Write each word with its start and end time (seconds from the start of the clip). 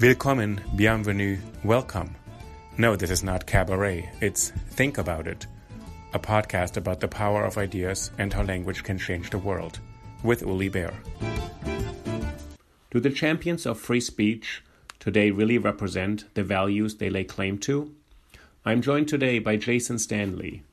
Willkommen, 0.00 0.60
bienvenue, 0.74 1.38
welcome. 1.62 2.16
No, 2.76 2.96
this 2.96 3.10
is 3.10 3.22
not 3.22 3.46
cabaret, 3.46 4.10
it's 4.20 4.50
Think 4.70 4.98
About 4.98 5.28
It, 5.28 5.46
a 6.12 6.18
podcast 6.18 6.76
about 6.76 6.98
the 6.98 7.06
power 7.06 7.44
of 7.44 7.56
ideas 7.56 8.10
and 8.18 8.32
how 8.32 8.42
language 8.42 8.82
can 8.82 8.98
change 8.98 9.30
the 9.30 9.38
world, 9.38 9.78
with 10.24 10.42
Uli 10.42 10.68
Baer. 10.68 10.92
Do 12.90 12.98
the 12.98 13.10
champions 13.10 13.66
of 13.66 13.78
free 13.78 14.00
speech 14.00 14.64
today 14.98 15.30
really 15.30 15.58
represent 15.58 16.24
the 16.34 16.42
values 16.42 16.96
they 16.96 17.08
lay 17.08 17.24
claim 17.24 17.56
to? 17.58 17.94
I'm 18.64 18.82
joined 18.82 19.06
today 19.06 19.38
by 19.38 19.56
Jason 19.56 20.00
Stanley, 20.00 20.64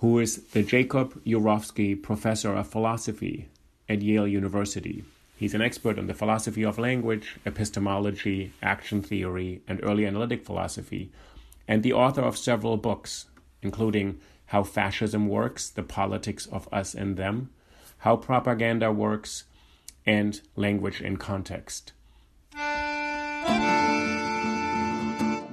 who 0.00 0.18
is 0.18 0.42
the 0.48 0.64
Jacob 0.64 1.22
Urowsky 1.24 2.02
Professor 2.02 2.52
of 2.52 2.66
Philosophy 2.66 3.48
at 3.88 4.02
Yale 4.02 4.26
University. 4.26 5.04
He's 5.44 5.52
an 5.52 5.60
expert 5.60 5.98
on 5.98 6.06
the 6.06 6.14
philosophy 6.14 6.64
of 6.64 6.78
language, 6.78 7.36
epistemology, 7.44 8.54
action 8.62 9.02
theory, 9.02 9.60
and 9.68 9.78
early 9.82 10.06
analytic 10.06 10.42
philosophy, 10.42 11.12
and 11.68 11.82
the 11.82 11.92
author 11.92 12.22
of 12.22 12.38
several 12.38 12.78
books, 12.78 13.26
including 13.60 14.20
How 14.46 14.62
Fascism 14.62 15.28
Works, 15.28 15.68
The 15.68 15.82
Politics 15.82 16.46
of 16.46 16.66
Us 16.72 16.94
and 16.94 17.18
Them, 17.18 17.50
How 17.98 18.16
Propaganda 18.16 18.90
Works, 18.90 19.44
and 20.06 20.40
Language 20.56 21.02
in 21.02 21.18
Context. 21.18 21.92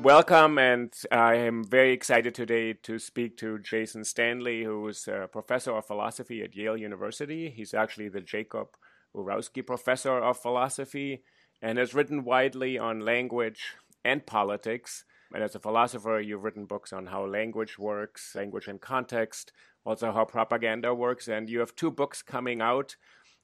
Welcome, 0.02 0.58
and 0.58 0.94
I 1.12 1.36
am 1.36 1.66
very 1.66 1.92
excited 1.92 2.34
today 2.34 2.72
to 2.84 2.98
speak 2.98 3.36
to 3.40 3.60
Jason 3.60 4.06
Stanley, 4.06 4.64
who 4.64 4.88
is 4.88 5.10
a 5.10 5.28
professor 5.30 5.76
of 5.76 5.86
philosophy 5.86 6.42
at 6.44 6.56
Yale 6.56 6.78
University. 6.78 7.50
He's 7.50 7.74
actually 7.74 8.08
the 8.08 8.22
Jacob 8.22 8.70
Urowsky 9.16 9.66
Professor 9.66 10.18
of 10.18 10.38
Philosophy 10.38 11.24
and 11.62 11.78
has 11.78 11.94
written 11.94 12.24
widely 12.24 12.78
on 12.78 13.02
language 13.02 13.76
and 14.04 14.26
politics. 14.26 15.06
And 15.34 15.44
as 15.44 15.56
a 15.56 15.60
philosopher, 15.60 16.20
you've 16.20 16.44
written 16.44 16.66
books 16.66 16.92
on 16.92 17.08
how 17.08 17.26
language 17.26 17.78
works, 17.78 18.36
language 18.36 18.68
and 18.68 18.82
context, 18.82 19.52
also 19.86 20.12
how 20.12 20.26
propaganda 20.26 20.94
works. 20.94 21.28
And 21.28 21.50
you 21.50 21.60
have 21.60 21.76
two 21.76 21.92
books 21.92 22.22
coming 22.22 22.62
out, 22.62 22.96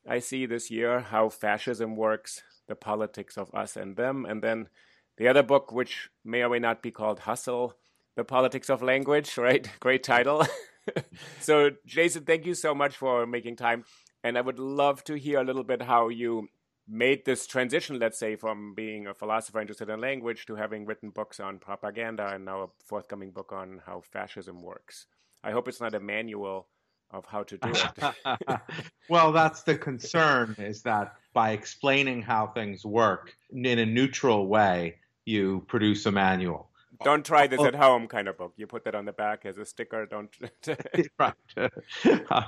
I 0.10 0.20
see 0.20 0.46
this 0.46 0.72
year 0.72 1.02
How 1.02 1.28
Fascism 1.28 1.98
Works, 1.98 2.42
The 2.68 2.76
Politics 2.76 3.38
of 3.38 3.54
Us 3.54 3.76
and 3.76 3.98
Them, 3.98 4.26
and 4.26 4.42
then 4.42 4.70
the 5.18 5.28
other 5.28 5.44
book, 5.44 5.74
which 5.74 6.10
may 6.24 6.44
or 6.44 6.50
may 6.50 6.60
not 6.60 6.82
be 6.82 6.92
called 6.92 7.20
Hustle, 7.20 7.74
The 8.16 8.24
Politics 8.24 8.70
of 8.70 8.82
Language, 8.82 9.38
right? 9.38 9.70
Great 9.82 10.04
title. 10.04 10.46
so, 11.42 11.72
Jason, 11.86 12.24
thank 12.24 12.46
you 12.46 12.54
so 12.54 12.74
much 12.74 12.96
for 12.96 13.26
making 13.26 13.58
time. 13.58 13.84
And 14.24 14.38
I 14.38 14.42
would 14.42 14.60
love 14.60 15.04
to 15.06 15.16
hear 15.16 15.40
a 15.40 15.44
little 15.44 15.64
bit 15.64 15.82
how 15.82 16.10
you 16.10 16.50
made 16.88 17.26
this 17.26 17.46
transition, 17.46 18.00
let's 18.00 18.18
say, 18.18 18.36
from 18.36 18.74
being 18.74 19.08
a 19.08 19.14
philosopher 19.14 19.60
interested 19.60 19.90
in 19.90 20.00
language 20.00 20.46
to 20.46 20.56
having 20.56 20.86
written 20.86 21.10
books 21.10 21.40
on 21.40 21.60
propaganda 21.60 22.28
and 22.34 22.46
now 22.46 22.62
a 22.62 22.68
forthcoming 22.86 23.32
book 23.32 23.52
on 23.52 23.82
how 23.86 24.02
fascism 24.02 24.62
works. 24.62 25.08
I 25.44 25.52
hope 25.52 25.68
it's 25.68 25.82
not 25.82 25.94
a 25.94 26.00
manual 26.00 26.68
of 27.12 27.26
how 27.26 27.44
to 27.44 27.58
do 27.58 27.72
it. 27.72 28.60
well, 29.10 29.32
that's 29.32 29.64
the 29.64 29.78
concern 29.78 30.56
is 30.58 30.82
that 30.84 31.16
by 31.34 31.52
explaining 31.52 32.22
how 32.22 32.48
things 32.48 32.86
work 32.86 33.36
in 33.52 33.80
a 33.80 33.86
neutral 33.86 34.48
way, 34.48 34.96
you 35.26 35.64
produce 35.68 36.06
a 36.06 36.12
manual. 36.12 36.70
Oh, 37.00 37.06
don't 37.06 37.26
try 37.26 37.48
this 37.48 37.60
oh. 37.60 37.66
at 37.66 37.76
home, 37.76 38.08
kind 38.08 38.28
of 38.28 38.38
book. 38.38 38.54
You 38.58 38.68
put 38.68 38.84
that 38.86 38.96
on 38.96 39.06
the 39.06 39.12
back 39.12 39.46
as 39.46 39.58
a 39.58 39.66
sticker. 39.66 40.06
Don't. 40.06 40.30
right. 41.20 41.34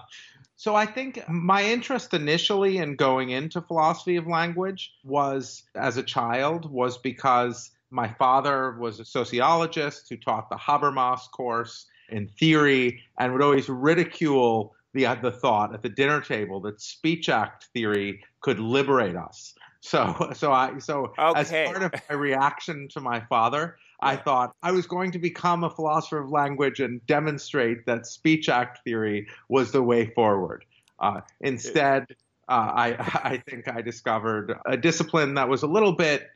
so 0.55 0.75
I 0.75 0.85
think 0.85 1.27
my 1.29 1.63
interest 1.63 2.13
initially 2.13 2.77
in 2.77 2.95
going 2.95 3.29
into 3.29 3.61
philosophy 3.61 4.15
of 4.15 4.27
language 4.27 4.93
was, 5.03 5.63
as 5.75 5.97
a 5.97 6.03
child, 6.03 6.69
was 6.71 6.97
because 6.97 7.71
my 7.91 8.07
father 8.07 8.77
was 8.79 8.99
a 8.99 9.05
sociologist 9.05 10.07
who 10.09 10.17
taught 10.17 10.49
the 10.49 10.57
Habermas 10.57 11.29
course 11.31 11.87
in 12.09 12.27
theory 12.27 13.01
and 13.17 13.33
would 13.33 13.41
always 13.41 13.69
ridicule 13.69 14.75
the, 14.93 15.05
the 15.21 15.31
thought 15.31 15.73
at 15.73 15.81
the 15.83 15.89
dinner 15.89 16.21
table 16.21 16.59
that 16.61 16.81
speech 16.81 17.29
act 17.29 17.67
theory 17.73 18.23
could 18.41 18.59
liberate 18.59 19.16
us. 19.16 19.53
So, 19.81 20.31
so 20.35 20.51
I, 20.51 20.79
so 20.79 21.13
okay. 21.17 21.40
as 21.40 21.72
part 21.72 21.84
of 21.84 21.94
my 22.09 22.16
reaction 22.16 22.88
to 22.90 23.01
my 23.01 23.22
father, 23.22 23.78
I 24.01 24.16
thought 24.16 24.56
I 24.63 24.72
was 24.72 24.88
going 24.88 25.12
to 25.12 25.19
become 25.19 25.63
a 25.63 25.69
philosopher 25.69 26.19
of 26.19 26.29
language 26.29 26.79
and 26.79 27.06
demonstrate 27.06 27.85
that 27.85 28.06
speech 28.06 28.47
act 28.47 28.79
theory 28.84 29.28
was 29.50 29.72
the 29.72 29.84
way 29.84 30.07
forward. 30.07 30.63
Uh, 31.00 31.22
instead, 31.41 32.06
uh, 32.47 32.72
I, 32.73 32.95
I 33.34 33.44
think 33.50 33.67
I 33.67 33.81
discovered 33.81 34.57
a 34.66 34.78
discipline 34.78 35.35
that 35.35 35.50
was 35.50 35.63
a 35.63 35.67
little 35.67 35.94
bit 35.94 36.28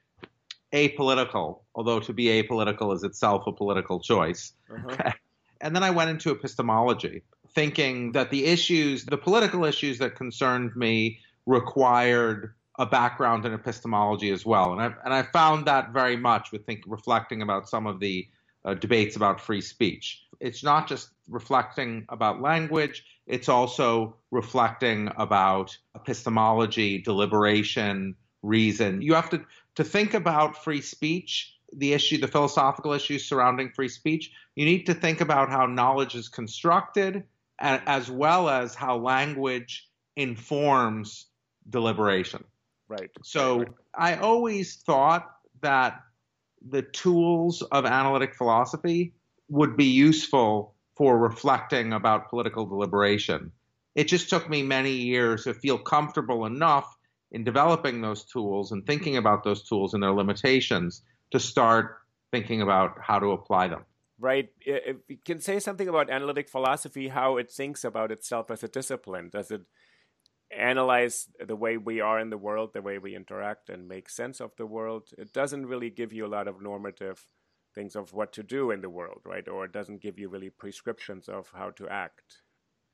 apolitical, 0.73 1.59
although 1.75 1.99
to 1.99 2.13
be 2.13 2.25
apolitical 2.25 2.93
is 2.95 3.03
itself 3.03 3.43
a 3.47 3.51
political 3.51 3.99
choice. 3.99 4.53
Uh-huh. 4.71 5.11
and 5.61 5.75
then 5.75 5.83
I 5.83 5.91
went 5.91 6.09
into 6.09 6.31
epistemology, 6.31 7.21
thinking 7.53 8.11
that 8.13 8.31
the 8.31 8.45
issues, 8.45 9.05
the 9.05 9.17
political 9.17 9.65
issues 9.65 9.99
that 9.99 10.15
concerned 10.15 10.75
me, 10.75 11.19
required 11.45 12.53
a 12.79 12.85
background 12.85 13.45
in 13.45 13.53
epistemology 13.53 14.31
as 14.31 14.45
well. 14.45 14.71
And 14.73 14.81
I 14.81 14.93
and 15.05 15.13
I 15.13 15.23
found 15.23 15.65
that 15.67 15.91
very 15.91 16.17
much 16.17 16.51
with 16.51 16.65
think 16.65 16.83
reflecting 16.87 17.41
about 17.41 17.69
some 17.69 17.85
of 17.85 17.99
the 17.99 18.27
uh, 18.65 18.73
debates 18.73 19.15
about 19.15 19.39
free 19.39 19.61
speech. 19.61 20.23
It's 20.39 20.63
not 20.63 20.87
just 20.87 21.09
reflecting 21.29 22.05
about 22.09 22.41
language; 22.41 23.05
it's 23.27 23.49
also 23.49 24.15
reflecting 24.31 25.11
about 25.17 25.77
epistemology, 25.95 26.99
deliberation, 26.99 28.15
reason. 28.41 29.01
You 29.01 29.13
have 29.13 29.29
to 29.31 29.45
to 29.75 29.83
think 29.83 30.13
about 30.13 30.63
free 30.63 30.81
speech, 30.81 31.55
the 31.73 31.93
issue, 31.93 32.17
the 32.17 32.27
philosophical 32.27 32.93
issues 32.93 33.25
surrounding 33.25 33.69
free 33.69 33.89
speech. 33.89 34.31
You 34.55 34.65
need 34.65 34.85
to 34.85 34.93
think 34.93 35.21
about 35.21 35.49
how 35.49 35.65
knowledge 35.65 36.15
is 36.15 36.27
constructed, 36.27 37.23
as 37.59 38.09
well 38.09 38.49
as 38.49 38.75
how 38.75 38.97
language 38.97 39.89
informs 40.15 41.27
deliberation. 41.69 42.43
Right. 42.87 43.09
So 43.23 43.59
right. 43.59 43.67
I 43.95 44.15
always 44.15 44.75
thought 44.75 45.29
that 45.61 46.01
the 46.69 46.81
tools 46.81 47.61
of 47.61 47.85
analytic 47.85 48.35
philosophy 48.35 49.13
would 49.49 49.75
be 49.75 49.85
useful 49.85 50.75
for 50.95 51.17
reflecting 51.17 51.93
about 51.93 52.29
political 52.29 52.65
deliberation. 52.65 53.51
It 53.95 54.07
just 54.07 54.29
took 54.29 54.49
me 54.49 54.63
many 54.63 54.91
years 54.91 55.43
to 55.43 55.53
feel 55.53 55.77
comfortable 55.77 56.45
enough 56.45 56.97
in 57.31 57.43
developing 57.43 58.01
those 58.01 58.23
tools 58.25 58.71
and 58.71 58.85
thinking 58.85 59.17
about 59.17 59.43
those 59.43 59.63
tools 59.67 59.93
and 59.93 60.01
their 60.01 60.13
limitations 60.13 61.01
to 61.31 61.39
start 61.39 61.97
thinking 62.31 62.61
about 62.61 62.97
how 63.01 63.19
to 63.19 63.31
apply 63.31 63.67
them. 63.67 63.85
Right. 64.19 64.49
If 64.61 64.97
you 65.07 65.17
can 65.25 65.39
say 65.39 65.59
something 65.59 65.87
about 65.87 66.09
analytic 66.09 66.47
philosophy, 66.47 67.07
how 67.09 67.37
it 67.37 67.51
thinks 67.51 67.83
about 67.83 68.11
itself 68.11 68.51
as 68.51 68.63
a 68.63 68.67
discipline. 68.67 69.29
Does 69.29 69.51
it 69.51 69.61
analyze 70.57 71.27
the 71.45 71.55
way 71.55 71.77
we 71.77 72.01
are 72.01 72.19
in 72.19 72.29
the 72.29 72.37
world, 72.37 72.71
the 72.73 72.81
way 72.81 72.97
we 72.97 73.15
interact 73.15 73.69
and 73.69 73.87
make 73.87 74.09
sense 74.09 74.39
of 74.39 74.51
the 74.57 74.65
world, 74.65 75.09
it 75.17 75.33
doesn't 75.33 75.65
really 75.65 75.89
give 75.89 76.13
you 76.13 76.25
a 76.25 76.27
lot 76.27 76.47
of 76.47 76.61
normative 76.61 77.25
things 77.75 77.95
of 77.95 78.13
what 78.13 78.31
to 78.33 78.43
do 78.43 78.71
in 78.71 78.81
the 78.81 78.89
world, 78.89 79.21
right? 79.25 79.47
Or 79.47 79.65
it 79.65 79.71
doesn't 79.71 80.01
give 80.01 80.19
you 80.19 80.29
really 80.29 80.49
prescriptions 80.49 81.27
of 81.27 81.49
how 81.53 81.71
to 81.71 81.87
act. 81.87 82.37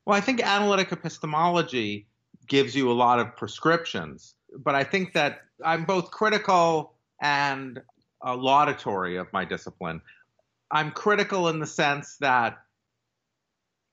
Well, 0.06 0.16
I 0.16 0.20
think 0.20 0.42
analytic 0.42 0.92
epistemology 0.92 2.06
gives 2.48 2.74
you 2.74 2.90
a 2.90 2.94
lot 2.94 3.18
of 3.18 3.36
prescriptions, 3.36 4.34
but 4.58 4.74
I 4.74 4.84
think 4.84 5.12
that 5.12 5.40
I'm 5.64 5.84
both 5.84 6.10
critical 6.10 6.94
and 7.20 7.80
uh, 8.24 8.34
laudatory 8.34 9.16
of 9.16 9.32
my 9.32 9.44
discipline. 9.44 10.00
I'm 10.70 10.90
critical 10.90 11.48
in 11.48 11.60
the 11.60 11.66
sense 11.66 12.16
that 12.20 12.58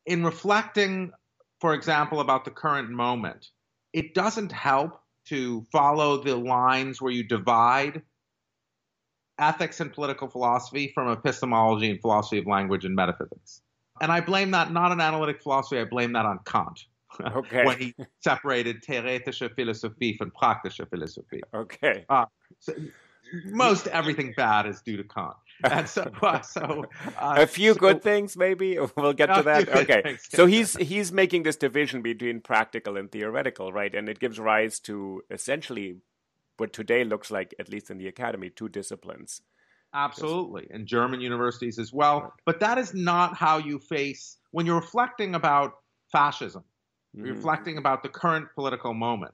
in 0.06 0.24
reflecting 0.24 1.12
for 1.60 1.74
example, 1.74 2.20
about 2.20 2.46
the 2.46 2.52
current 2.52 2.90
moment, 2.90 3.50
it 3.98 4.14
doesn't 4.14 4.52
help 4.52 5.02
to 5.26 5.66
follow 5.72 6.24
the 6.24 6.36
lines 6.36 7.02
where 7.02 7.12
you 7.12 7.24
divide 7.24 8.04
ethics 9.40 9.80
and 9.80 9.92
political 9.92 10.28
philosophy 10.28 10.92
from 10.94 11.12
epistemology 11.12 11.90
and 11.90 12.00
philosophy 12.00 12.38
of 12.38 12.46
language 12.46 12.86
and 12.86 12.96
metaphysics. 12.96 13.64
And 14.00 14.12
I 14.12 14.22
blame 14.22 14.52
that 14.52 14.72
not 14.72 14.92
on 14.92 15.02
analytic 15.02 15.42
philosophy, 15.42 15.80
I 15.82 15.86
blame 15.86 16.14
that 16.14 16.28
on 16.28 16.40
Kant. 16.46 16.86
Okay. 17.20 17.66
when 17.66 17.80
he 17.80 17.96
separated 18.20 18.84
theoretische 18.84 19.52
Philosophie 19.56 20.16
from 20.16 20.32
praktische 20.32 20.88
Philosophie. 20.88 21.42
Okay. 21.52 22.06
Uh, 22.08 22.26
so 22.60 22.74
most 23.46 23.88
everything 23.88 24.36
bad 24.38 24.68
is 24.68 24.82
due 24.82 24.98
to 24.98 25.04
Kant. 25.04 25.34
And 25.64 25.90
so, 25.90 26.12
uh, 26.22 26.42
so 26.42 26.86
uh, 27.18 27.36
a 27.38 27.48
few 27.48 27.74
so, 27.74 27.80
good 27.80 28.04
things, 28.04 28.38
maybe 28.38 28.78
we'll 28.96 29.14
get 29.14 29.34
to 29.34 29.44
that. 29.44 29.68
Okay, 29.70 30.02
things, 30.04 30.28
so 30.30 30.46
he's 30.46 30.76
he's 30.76 31.12
making 31.12 31.44
this 31.44 31.56
division 31.56 32.02
between 32.02 32.42
practical 32.42 32.96
and 32.96 33.12
theoretical, 33.12 33.74
right? 33.74 33.94
And 33.94 34.08
it 34.08 34.20
gives 34.20 34.40
rise 34.40 34.80
to 34.82 35.24
essentially 35.32 35.98
what 36.58 36.74
today 36.74 37.04
looks 37.04 37.32
like, 37.32 37.56
at 37.60 37.70
least 37.70 37.90
in 37.90 37.98
the 37.98 38.08
academy, 38.08 38.50
two 38.50 38.70
disciplines. 38.70 39.42
Absolutely, 39.94 40.68
and 40.70 40.86
German 40.86 41.22
universities 41.22 41.80
as 41.80 41.92
well. 41.92 42.34
But 42.46 42.60
that 42.60 42.78
is 42.78 42.94
not 42.94 43.36
how 43.36 43.58
you 43.58 43.80
face 43.80 44.38
when 44.52 44.66
you're 44.66 44.80
reflecting 44.80 45.34
about 45.34 45.74
fascism. 46.12 46.64
Mhm. 47.16 47.24
reflecting 47.24 47.78
about 47.78 48.04
the 48.04 48.10
current 48.10 48.48
political 48.54 48.94
moment. 48.94 49.34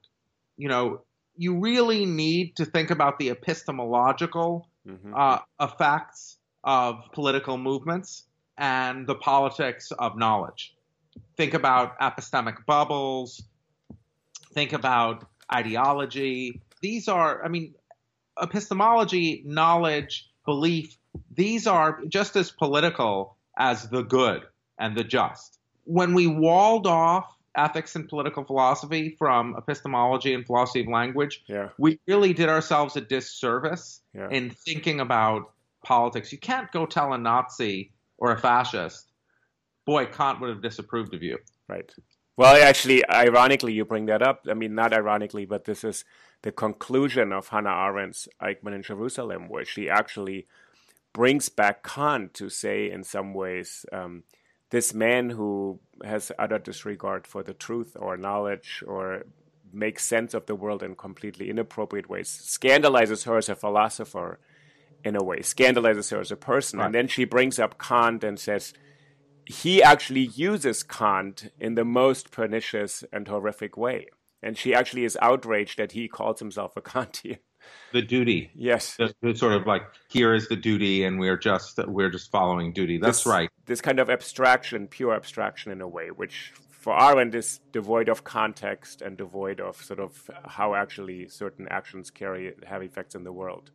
You 0.57 0.69
know, 0.69 1.01
you 1.35 1.59
really 1.59 2.05
need 2.05 2.55
to 2.57 2.65
think 2.65 2.91
about 2.91 3.19
the 3.19 3.29
epistemological 3.29 4.69
Mhm. 4.87 5.13
uh, 5.15 5.39
effects 5.59 6.37
of 6.63 7.03
political 7.13 7.57
movements 7.57 8.25
and 8.57 9.07
the 9.07 9.15
politics 9.15 9.91
of 9.91 10.17
knowledge. 10.17 10.75
Think 11.37 11.53
about 11.53 11.99
epistemic 11.99 12.65
bubbles. 12.65 13.43
Think 14.53 14.73
about 14.73 15.25
ideology. 15.53 16.61
These 16.81 17.07
are, 17.07 17.43
I 17.43 17.47
mean, 17.47 17.75
epistemology, 18.41 19.43
knowledge, 19.45 20.29
belief, 20.45 20.97
these 21.31 21.67
are 21.67 22.01
just 22.07 22.35
as 22.35 22.51
political 22.51 23.37
as 23.57 23.89
the 23.89 24.03
good 24.03 24.43
and 24.77 24.95
the 24.97 25.03
just. 25.03 25.59
When 25.85 26.13
we 26.13 26.27
walled 26.27 26.87
off 26.87 27.25
ethics 27.55 27.95
and 27.95 28.07
political 28.09 28.43
philosophy 28.43 29.15
from 29.17 29.55
epistemology 29.57 30.33
and 30.33 30.45
philosophy 30.45 30.81
of 30.81 30.87
language, 30.87 31.43
Yeah. 31.47 31.69
we 31.77 31.99
really 32.07 32.33
did 32.33 32.49
ourselves 32.49 32.95
a 32.97 33.01
disservice 33.01 34.01
Yeah. 34.13 34.29
in 34.29 34.49
thinking 34.49 34.99
about 34.99 35.51
politics. 35.83 36.31
You 36.31 36.39
can't 36.39 36.71
go 36.71 36.85
tell 36.85 37.13
a 37.13 37.17
Nazi 37.17 37.91
or 38.17 38.31
a 38.31 38.39
fascist, 38.39 39.11
boy, 39.85 40.05
Kant 40.05 40.39
would 40.41 40.49
have 40.49 40.61
disapproved 40.61 41.13
of 41.13 41.21
you. 41.21 41.37
Right. 41.67 41.93
Well, 42.37 42.55
actually, 42.63 43.07
ironically, 43.09 43.73
you 43.73 43.85
bring 43.85 44.07
that 44.07 44.23
up. 44.23 44.45
I 44.49 44.55
mean, 44.55 44.73
not 44.73 44.91
ironically, 44.93 45.45
but 45.45 45.65
this 45.65 45.83
is 45.83 46.03
the 46.41 46.51
conclusion 46.51 47.31
of 47.31 47.49
Hannah 47.49 47.69
Arendt's 47.69 48.27
Eichmann 48.41 48.73
in 48.73 48.81
Jerusalem, 48.81 49.49
where 49.49 49.63
she 49.65 49.89
actually 49.89 50.47
brings 51.13 51.49
back 51.49 51.83
Kant 51.83 52.33
to 52.33 52.49
say, 52.49 52.89
in 52.89 53.03
some 53.03 53.33
ways, 53.35 53.85
um, 53.93 54.23
this 54.73 54.91
man 54.91 55.29
who 55.29 55.79
has 56.03 56.31
utter 56.39 56.57
disregard 56.57 57.27
for 57.27 57.43
the 57.43 57.53
truth 57.53 57.95
or 57.99 58.17
knowledge 58.17 58.83
or 58.87 59.23
makes 59.71 60.03
sense 60.03 60.33
of 60.33 60.47
the 60.47 60.55
world 60.55 60.81
in 60.81 60.95
completely 60.95 61.47
inappropriate 61.47 62.09
ways 62.09 62.27
scandalizes 62.27 63.25
her 63.25 63.37
as 63.37 63.49
a 63.49 63.55
philosopher 63.55 64.39
in 65.05 65.15
a 65.15 65.23
way, 65.23 65.37
scandalizes 65.43 66.09
her 66.09 66.19
as 66.19 66.31
a 66.31 66.35
person. 66.35 66.79
Right. 66.79 66.87
And 66.87 66.95
then 66.95 67.07
she 67.07 67.23
brings 67.23 67.59
up 67.59 67.77
Kant 67.77 68.23
and 68.23 68.39
says, 68.39 68.73
he 69.45 69.83
actually 69.83 70.25
uses 70.25 70.81
Kant 70.81 71.51
in 71.59 71.75
the 71.75 71.85
most 71.85 72.31
pernicious 72.31 73.03
and 73.13 73.27
horrific 73.27 73.77
way. 73.77 74.07
And 74.41 74.57
she 74.57 74.73
actually 74.73 75.05
is 75.05 75.19
outraged 75.21 75.77
that 75.77 75.91
he 75.91 76.07
calls 76.07 76.39
himself 76.39 76.75
a 76.75 76.81
Kantian. 76.81 77.37
The 77.91 78.01
duty. 78.01 78.49
Yes. 78.55 78.95
The, 78.97 79.13
the 79.21 79.35
sort 79.35 79.53
of 79.53 79.67
like 79.67 79.83
here 80.07 80.33
is 80.33 80.47
the 80.49 80.55
duty, 80.55 81.03
and 81.03 81.19
we're 81.19 81.37
just 81.37 81.79
we're 81.87 82.09
just 82.09 82.31
following 82.31 82.73
duty. 82.73 82.97
That's 82.97 83.19
This- 83.19 83.25
right. 83.27 83.49
This 83.65 83.81
kind 83.81 83.99
of 83.99 84.09
abstraction, 84.09 84.87
pure 84.87 85.13
abstraction 85.13 85.71
in 85.71 85.79
a 85.79 85.87
way, 85.87 86.09
which 86.09 86.53
for 86.69 86.99
Arendt 86.99 87.33
is 87.33 87.61
devoid 87.71 88.09
of 88.09 88.23
context 88.25 89.01
and 89.01 89.15
devoid 89.15 89.61
of 89.61 89.77
sort 89.77 89.99
of 89.99 90.29
how 90.45 90.75
actually 90.75 91.29
certain 91.29 91.67
actions 91.69 92.09
carry 92.11 92.53
have 92.65 92.81
effects 92.81 93.15
in 93.15 93.23
the 93.23 93.31
world. 93.31 93.71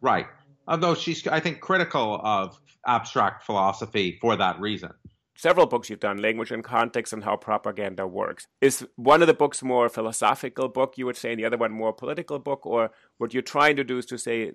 Right. 0.00 0.26
Although 0.66 0.94
she's, 0.94 1.26
I 1.26 1.40
think, 1.40 1.60
critical 1.60 2.20
of 2.22 2.58
abstract 2.86 3.44
philosophy 3.44 4.18
for 4.20 4.36
that 4.36 4.60
reason. 4.60 4.90
Several 5.38 5.66
books 5.66 5.88
you've 5.88 6.00
done, 6.00 6.20
Language 6.20 6.50
and 6.50 6.64
Context 6.64 7.12
and 7.12 7.22
How 7.22 7.36
Propaganda 7.36 8.06
Works. 8.06 8.48
Is 8.60 8.86
one 8.96 9.22
of 9.22 9.28
the 9.28 9.34
books 9.34 9.62
more 9.62 9.88
philosophical 9.88 10.68
book, 10.68 10.98
you 10.98 11.06
would 11.06 11.16
say, 11.16 11.30
and 11.30 11.38
the 11.38 11.44
other 11.44 11.56
one 11.56 11.72
more 11.72 11.92
political 11.92 12.38
book? 12.40 12.66
Or 12.66 12.90
what 13.18 13.32
you're 13.32 13.42
trying 13.42 13.76
to 13.76 13.84
do 13.84 13.98
is 13.98 14.06
to 14.06 14.18
say 14.18 14.52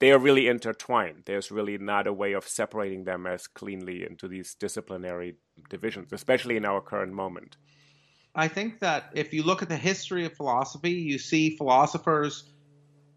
they 0.00 0.10
are 0.10 0.18
really 0.18 0.48
intertwined. 0.48 1.22
There's 1.24 1.52
really 1.52 1.78
not 1.78 2.08
a 2.08 2.12
way 2.12 2.32
of 2.32 2.48
separating 2.48 3.04
them 3.04 3.26
as 3.26 3.46
cleanly 3.46 4.04
into 4.04 4.26
these 4.26 4.54
disciplinary 4.54 5.36
divisions, 5.70 6.12
especially 6.12 6.56
in 6.56 6.64
our 6.64 6.80
current 6.80 7.12
moment. 7.12 7.56
I 8.34 8.48
think 8.48 8.80
that 8.80 9.10
if 9.14 9.32
you 9.32 9.44
look 9.44 9.62
at 9.62 9.68
the 9.68 9.76
history 9.76 10.26
of 10.26 10.32
philosophy, 10.34 10.90
you 10.90 11.18
see 11.18 11.56
philosophers 11.56 12.52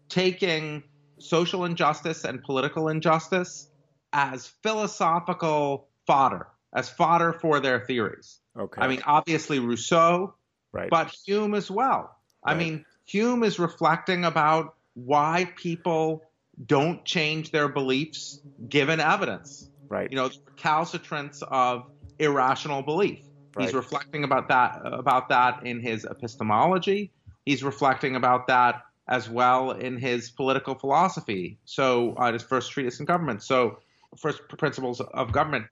taking 0.08 0.84
social 1.18 1.64
injustice 1.64 2.22
and 2.24 2.40
political 2.44 2.88
injustice 2.88 3.68
as 4.12 4.46
philosophical 4.62 5.88
fodder, 6.06 6.46
as 6.72 6.88
fodder 6.88 7.32
for 7.32 7.60
their 7.60 7.80
theories. 7.80 8.38
Okay. 8.58 8.80
I 8.80 8.88
mean, 8.88 9.02
obviously 9.06 9.58
Rousseau, 9.58 10.34
right. 10.72 10.90
but 10.90 11.14
Hume 11.24 11.54
as 11.54 11.70
well. 11.70 12.16
Right. 12.44 12.52
I 12.52 12.58
mean, 12.58 12.84
Hume 13.06 13.42
is 13.42 13.58
reflecting 13.58 14.24
about 14.24 14.74
why 14.94 15.50
people 15.56 16.22
don't 16.64 17.04
change 17.04 17.50
their 17.52 17.68
beliefs 17.68 18.40
given 18.68 19.00
evidence. 19.00 19.68
right. 19.88 20.10
You 20.10 20.16
know, 20.16 20.28
the 20.28 20.38
recalcitrance 20.46 21.42
of 21.42 21.86
irrational 22.18 22.82
belief. 22.82 23.20
Right. 23.54 23.64
He's 23.64 23.74
reflecting 23.74 24.24
about 24.24 24.48
that 24.48 24.80
about 24.84 25.30
that 25.30 25.64
in 25.64 25.80
his 25.80 26.04
epistemology. 26.04 27.12
He's 27.44 27.64
reflecting 27.64 28.14
about 28.14 28.48
that 28.48 28.82
as 29.08 29.28
well 29.28 29.70
in 29.70 29.96
his 29.96 30.30
political 30.30 30.74
philosophy. 30.74 31.58
So, 31.64 32.14
uh, 32.14 32.32
his 32.32 32.42
first 32.42 32.70
treatise 32.70 33.00
on 33.00 33.06
government. 33.06 33.42
So, 33.42 33.78
first 34.18 34.42
principles 34.48 35.00
of 35.00 35.32
government. 35.32 35.66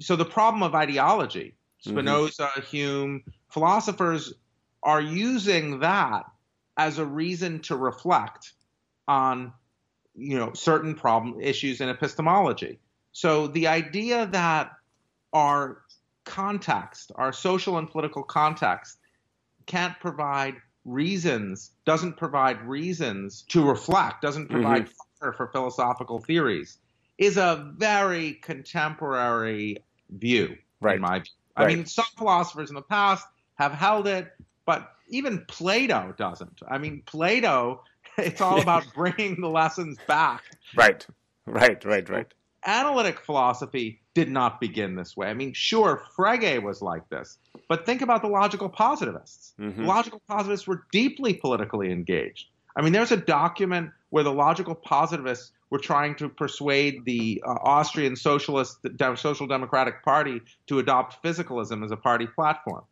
So, 0.00 0.16
the 0.16 0.24
problem 0.24 0.62
of 0.62 0.74
ideology, 0.74 1.54
mm-hmm. 1.84 1.90
Spinoza, 1.90 2.50
Hume, 2.70 3.24
philosophers 3.50 4.34
are 4.82 5.00
using 5.00 5.80
that 5.80 6.24
as 6.76 6.98
a 6.98 7.04
reason 7.04 7.60
to 7.60 7.76
reflect 7.76 8.52
on, 9.06 9.52
you 10.14 10.38
know, 10.38 10.52
certain 10.54 10.94
problem 10.94 11.40
issues 11.40 11.80
in 11.80 11.88
epistemology. 11.88 12.78
So, 13.12 13.46
the 13.46 13.68
idea 13.68 14.26
that 14.26 14.72
our 15.32 15.82
context, 16.24 17.12
our 17.14 17.32
social 17.32 17.78
and 17.78 17.90
political 17.90 18.22
context, 18.22 18.98
can't 19.66 19.98
provide 20.00 20.54
reasons, 20.84 21.70
doesn't 21.84 22.16
provide 22.16 22.62
reasons 22.62 23.42
to 23.48 23.64
reflect, 23.64 24.22
doesn't 24.22 24.50
provide 24.50 24.84
mm-hmm. 24.84 25.20
fodder 25.20 25.32
for 25.32 25.46
philosophical 25.48 26.20
theories, 26.20 26.78
is 27.18 27.36
a 27.36 27.72
very 27.76 28.34
contemporary 28.34 29.78
view, 30.10 30.56
Right. 30.80 30.96
in 30.96 31.02
my 31.02 31.18
view. 31.20 31.30
I 31.56 31.66
mean, 31.66 31.84
some 31.86 32.06
philosophers 32.16 32.70
in 32.70 32.74
the 32.74 32.82
past 32.82 33.26
have 33.56 33.72
held 33.72 34.06
it, 34.06 34.32
but 34.66 34.92
even 35.08 35.44
Plato 35.46 36.14
doesn't. 36.16 36.60
I 36.68 36.78
mean, 36.78 37.02
Plato, 37.06 37.82
it's 38.18 38.40
all 38.40 38.60
about 38.60 38.84
bringing 38.94 39.40
the 39.40 39.48
lessons 39.48 39.98
back 40.08 40.42
Right. 40.74 41.06
Right. 41.46 41.84
Right. 41.84 42.08
Right. 42.08 42.34
analytic 42.64 43.20
philosophy 43.20 44.00
did 44.14 44.30
not 44.30 44.60
begin 44.60 44.94
this 44.94 45.16
way. 45.16 45.28
I 45.28 45.34
mean, 45.34 45.52
sure, 45.52 46.02
Frege 46.16 46.62
was 46.62 46.80
like 46.82 47.08
this, 47.08 47.38
but 47.68 47.84
think 47.86 48.02
about 48.02 48.22
the 48.22 48.28
logical 48.28 48.68
positivists. 48.68 49.54
Mhm. 49.58 49.76
The 49.76 49.82
logical 49.82 50.20
positivists 50.28 50.66
were 50.66 50.86
deeply 50.92 51.34
politically 51.34 51.90
engaged. 51.90 52.48
I 52.76 52.82
mean, 52.82 52.92
there's 52.92 53.10
a 53.12 53.16
document 53.16 53.90
where 54.10 54.22
the 54.24 54.32
logical 54.32 54.74
positivists 54.74 55.52
were 55.72 55.78
trying 55.78 56.14
to 56.14 56.28
persuade 56.28 57.02
the 57.06 57.42
uh, 57.46 57.54
Austrian 57.62 58.14
Socialist 58.14 58.76
De- 58.82 59.16
Social 59.16 59.46
Democratic 59.46 60.04
Party 60.04 60.42
to 60.66 60.80
adopt 60.80 61.22
physicalism 61.24 61.82
as 61.82 61.90
a 61.90 61.96
party 61.96 62.26
platform. 62.26 62.84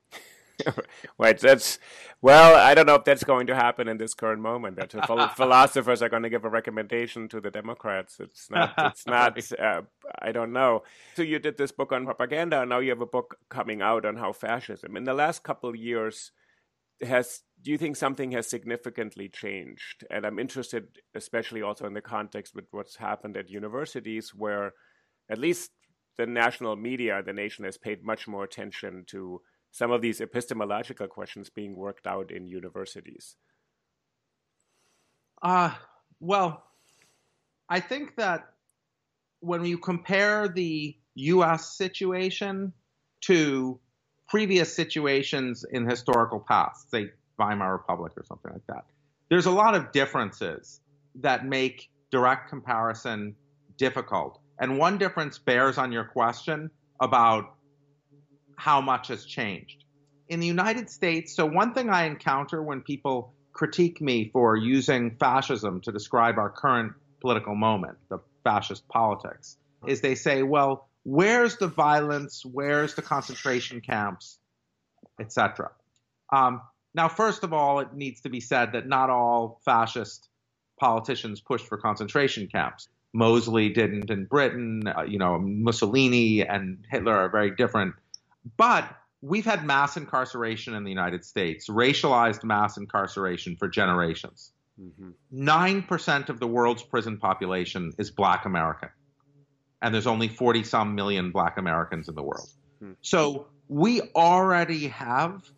Right. 1.18 1.38
That's 1.38 1.78
well. 2.20 2.54
I 2.54 2.74
don't 2.74 2.84
know 2.84 2.96
if 2.96 3.04
that's 3.04 3.24
going 3.24 3.46
to 3.46 3.54
happen 3.54 3.88
in 3.88 3.96
this 3.96 4.12
current 4.12 4.42
moment. 4.42 4.76
That 4.76 4.92
philosophers 5.36 6.02
are 6.02 6.10
going 6.10 6.22
to 6.22 6.28
give 6.28 6.44
a 6.44 6.50
recommendation 6.50 7.28
to 7.28 7.40
the 7.40 7.50
Democrats. 7.50 8.20
It's 8.20 8.50
not. 8.50 8.74
It's 8.78 9.06
not. 9.06 9.38
Uh, 9.58 9.82
I 10.20 10.32
don't 10.32 10.52
know. 10.52 10.82
So 11.16 11.22
you 11.22 11.38
did 11.38 11.56
this 11.56 11.72
book 11.72 11.92
on 11.92 12.04
propaganda, 12.04 12.60
and 12.60 12.68
now 12.68 12.80
you 12.80 12.90
have 12.90 13.00
a 13.00 13.06
book 13.06 13.38
coming 13.48 13.80
out 13.80 14.04
on 14.04 14.16
how 14.16 14.32
fascism. 14.34 14.98
In 14.98 15.04
the 15.04 15.14
last 15.14 15.42
couple 15.42 15.70
of 15.70 15.76
years, 15.76 16.30
has 17.02 17.42
do 17.62 17.70
you 17.70 17.78
think 17.78 17.96
something 17.96 18.32
has 18.32 18.48
significantly 18.48 19.28
changed? 19.28 20.04
And 20.10 20.24
I'm 20.24 20.38
interested, 20.38 20.98
especially 21.14 21.62
also 21.62 21.86
in 21.86 21.94
the 21.94 22.00
context 22.00 22.54
with 22.54 22.64
what's 22.70 22.96
happened 22.96 23.36
at 23.36 23.50
universities, 23.50 24.34
where 24.34 24.72
at 25.28 25.38
least 25.38 25.70
the 26.16 26.26
national 26.26 26.76
media, 26.76 27.22
the 27.22 27.32
nation 27.32 27.64
has 27.64 27.76
paid 27.76 28.02
much 28.02 28.26
more 28.26 28.44
attention 28.44 29.04
to 29.08 29.42
some 29.70 29.90
of 29.90 30.02
these 30.02 30.20
epistemological 30.20 31.06
questions 31.06 31.50
being 31.50 31.76
worked 31.76 32.06
out 32.06 32.30
in 32.30 32.46
universities? 32.46 33.36
Uh, 35.42 35.72
well, 36.18 36.64
I 37.68 37.80
think 37.80 38.16
that 38.16 38.54
when 39.40 39.64
you 39.64 39.78
compare 39.78 40.48
the 40.48 40.96
US 41.14 41.76
situation 41.76 42.72
to 43.22 43.80
previous 44.30 44.74
situations 44.74 45.64
in 45.72 45.88
historical 45.88 46.38
past, 46.48 46.90
say 46.90 47.10
Weimar 47.38 47.72
Republic 47.72 48.12
or 48.16 48.24
something 48.24 48.52
like 48.52 48.66
that, 48.68 48.84
there's 49.28 49.46
a 49.46 49.50
lot 49.50 49.74
of 49.74 49.90
differences 49.90 50.80
that 51.16 51.44
make 51.44 51.90
direct 52.10 52.48
comparison 52.48 53.34
difficult. 53.76 54.40
And 54.60 54.78
one 54.78 54.98
difference 54.98 55.38
bears 55.38 55.78
on 55.78 55.90
your 55.90 56.04
question 56.04 56.70
about 57.00 57.56
how 58.56 58.80
much 58.80 59.08
has 59.08 59.24
changed. 59.24 59.84
In 60.28 60.38
the 60.38 60.46
United 60.46 60.88
States, 60.88 61.34
so 61.34 61.44
one 61.44 61.74
thing 61.74 61.90
I 61.90 62.04
encounter 62.04 62.62
when 62.62 62.82
people 62.82 63.34
critique 63.52 64.00
me 64.00 64.30
for 64.32 64.56
using 64.56 65.16
fascism 65.18 65.80
to 65.80 65.90
describe 65.90 66.38
our 66.38 66.50
current 66.50 66.92
political 67.20 67.56
moment, 67.56 67.98
the 68.10 68.18
fascist 68.44 68.86
politics, 68.88 69.56
is 69.88 70.02
they 70.02 70.14
say, 70.14 70.42
well, 70.42 70.89
where's 71.04 71.56
the 71.56 71.68
violence? 71.68 72.44
Where's 72.44 72.94
the 72.94 73.02
concentration 73.02 73.80
camps, 73.80 74.38
etc. 75.20 75.70
Um, 76.32 76.62
now, 76.94 77.08
first 77.08 77.44
of 77.44 77.52
all, 77.52 77.80
it 77.80 77.94
needs 77.94 78.20
to 78.22 78.28
be 78.28 78.40
said 78.40 78.72
that 78.72 78.88
not 78.88 79.10
all 79.10 79.60
fascist 79.64 80.28
politicians 80.78 81.40
pushed 81.40 81.66
for 81.66 81.78
concentration 81.78 82.48
camps. 82.48 82.88
Mosley 83.12 83.68
didn't 83.68 84.10
in 84.10 84.24
Britain. 84.24 84.82
Uh, 84.86 85.02
you 85.02 85.18
know, 85.18 85.38
Mussolini 85.38 86.46
and 86.46 86.84
Hitler 86.90 87.14
are 87.14 87.28
very 87.28 87.50
different. 87.50 87.94
But 88.56 88.88
we've 89.20 89.44
had 89.44 89.64
mass 89.64 89.96
incarceration 89.96 90.74
in 90.74 90.84
the 90.84 90.90
United 90.90 91.24
States, 91.24 91.68
racialized 91.68 92.44
mass 92.44 92.76
incarceration 92.76 93.56
for 93.56 93.68
generations. 93.68 94.52
Mm-hmm. 94.80 95.48
9% 95.48 96.28
of 96.28 96.40
the 96.40 96.46
world's 96.46 96.82
prison 96.82 97.18
population 97.18 97.92
is 97.98 98.10
black 98.10 98.46
American. 98.46 98.88
And 99.82 99.94
there's 99.94 100.06
only 100.06 100.28
40 100.28 100.64
some 100.64 100.94
million 100.94 101.30
black 101.30 101.58
Americans 101.58 102.08
in 102.08 102.14
the 102.14 102.22
world. 102.22 102.48
Mm-hmm. 102.82 102.92
So 103.00 103.46
we 103.68 104.02
already 104.14 104.88
have 104.88 105.50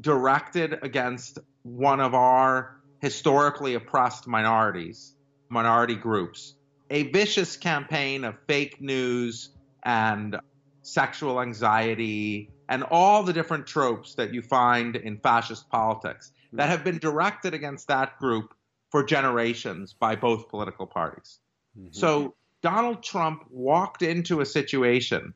directed 0.00 0.78
against 0.82 1.38
one 1.62 2.00
of 2.00 2.14
our 2.14 2.80
historically 3.00 3.74
oppressed 3.74 4.26
minorities, 4.26 5.14
minority 5.48 5.94
groups, 5.94 6.54
a 6.90 7.04
vicious 7.04 7.56
campaign 7.56 8.24
of 8.24 8.36
fake 8.46 8.80
news 8.80 9.50
and 9.82 10.36
sexual 10.82 11.40
anxiety 11.40 12.50
and 12.68 12.82
all 12.84 13.22
the 13.22 13.32
different 13.32 13.66
tropes 13.66 14.14
that 14.14 14.32
you 14.32 14.42
find 14.42 14.96
in 14.96 15.18
fascist 15.18 15.68
politics 15.70 16.32
that 16.52 16.68
have 16.68 16.84
been 16.84 16.98
directed 16.98 17.54
against 17.54 17.88
that 17.88 18.18
group 18.18 18.54
for 18.90 19.04
generations 19.04 19.92
by 19.92 20.16
both 20.16 20.48
political 20.48 20.86
parties. 20.86 21.38
Mm-hmm. 21.78 21.88
So 21.92 22.34
Donald 22.62 23.02
Trump 23.02 23.44
walked 23.50 24.02
into 24.02 24.40
a 24.40 24.46
situation 24.46 25.34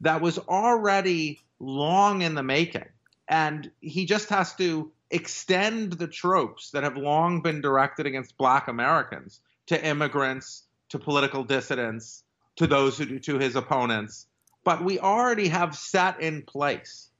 that 0.00 0.20
was 0.20 0.38
already 0.38 1.40
long 1.60 2.22
in 2.22 2.34
the 2.34 2.42
making. 2.42 2.84
And 3.28 3.70
he 3.80 4.06
just 4.06 4.28
has 4.30 4.54
to 4.56 4.90
extend 5.10 5.94
the 5.94 6.06
tropes 6.06 6.70
that 6.70 6.82
have 6.82 6.96
long 6.96 7.40
been 7.42 7.60
directed 7.60 8.06
against 8.06 8.36
black 8.36 8.68
Americans 8.68 9.40
to 9.66 9.84
immigrants, 9.84 10.64
to 10.90 10.98
political 10.98 11.44
dissidents, 11.44 12.24
to 12.56 12.66
those 12.66 12.98
who 12.98 13.18
to 13.18 13.38
his 13.38 13.56
opponents. 13.56 14.26
But 14.64 14.84
we 14.84 14.98
already 14.98 15.48
have 15.48 15.76
set 15.76 16.20
in 16.20 16.42
place 16.42 17.10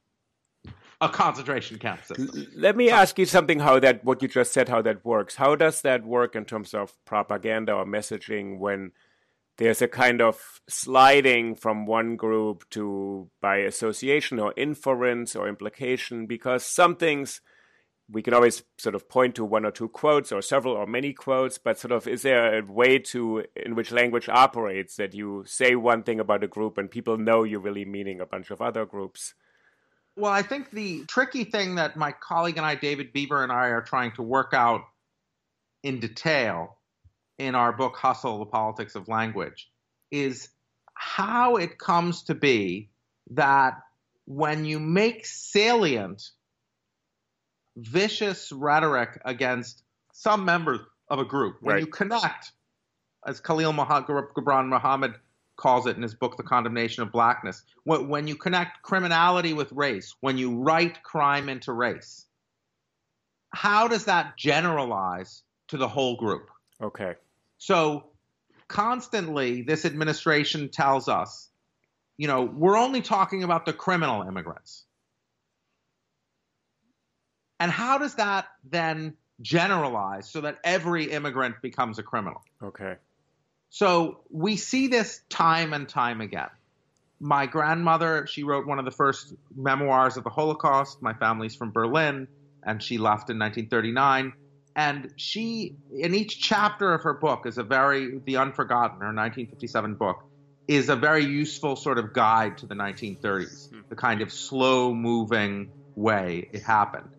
a 1.01 1.07
concentration 1.07 1.79
camp 1.79 2.03
system. 2.03 2.47
Let 2.55 2.75
me 2.75 2.89
ask 2.89 3.17
you 3.17 3.25
something 3.25 3.59
how 3.59 3.79
that 3.79 4.03
what 4.03 4.21
you 4.21 4.27
just 4.27 4.51
said 4.51 4.67
how 4.67 4.81
that 4.81 5.05
works. 5.05 5.35
How 5.35 5.55
does 5.55 5.81
that 5.81 6.05
work 6.05 6.35
in 6.35 6.45
terms 6.45 6.73
of 6.73 6.93
propaganda 7.05 7.73
or 7.73 7.85
messaging 7.85 8.59
when 8.59 8.91
there's 9.59 9.81
a 9.81 9.89
kind 9.89 10.21
of 10.21 10.61
sliding 10.69 11.53
from 11.53 11.85
one 11.85 12.15
group 12.15 12.67
to 12.69 13.29
by 13.41 13.57
association 13.57 14.39
or 14.39 14.53
inference 14.55 15.35
or 15.35 15.49
implication 15.49 16.25
because 16.25 16.65
some 16.65 16.95
things 16.95 17.41
we 18.09 18.21
can 18.21 18.33
always 18.33 18.63
sort 18.77 18.95
of 18.95 19.09
point 19.09 19.35
to 19.35 19.43
one 19.43 19.65
or 19.65 19.71
two 19.71 19.89
quotes 19.89 20.31
or 20.31 20.41
several 20.41 20.73
or 20.73 20.87
many 20.87 21.11
quotes, 21.11 21.57
but 21.57 21.77
sort 21.77 21.91
of 21.91 22.07
is 22.07 22.21
there 22.21 22.57
a 22.57 22.65
way 22.65 22.99
to 22.99 23.43
in 23.53 23.75
which 23.75 23.91
language 23.91 24.29
operates 24.29 24.95
that 24.95 25.13
you 25.13 25.43
say 25.45 25.75
one 25.75 26.03
thing 26.03 26.21
about 26.21 26.43
a 26.43 26.47
group 26.47 26.77
and 26.77 26.89
people 26.89 27.17
know 27.17 27.43
you're 27.43 27.59
really 27.59 27.85
meaning 27.85 28.21
a 28.21 28.25
bunch 28.25 28.51
of 28.51 28.61
other 28.61 28.85
groups? 28.85 29.33
Well, 30.15 30.31
I 30.31 30.41
think 30.41 30.71
the 30.71 31.03
tricky 31.05 31.43
thing 31.43 31.75
that 31.75 31.97
my 31.97 32.13
colleague 32.13 32.57
and 32.57 32.65
I, 32.65 32.75
David 32.75 33.11
Beaver 33.11 33.43
and 33.43 33.51
I, 33.51 33.67
are 33.67 33.81
trying 33.81 34.13
to 34.13 34.23
work 34.23 34.53
out 34.53 34.81
in 35.83 35.99
detail 35.99 36.78
in 37.39 37.55
our 37.55 37.71
book 37.71 37.95
Hustle, 37.95 38.37
The 38.37 38.45
Politics 38.45 38.93
of 38.95 39.07
Language, 39.07 39.71
is 40.11 40.49
how 40.93 41.55
it 41.55 41.79
comes 41.79 42.23
to 42.23 42.35
be 42.35 42.91
that 43.31 43.75
when 44.25 44.65
you 44.65 44.79
make 44.79 45.25
salient 45.25 46.29
vicious 47.77 48.51
rhetoric 48.51 49.19
against 49.23 49.81
some 50.11 50.43
members 50.43 50.81
of 51.07 51.19
a 51.19 51.25
group, 51.25 51.57
when 51.61 51.75
right. 51.75 51.85
you 51.85 51.87
connect, 51.87 52.51
as 53.25 53.39
Khalil 53.39 53.73
Gibran 53.73 54.67
Muhammad 54.67 55.15
calls 55.55 55.87
it 55.87 55.95
in 55.95 56.03
his 56.03 56.13
book, 56.13 56.35
The 56.35 56.43
Condemnation 56.43 57.03
of 57.03 57.11
Blackness, 57.11 57.63
when 57.85 58.27
you 58.27 58.35
connect 58.35 58.81
criminality 58.83 59.53
with 59.53 59.71
race, 59.71 60.13
when 60.19 60.37
you 60.37 60.57
write 60.57 61.01
crime 61.03 61.47
into 61.47 61.71
race, 61.71 62.25
how 63.51 63.87
does 63.87 64.05
that 64.05 64.37
generalize 64.37 65.41
to 65.69 65.77
the 65.77 65.87
whole 65.87 66.17
group? 66.17 66.49
Okay. 66.81 67.15
So 67.59 68.05
constantly, 68.67 69.61
this 69.61 69.85
administration 69.85 70.69
tells 70.69 71.07
us, 71.07 71.49
you 72.17 72.27
know, 72.27 72.43
we're 72.43 72.77
only 72.77 73.01
talking 73.01 73.43
about 73.43 73.65
the 73.65 73.73
criminal 73.73 74.23
immigrants. 74.23 74.85
And 77.59 77.69
how 77.69 77.97
does 77.97 78.15
that 78.15 78.47
then 78.63 79.15
generalize 79.41 80.29
so 80.29 80.41
that 80.41 80.59
every 80.63 81.11
immigrant 81.11 81.61
becomes 81.61 81.99
a 81.99 82.03
criminal? 82.03 82.41
Okay. 82.63 82.95
So 83.69 84.21
we 84.31 84.55
see 84.55 84.87
this 84.87 85.21
time 85.29 85.73
and 85.73 85.87
time 85.87 86.21
again. 86.21 86.49
My 87.19 87.45
grandmother, 87.45 88.25
she 88.27 88.43
wrote 88.43 88.65
one 88.65 88.79
of 88.79 88.85
the 88.85 88.91
first 88.91 89.33
memoirs 89.53 90.15
of 90.15 90.23
the 90.23 90.29
Holocaust. 90.29 91.01
My 91.01 91.13
family's 91.13 91.55
from 91.55 91.71
Berlin, 91.71 92.29
and 92.63 92.81
she 92.81 92.97
left 92.97 93.29
in 93.29 93.37
1939 93.37 94.33
and 94.79 95.11
she 95.17 95.75
in 95.93 96.15
each 96.15 96.39
chapter 96.39 96.93
of 96.93 97.03
her 97.03 97.13
book 97.13 97.45
is 97.45 97.57
a 97.57 97.63
very 97.63 98.19
the 98.25 98.37
unforgotten 98.37 99.01
her 99.01 99.07
1957 99.07 99.95
book 99.95 100.23
is 100.69 100.87
a 100.87 100.95
very 100.95 101.25
useful 101.25 101.75
sort 101.75 101.97
of 101.97 102.13
guide 102.13 102.57
to 102.59 102.65
the 102.65 102.75
1930s 102.75 103.69
hmm. 103.69 103.81
the 103.89 103.95
kind 103.95 104.21
of 104.21 104.31
slow 104.31 104.93
moving 104.93 105.69
way 105.95 106.47
it 106.53 106.63
happened. 106.63 107.09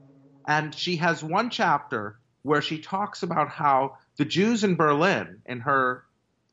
And 0.46 0.74
she 0.74 0.96
has 0.96 1.22
one 1.22 1.50
chapter 1.50 2.18
where 2.42 2.62
she 2.62 2.78
talks 2.78 3.22
about 3.22 3.50
how 3.50 3.98
the 4.16 4.24
Jews 4.24 4.64
in 4.64 4.76
Berlin 4.76 5.42
in 5.44 5.60
her 5.60 6.04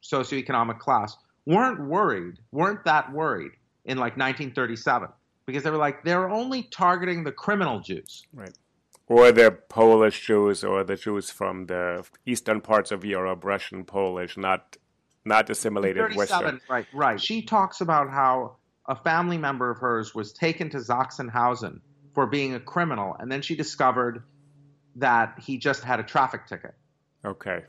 socioeconomic 0.03 0.79
class 0.79 1.15
weren't 1.45 1.79
worried 1.79 2.35
weren't 2.51 2.83
that 2.83 3.13
worried 3.13 3.53
in 3.85 3.97
like 3.97 4.17
1937 4.17 5.07
because 5.45 5.63
they 5.63 5.69
were 5.69 5.77
like 5.77 6.03
they're 6.03 6.29
only 6.29 6.63
targeting 6.63 7.23
the 7.23 7.31
criminal 7.31 7.79
Jews. 7.79 8.25
Right 8.33 8.51
or 9.07 9.31
the 9.31 9.51
Polish 9.69 10.25
Jews 10.25 10.63
or 10.63 10.83
the 10.83 10.95
Jews 10.95 11.31
from 11.31 11.67
the 11.67 12.05
eastern 12.25 12.61
parts 12.61 12.91
of 12.91 13.05
Europe, 13.05 13.43
Russian, 13.43 13.85
Polish, 13.85 14.37
not 14.37 14.77
not 15.25 15.49
assimilated 15.49 16.15
Western. 16.15 16.61
Right, 16.69 16.85
right. 16.93 17.19
She 17.19 17.41
talks 17.41 17.81
about 17.81 18.09
how 18.09 18.57
a 18.87 18.95
family 18.95 19.37
member 19.37 19.69
of 19.69 19.79
hers 19.79 20.15
was 20.15 20.31
taken 20.31 20.69
to 20.69 20.77
Sachsenhausen 20.77 21.81
for 22.13 22.25
being 22.25 22.55
a 22.55 22.59
criminal, 22.59 23.15
and 23.19 23.31
then 23.31 23.41
she 23.41 23.55
discovered 23.55 24.23
that 24.95 25.39
he 25.39 25.57
just 25.57 25.83
had 25.83 25.99
a 25.99 26.03
traffic 26.03 26.47
ticket. 26.47 26.73
Okay. 27.25 27.63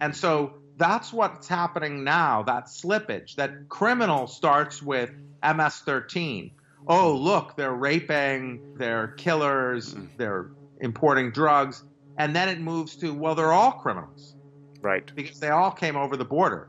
And 0.00 0.16
so 0.16 0.54
that's 0.76 1.12
what's 1.12 1.46
happening 1.46 2.02
now, 2.02 2.42
that 2.44 2.64
slippage, 2.64 3.36
that 3.36 3.68
criminal 3.68 4.26
starts 4.26 4.82
with 4.82 5.10
MS 5.42 5.82
13 5.84 6.52
oh, 6.86 7.14
look, 7.16 7.56
they're 7.56 7.74
raping, 7.74 8.74
they're 8.76 9.08
killers, 9.08 9.94
mm. 9.94 10.08
they're 10.16 10.50
importing 10.80 11.30
drugs. 11.30 11.84
And 12.18 12.34
then 12.34 12.48
it 12.48 12.60
moves 12.60 12.96
to, 12.96 13.14
well, 13.14 13.34
they're 13.34 13.52
all 13.52 13.72
criminals. 13.72 14.34
Right. 14.82 15.10
Because 15.14 15.40
they 15.40 15.48
all 15.48 15.70
came 15.70 15.96
over 15.96 16.16
the 16.16 16.24
border. 16.24 16.68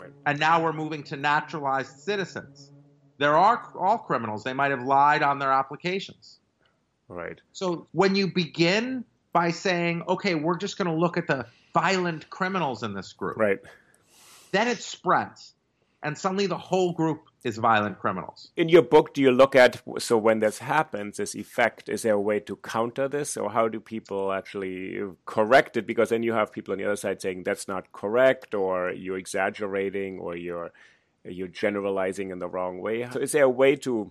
Right. 0.00 0.12
And 0.26 0.38
now 0.38 0.62
we're 0.62 0.72
moving 0.72 1.02
to 1.04 1.16
naturalized 1.16 1.98
citizens. 2.00 2.70
There 3.18 3.36
are 3.36 3.62
all 3.78 3.98
criminals. 3.98 4.44
They 4.44 4.52
might 4.52 4.70
have 4.70 4.82
lied 4.82 5.22
on 5.22 5.38
their 5.38 5.52
applications. 5.52 6.40
Right. 7.08 7.40
So 7.52 7.86
when 7.92 8.14
you 8.14 8.32
begin 8.32 9.04
by 9.32 9.50
saying, 9.50 10.04
okay, 10.08 10.34
we're 10.34 10.58
just 10.58 10.78
going 10.78 10.88
to 10.88 10.94
look 10.94 11.16
at 11.16 11.26
the 11.26 11.46
violent 11.72 12.30
criminals 12.30 12.82
in 12.82 12.94
this 12.94 13.12
group. 13.12 13.36
Right. 13.36 13.58
Then 14.52 14.68
it 14.68 14.78
spreads. 14.78 15.52
And 16.02 16.16
suddenly 16.16 16.46
the 16.46 16.58
whole 16.58 16.92
group 16.92 17.28
is 17.44 17.58
violent 17.58 17.98
criminals. 17.98 18.50
In 18.56 18.70
your 18.70 18.82
book, 18.82 19.12
do 19.12 19.20
you 19.20 19.30
look 19.30 19.54
at 19.54 19.82
so 19.98 20.16
when 20.16 20.40
this 20.40 20.58
happens, 20.58 21.18
this 21.18 21.34
effect? 21.34 21.90
Is 21.90 22.02
there 22.02 22.14
a 22.14 22.20
way 22.20 22.40
to 22.40 22.56
counter 22.56 23.06
this, 23.06 23.36
or 23.36 23.50
how 23.50 23.68
do 23.68 23.80
people 23.80 24.32
actually 24.32 24.98
correct 25.26 25.76
it? 25.76 25.86
Because 25.86 26.08
then 26.08 26.22
you 26.22 26.32
have 26.32 26.50
people 26.50 26.72
on 26.72 26.78
the 26.78 26.84
other 26.84 26.96
side 26.96 27.20
saying 27.20 27.44
that's 27.44 27.68
not 27.68 27.92
correct, 27.92 28.54
or 28.54 28.90
you're 28.90 29.18
exaggerating, 29.18 30.18
or 30.18 30.34
you're 30.34 30.72
you're 31.24 31.48
generalizing 31.48 32.30
in 32.30 32.38
the 32.38 32.48
wrong 32.48 32.80
way. 32.80 33.06
So 33.12 33.20
is 33.20 33.32
there 33.32 33.44
a 33.44 33.48
way 33.48 33.76
to 33.76 34.10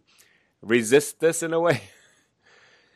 resist 0.61 1.19
this 1.19 1.41
in 1.41 1.53
a 1.53 1.59
way? 1.59 1.81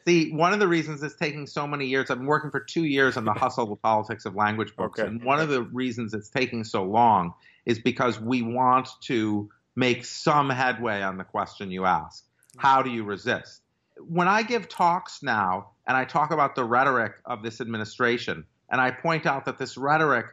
See, 0.07 0.31
one 0.31 0.53
of 0.53 0.59
the 0.59 0.67
reasons 0.69 1.03
it's 1.03 1.17
taking 1.17 1.45
so 1.45 1.67
many 1.67 1.85
years, 1.85 2.09
I've 2.09 2.19
been 2.19 2.27
working 2.27 2.49
for 2.49 2.61
two 2.61 2.85
years 2.85 3.17
on 3.17 3.25
the 3.25 3.33
hustle, 3.43 3.65
the 3.65 3.75
politics 3.75 4.25
of 4.25 4.35
language 4.35 4.75
books, 4.75 4.99
okay. 4.99 5.07
and 5.07 5.21
one 5.23 5.39
of 5.39 5.49
the 5.49 5.63
reasons 5.63 6.13
it's 6.13 6.29
taking 6.29 6.63
so 6.63 6.83
long 6.83 7.33
is 7.65 7.79
because 7.79 8.21
we 8.21 8.41
want 8.41 8.87
to 9.01 9.49
make 9.77 10.03
some 10.03 10.49
headway 10.49 11.03
on 11.03 11.17
the 11.17 11.23
question 11.23 11.69
you 11.69 11.85
ask. 11.85 12.25
How 12.57 12.81
do 12.81 12.89
you 12.89 13.03
resist? 13.03 13.61
When 13.99 14.27
I 14.27 14.41
give 14.41 14.67
talks 14.67 15.21
now 15.21 15.69
and 15.87 15.95
I 15.95 16.03
talk 16.03 16.31
about 16.31 16.55
the 16.55 16.63
rhetoric 16.63 17.13
of 17.25 17.43
this 17.43 17.61
administration, 17.61 18.43
and 18.69 18.81
I 18.81 18.89
point 18.89 19.27
out 19.27 19.45
that 19.45 19.59
this 19.59 19.77
rhetoric 19.77 20.25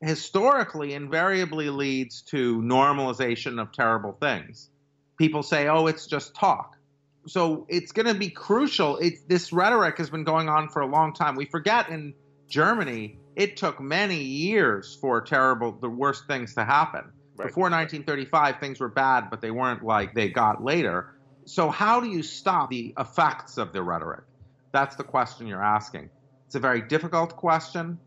historically 0.00 0.94
invariably 0.94 1.68
leads 1.68 2.22
to 2.22 2.62
normalization 2.62 3.60
of 3.60 3.72
terrible 3.72 4.16
things. 4.20 4.70
People 5.18 5.42
say, 5.42 5.68
oh, 5.68 5.86
it's 5.86 6.06
just 6.06 6.34
talk. 6.34 6.78
So 7.26 7.66
it's 7.68 7.92
going 7.92 8.06
to 8.06 8.14
be 8.14 8.30
crucial. 8.30 8.98
This 9.28 9.52
rhetoric 9.52 9.98
has 9.98 10.08
been 10.08 10.24
going 10.24 10.48
on 10.48 10.70
for 10.70 10.80
a 10.80 10.86
long 10.86 11.12
time. 11.12 11.34
We 11.34 11.44
forget 11.44 11.90
in 11.90 12.14
Germany, 12.48 13.18
it 13.34 13.58
took 13.58 13.80
many 13.80 14.22
years 14.22 14.96
for 14.98 15.20
terrible, 15.20 15.72
the 15.72 15.90
worst 15.90 16.26
things 16.26 16.54
to 16.54 16.64
happen. 16.64 17.12
Right. 17.38 17.48
Before 17.48 17.64
1935, 17.64 18.58
things 18.60 18.80
were 18.80 18.88
bad, 18.88 19.28
but 19.30 19.40
they 19.40 19.50
weren't 19.50 19.84
like 19.84 20.14
they 20.14 20.28
got 20.28 20.62
later. 20.62 21.08
So, 21.46 21.70
how 21.70 22.00
do 22.00 22.08
you 22.08 22.22
stop 22.22 22.70
the 22.70 22.94
effects 22.98 23.58
of 23.58 23.72
the 23.72 23.82
rhetoric? 23.82 24.24
That's 24.72 24.96
the 24.96 25.04
question 25.04 25.46
you're 25.46 25.62
asking. 25.62 26.10
It's 26.46 26.54
a 26.54 26.60
very 26.60 26.80
difficult 26.80 27.36
question. 27.36 27.98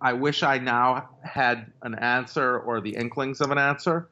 I 0.00 0.14
wish 0.14 0.42
I 0.42 0.58
now 0.58 1.10
had 1.22 1.72
an 1.82 1.94
answer 1.94 2.58
or 2.58 2.80
the 2.80 2.96
inklings 2.96 3.40
of 3.40 3.50
an 3.50 3.58
answer. 3.58 4.08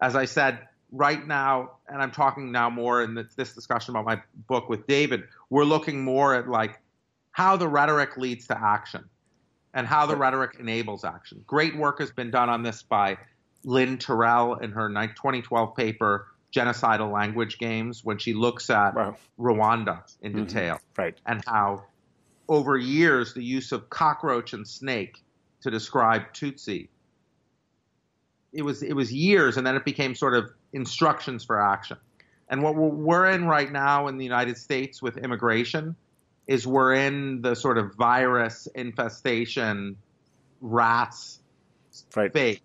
As 0.00 0.14
I 0.14 0.24
said, 0.24 0.60
right 0.92 1.26
now, 1.26 1.72
and 1.88 2.00
I'm 2.00 2.12
talking 2.12 2.52
now 2.52 2.70
more 2.70 3.02
in 3.02 3.14
this 3.14 3.54
discussion 3.54 3.96
about 3.96 4.04
my 4.04 4.22
book 4.46 4.68
with 4.68 4.86
David, 4.86 5.24
we're 5.50 5.64
looking 5.64 6.04
more 6.04 6.34
at 6.34 6.48
like 6.48 6.80
how 7.32 7.56
the 7.56 7.66
rhetoric 7.66 8.16
leads 8.16 8.46
to 8.48 8.58
action 8.58 9.08
and 9.74 9.86
how 9.86 10.06
the 10.06 10.14
rhetoric 10.14 10.56
enables 10.60 11.02
action. 11.02 11.42
Great 11.46 11.76
work 11.76 11.98
has 11.98 12.12
been 12.12 12.30
done 12.30 12.50
on 12.50 12.62
this 12.62 12.82
by 12.82 13.16
Lynne 13.64 13.98
Tirrell 13.98 14.62
in 14.62 14.72
her 14.72 14.88
2012 14.88 15.76
paper, 15.76 16.28
Genocidal 16.54 17.12
Language 17.12 17.58
Games, 17.58 18.04
when 18.04 18.18
she 18.18 18.34
looks 18.34 18.70
at 18.70 18.94
wow. 18.94 19.16
Rwanda 19.38 20.02
in 20.20 20.32
mm-hmm. 20.32 20.44
detail. 20.44 20.80
Right. 20.96 21.16
And 21.26 21.42
how, 21.46 21.84
over 22.48 22.76
years, 22.76 23.34
the 23.34 23.44
use 23.44 23.72
of 23.72 23.88
cockroach 23.88 24.52
and 24.52 24.66
snake 24.66 25.22
to 25.62 25.70
describe 25.70 26.32
Tutsi. 26.32 26.88
It 28.52 28.62
was, 28.62 28.82
it 28.82 28.94
was 28.94 29.12
years, 29.12 29.56
and 29.56 29.66
then 29.66 29.76
it 29.76 29.84
became 29.84 30.14
sort 30.14 30.34
of 30.34 30.50
instructions 30.72 31.44
for 31.44 31.60
action. 31.60 31.96
And 32.48 32.62
what 32.62 32.74
we're 32.74 33.26
in 33.30 33.46
right 33.46 33.70
now 33.70 34.08
in 34.08 34.18
the 34.18 34.24
United 34.24 34.58
States 34.58 35.00
with 35.00 35.16
immigration 35.16 35.96
is 36.46 36.66
we're 36.66 36.92
in 36.92 37.40
the 37.40 37.54
sort 37.54 37.78
of 37.78 37.94
virus 37.94 38.68
infestation 38.74 39.96
rats 40.60 41.40
right. 42.14 42.32
phase 42.32 42.60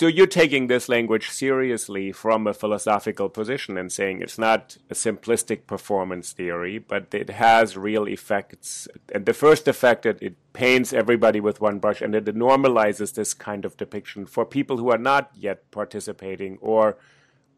so 0.00 0.06
you're 0.06 0.26
taking 0.26 0.66
this 0.66 0.88
language 0.88 1.28
seriously 1.28 2.10
from 2.10 2.46
a 2.46 2.54
philosophical 2.54 3.28
position 3.28 3.76
and 3.76 3.92
saying 3.92 4.22
it's 4.22 4.38
not 4.38 4.78
a 4.88 4.94
simplistic 4.94 5.66
performance 5.66 6.32
theory, 6.32 6.78
but 6.78 7.12
it 7.12 7.28
has 7.28 7.76
real 7.76 8.08
effects. 8.08 8.88
And 9.14 9.26
the 9.26 9.34
first 9.34 9.68
effect, 9.68 10.06
it, 10.06 10.16
it 10.22 10.36
paints 10.54 10.94
everybody 10.94 11.38
with 11.38 11.60
one 11.60 11.80
brush 11.80 12.00
and 12.00 12.14
it 12.14 12.24
normalizes 12.24 13.12
this 13.12 13.34
kind 13.34 13.66
of 13.66 13.76
depiction 13.76 14.24
for 14.24 14.46
people 14.46 14.78
who 14.78 14.90
are 14.90 14.96
not 14.96 15.32
yet 15.34 15.70
participating 15.70 16.56
or 16.62 16.96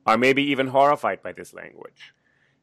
are 0.04 0.18
maybe 0.18 0.42
even 0.42 0.66
horrified 0.66 1.22
by 1.22 1.30
this 1.30 1.54
language. 1.54 2.12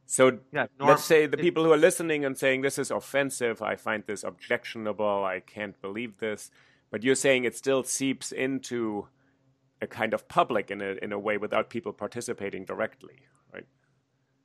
So 0.05 0.39
yeah, 0.51 0.65
norm- 0.77 0.89
let's 0.89 1.05
say 1.05 1.25
the 1.25 1.37
people 1.37 1.63
who 1.63 1.71
are 1.71 1.77
listening 1.77 2.25
and 2.25 2.37
saying 2.37 2.63
this 2.63 2.77
is 2.77 2.91
offensive, 2.91 3.61
I 3.61 3.77
find 3.77 4.03
this 4.05 4.25
objectionable, 4.25 5.23
I 5.23 5.39
can't 5.39 5.81
believe 5.81 6.17
this, 6.17 6.51
but 6.91 7.01
you're 7.01 7.15
saying 7.15 7.45
it 7.45 7.55
still 7.55 7.83
seeps 7.83 8.33
into 8.33 9.07
a 9.81 9.87
kind 9.87 10.13
of 10.13 10.27
public 10.27 10.71
in 10.71 10.81
a 10.81 10.95
in 11.01 11.11
a 11.11 11.19
way 11.19 11.37
without 11.37 11.69
people 11.69 11.93
participating 11.93 12.65
directly, 12.65 13.15
right? 13.53 13.65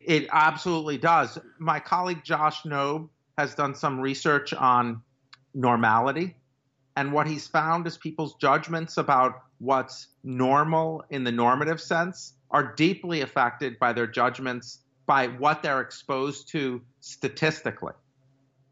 It 0.01 0.29
absolutely 0.33 0.99
does. 0.99 1.39
My 1.59 1.81
colleague 1.81 2.23
Josh 2.25 2.65
Knobe 2.65 3.09
has 3.37 3.55
done 3.55 3.75
some 3.75 4.01
research 4.01 4.55
on 4.55 5.03
normality, 5.55 6.37
and 6.97 7.13
what 7.13 7.27
he's 7.27 7.47
found 7.47 7.87
is 7.87 7.99
people's 7.99 8.35
judgments 8.37 8.97
about 8.97 9.43
what's 9.59 10.09
normal 10.23 11.05
in 11.11 11.25
the 11.25 11.33
normative 11.33 11.81
sense 11.81 12.35
are 12.51 12.75
deeply 12.75 13.23
affected 13.23 13.79
by 13.79 13.93
their 13.93 14.07
judgments 14.07 14.81
by 15.07 15.27
what 15.27 15.63
they're 15.63 15.81
exposed 15.81 16.49
to 16.49 16.81
statistically. 17.01 17.93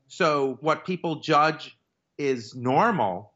So, 0.09 0.59
what 0.61 0.85
people 0.87 1.17
judge 1.17 1.77
is 2.19 2.55
normal 2.55 3.33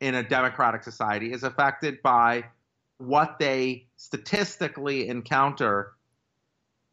in 0.00 0.14
a 0.14 0.22
democratic 0.22 0.82
society 0.82 1.32
is 1.32 1.44
affected 1.44 2.02
by 2.02 2.44
what 2.98 3.38
they 3.38 3.86
statistically 3.96 5.08
encounter 5.08 5.92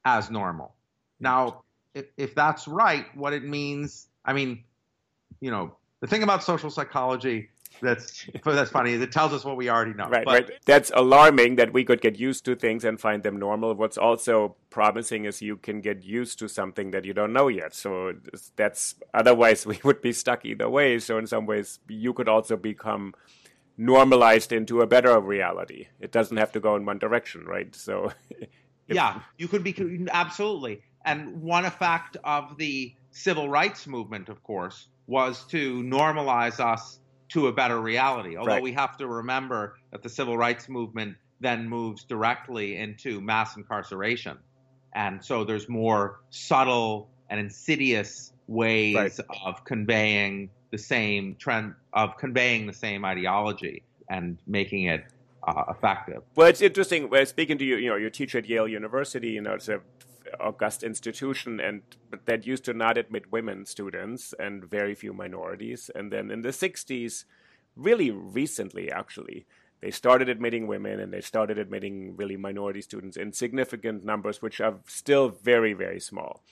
as 0.06 0.32
normal. 0.32 0.74
Now, 1.20 1.64
if, 1.94 2.06
if 2.18 2.36
that's 2.36 2.68
right, 2.68 3.06
what 3.16 3.34
it 3.34 3.44
means, 3.44 4.08
I 4.26 4.34
mean, 4.34 4.64
you 5.40 5.52
know, 5.52 5.76
the 6.00 6.08
thing 6.08 6.24
about 6.24 6.44
social 6.44 6.70
psychology 6.70 7.50
that's 7.82 8.28
that's 8.44 8.72
funny 8.72 8.94
is 8.94 9.02
it 9.02 9.12
tells 9.12 9.34
us 9.34 9.44
what 9.46 9.58
we 9.58 9.70
already 9.70 9.94
know. 9.94 10.08
Right, 10.08 10.26
but, 10.26 10.50
right. 10.50 10.52
That's 10.66 10.92
alarming 10.96 11.56
that 11.56 11.74
we 11.74 11.84
could 11.84 12.02
get 12.02 12.20
used 12.20 12.46
to 12.46 12.56
things 12.56 12.84
and 12.84 13.00
find 13.00 13.24
them 13.24 13.38
normal. 13.38 13.74
What's 13.74 13.98
also 13.98 14.56
promising 14.70 15.26
is 15.26 15.42
you 15.42 15.58
can 15.58 15.82
get 15.82 16.04
used 16.04 16.40
to 16.40 16.48
something 16.48 16.92
that 16.92 17.06
you 17.06 17.14
don't 17.14 17.34
know 17.34 17.48
yet. 17.48 17.74
So 17.74 18.14
that's 18.56 18.96
otherwise 19.14 19.66
we 19.72 19.80
would 19.84 20.02
be 20.02 20.14
stuck 20.14 20.46
either 20.46 20.70
way. 20.70 21.00
So 21.00 21.18
in 21.18 21.28
some 21.28 21.46
ways, 21.46 21.80
you 21.88 22.14
could 22.14 22.30
also 22.30 22.58
become 22.58 23.14
normalized 23.82 24.52
into 24.52 24.82
a 24.82 24.88
better 24.88 25.20
reality. 25.20 25.88
It 26.00 26.12
doesn't 26.12 26.38
have 26.38 26.52
to 26.52 26.60
go 26.60 26.76
in 26.76 26.86
one 26.86 27.00
direction, 27.00 27.46
right? 27.46 27.76
So, 27.76 28.12
if, 28.40 28.48
yeah, 28.88 29.22
you 29.38 29.48
could 29.48 29.64
be 29.64 30.08
absolutely. 30.12 30.84
And 31.04 31.42
one 31.42 31.66
effect 31.66 32.16
of 32.24 32.58
the 32.58 32.94
civil 33.10 33.50
rights 33.50 33.88
movement, 33.88 34.30
of 34.30 34.44
course, 34.44 34.88
was 35.08 35.46
to 35.46 35.82
normalize 35.84 36.60
us 36.60 37.00
to 37.30 37.48
a 37.48 37.52
better 37.52 37.82
reality. 37.82 38.38
Although 38.38 38.54
right. 38.54 38.64
we 38.64 38.72
have 38.74 38.98
to 38.98 39.08
remember 39.08 39.78
that 39.92 40.04
the 40.04 40.10
civil 40.10 40.38
rights 40.38 40.70
movement 40.70 41.16
then 41.40 41.68
moves 41.68 42.04
directly 42.04 42.78
into 42.78 43.20
mass 43.20 43.58
incarceration. 43.58 44.38
And 44.94 45.24
so 45.26 45.44
there's 45.44 45.68
more 45.68 46.20
subtle 46.30 47.10
and 47.30 47.40
insidious 47.40 48.34
ways 48.48 48.96
right. 48.96 49.20
of 49.44 49.64
conveying 49.64 50.52
the 50.72 50.78
same 50.78 51.36
trend 51.36 51.76
of 51.94 52.18
conveying 52.18 52.66
the 52.66 52.74
same 52.74 53.06
ideology 53.06 53.84
and 54.10 54.38
making 54.48 54.86
it 54.86 55.04
uh, 55.48 55.64
effective. 55.70 56.24
Well, 56.36 56.48
it's 56.48 56.62
interesting. 56.62 57.10
Well, 57.10 57.26
speaking 57.26 57.58
to 57.58 57.66
you, 57.66 57.78
you 57.78 57.90
know, 57.90 57.96
you 57.96 58.10
teach 58.10 58.36
at 58.36 58.48
Yale 58.48 58.68
University. 58.68 59.30
You 59.30 59.42
know, 59.42 59.54
it's 59.54 59.70
a 59.70 59.82
august 60.40 60.84
institution, 60.84 61.60
and 61.60 61.82
that 62.26 62.48
used 62.48 62.64
to 62.66 62.74
not 62.74 62.98
admit 62.98 63.32
women 63.32 63.66
students 63.66 64.34
and 64.40 64.64
very 64.64 64.96
few 64.96 65.14
minorities. 65.14 65.90
And 65.94 66.12
then 66.12 66.32
in 66.32 66.42
the 66.42 66.50
'60s, 66.50 67.26
really 67.76 68.12
recently, 68.12 68.92
actually, 68.92 69.46
they 69.82 69.92
started 69.92 70.30
admitting 70.30 70.68
women 70.68 71.00
and 71.00 71.12
they 71.12 71.22
started 71.22 71.58
admitting 71.58 72.16
really 72.16 72.38
minority 72.38 72.82
students 72.82 73.18
in 73.18 73.34
significant 73.34 74.06
numbers, 74.06 74.42
which 74.42 74.62
are 74.62 74.76
still 74.86 75.30
very, 75.30 75.74
very 75.74 76.00
small. 76.00 76.44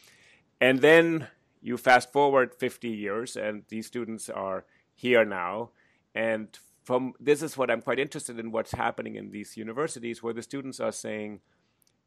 And 0.59 0.81
then 0.81 1.27
you 1.61 1.77
fast 1.77 2.11
forward 2.11 2.53
50 2.55 2.89
years 2.89 3.35
and 3.35 3.63
these 3.69 3.87
students 3.87 4.29
are 4.29 4.65
here 4.93 5.25
now. 5.25 5.71
And 6.15 6.47
from 6.83 7.13
this 7.19 7.43
is 7.43 7.55
what 7.55 7.69
i'm 7.69 7.81
quite 7.81 7.99
interested 7.99 8.39
in 8.39 8.51
what's 8.51 8.71
happening 8.71 9.15
in 9.15 9.29
these 9.29 9.55
universities 9.55 10.23
where 10.23 10.33
the 10.33 10.41
students 10.41 10.79
are 10.79 10.91
saying 10.91 11.39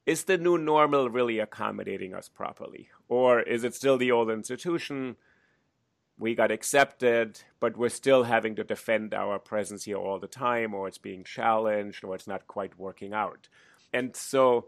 is 0.07 0.25
the 0.25 0.37
new 0.37 0.59
normal 0.59 1.09
really 1.09 1.39
accommodating 1.39 2.13
us 2.13 2.29
properly? 2.29 2.89
Or 3.09 3.41
is 3.41 3.63
it 3.63 3.73
still 3.73 3.97
the 3.97 4.11
old 4.11 4.31
institution? 4.31 5.15
We 6.19 6.35
got 6.35 6.51
accepted 6.51 7.41
but 7.61 7.77
we're 7.77 7.89
still 7.89 8.25
having 8.25 8.57
to 8.57 8.65
defend 8.65 9.15
our 9.15 9.39
presence 9.39 9.85
here 9.85 9.97
all 9.97 10.19
the 10.19 10.27
time 10.27 10.75
or 10.75 10.89
it's 10.89 10.99
being 10.99 11.23
challenged 11.23 12.03
or 12.03 12.17
it's 12.17 12.27
not 12.27 12.49
quite 12.49 12.79
working 12.79 13.13
out. 13.13 13.49
And 13.93 14.17
so 14.17 14.67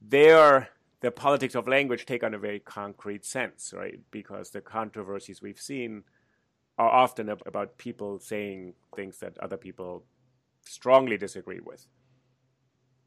they're 0.00 0.68
the 1.00 1.10
politics 1.10 1.54
of 1.54 1.68
language 1.68 2.06
take 2.06 2.24
on 2.24 2.34
a 2.34 2.38
very 2.38 2.60
concrete 2.60 3.24
sense, 3.24 3.72
right? 3.76 4.00
Because 4.10 4.50
the 4.50 4.60
controversies 4.60 5.40
we've 5.40 5.60
seen 5.60 6.02
are 6.78 6.88
often 6.88 7.28
about 7.28 7.78
people 7.78 8.18
saying 8.18 8.74
things 8.94 9.18
that 9.18 9.38
other 9.38 9.56
people 9.56 10.04
strongly 10.62 11.16
disagree 11.16 11.60
with. 11.60 11.86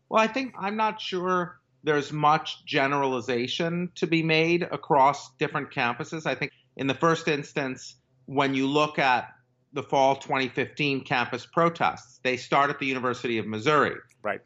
Well, 0.09 0.21
I 0.21 0.27
think 0.27 0.53
I'm 0.59 0.75
not 0.75 0.99
sure 0.99 1.59
there's 1.83 2.11
much 2.11 2.65
generalization 2.65 3.89
to 3.95 4.07
be 4.07 4.23
made 4.23 4.63
across 4.63 5.33
different 5.37 5.71
campuses. 5.71 6.25
I 6.25 6.35
think 6.35 6.51
in 6.77 6.87
the 6.87 6.93
first 6.93 7.27
instance, 7.27 7.95
when 8.25 8.53
you 8.53 8.67
look 8.67 8.99
at 8.99 9.29
the 9.73 9.83
fall 9.83 10.15
2015 10.15 11.03
campus 11.05 11.45
protests, 11.45 12.19
they 12.23 12.37
start 12.37 12.69
at 12.69 12.79
the 12.79 12.85
University 12.85 13.37
of 13.37 13.47
Missouri. 13.47 13.95
Right. 14.21 14.41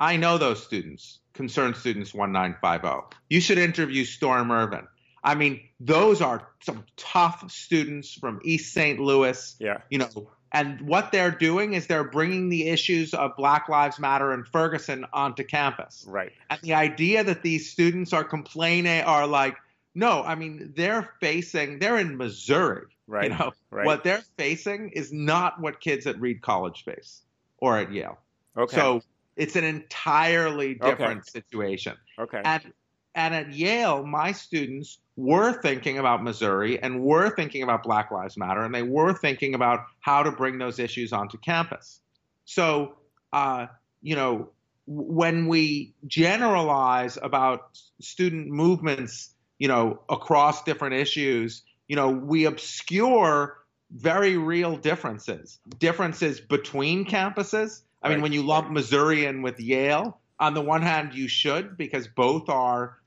I 0.00 0.16
know 0.16 0.38
those 0.38 0.62
students, 0.62 1.18
concerned 1.32 1.76
students 1.76 2.14
1950. 2.14 3.16
You 3.28 3.40
should 3.40 3.58
interview 3.58 4.04
Storm 4.04 4.50
Ervin. 4.50 4.86
I 5.22 5.34
mean, 5.34 5.60
those 5.80 6.22
are 6.22 6.48
some 6.60 6.84
tough 6.96 7.50
students 7.50 8.14
from 8.14 8.40
East 8.44 8.72
St. 8.72 9.00
Louis. 9.00 9.56
Yeah. 9.58 9.78
You 9.90 9.98
know, 9.98 10.30
and 10.52 10.80
what 10.82 11.12
they're 11.12 11.30
doing 11.30 11.74
is 11.74 11.86
they're 11.86 12.04
bringing 12.04 12.48
the 12.48 12.68
issues 12.68 13.12
of 13.12 13.36
Black 13.36 13.68
Lives 13.68 13.98
Matter 13.98 14.32
and 14.32 14.46
Ferguson 14.46 15.04
onto 15.12 15.44
campus. 15.44 16.04
Right. 16.08 16.32
And 16.48 16.60
the 16.62 16.74
idea 16.74 17.24
that 17.24 17.42
these 17.42 17.70
students 17.70 18.12
are 18.12 18.24
complaining 18.24 19.02
are 19.02 19.26
like, 19.26 19.56
no, 19.94 20.22
I 20.22 20.36
mean, 20.36 20.72
they're 20.76 21.10
facing, 21.20 21.78
they're 21.80 21.98
in 21.98 22.16
Missouri. 22.16 22.86
Right. 23.06 23.30
You 23.30 23.36
know, 23.36 23.52
right. 23.70 23.86
what 23.86 24.04
they're 24.04 24.22
facing 24.36 24.90
is 24.90 25.12
not 25.12 25.60
what 25.60 25.80
kids 25.80 26.06
at 26.06 26.20
Reed 26.20 26.40
College 26.40 26.84
face 26.84 27.22
or 27.58 27.78
at 27.78 27.92
Yale. 27.92 28.18
Okay. 28.56 28.76
So 28.76 29.02
it's 29.38 29.56
an 29.56 29.64
entirely 29.64 30.74
different 30.74 31.20
Okay. 31.20 31.30
situation. 31.30 31.96
okay. 32.18 32.42
And 32.44 32.72
and 33.14 33.34
at 33.34 33.52
Yale, 33.52 34.06
my 34.06 34.32
students 34.32 34.98
were 35.16 35.60
thinking 35.60 35.98
about 35.98 36.22
Missouri 36.22 36.80
and 36.80 37.00
were 37.00 37.30
thinking 37.30 37.62
about 37.62 37.82
Black 37.82 38.10
Lives 38.12 38.36
Matter, 38.36 38.62
and 38.62 38.72
they 38.74 38.82
were 38.82 39.12
thinking 39.12 39.54
about 39.54 39.80
how 40.00 40.22
to 40.22 40.30
bring 40.30 40.58
those 40.58 40.78
issues 40.78 41.12
onto 41.12 41.38
campus. 41.38 42.00
So, 42.44 42.98
uh, 43.32 43.66
you 44.02 44.14
know, 44.14 44.50
when 44.86 45.48
we 45.48 45.94
generalize 46.06 47.18
about 47.20 47.78
student 48.00 48.48
movements, 48.48 49.34
you 49.58 49.68
know, 49.68 50.00
across 50.08 50.62
different 50.62 50.94
issues, 50.94 51.64
you 51.88 51.96
know, 51.96 52.10
we 52.10 52.44
obscure 52.44 53.58
very 53.90 54.36
real 54.36 54.76
differences, 54.76 55.58
differences 55.78 56.40
between 56.40 57.04
campuses. 57.04 57.82
I 58.02 58.08
mean, 58.08 58.22
when 58.22 58.32
you 58.32 58.42
lump 58.42 58.70
Missouri 58.70 59.24
in 59.24 59.42
with 59.42 59.58
Yale, 59.58 60.20
on 60.38 60.54
the 60.54 60.60
one 60.60 60.82
hand, 60.82 61.14
you 61.14 61.28
should 61.28 61.76
because 61.76 62.06
both 62.06 62.48
are 62.48 62.98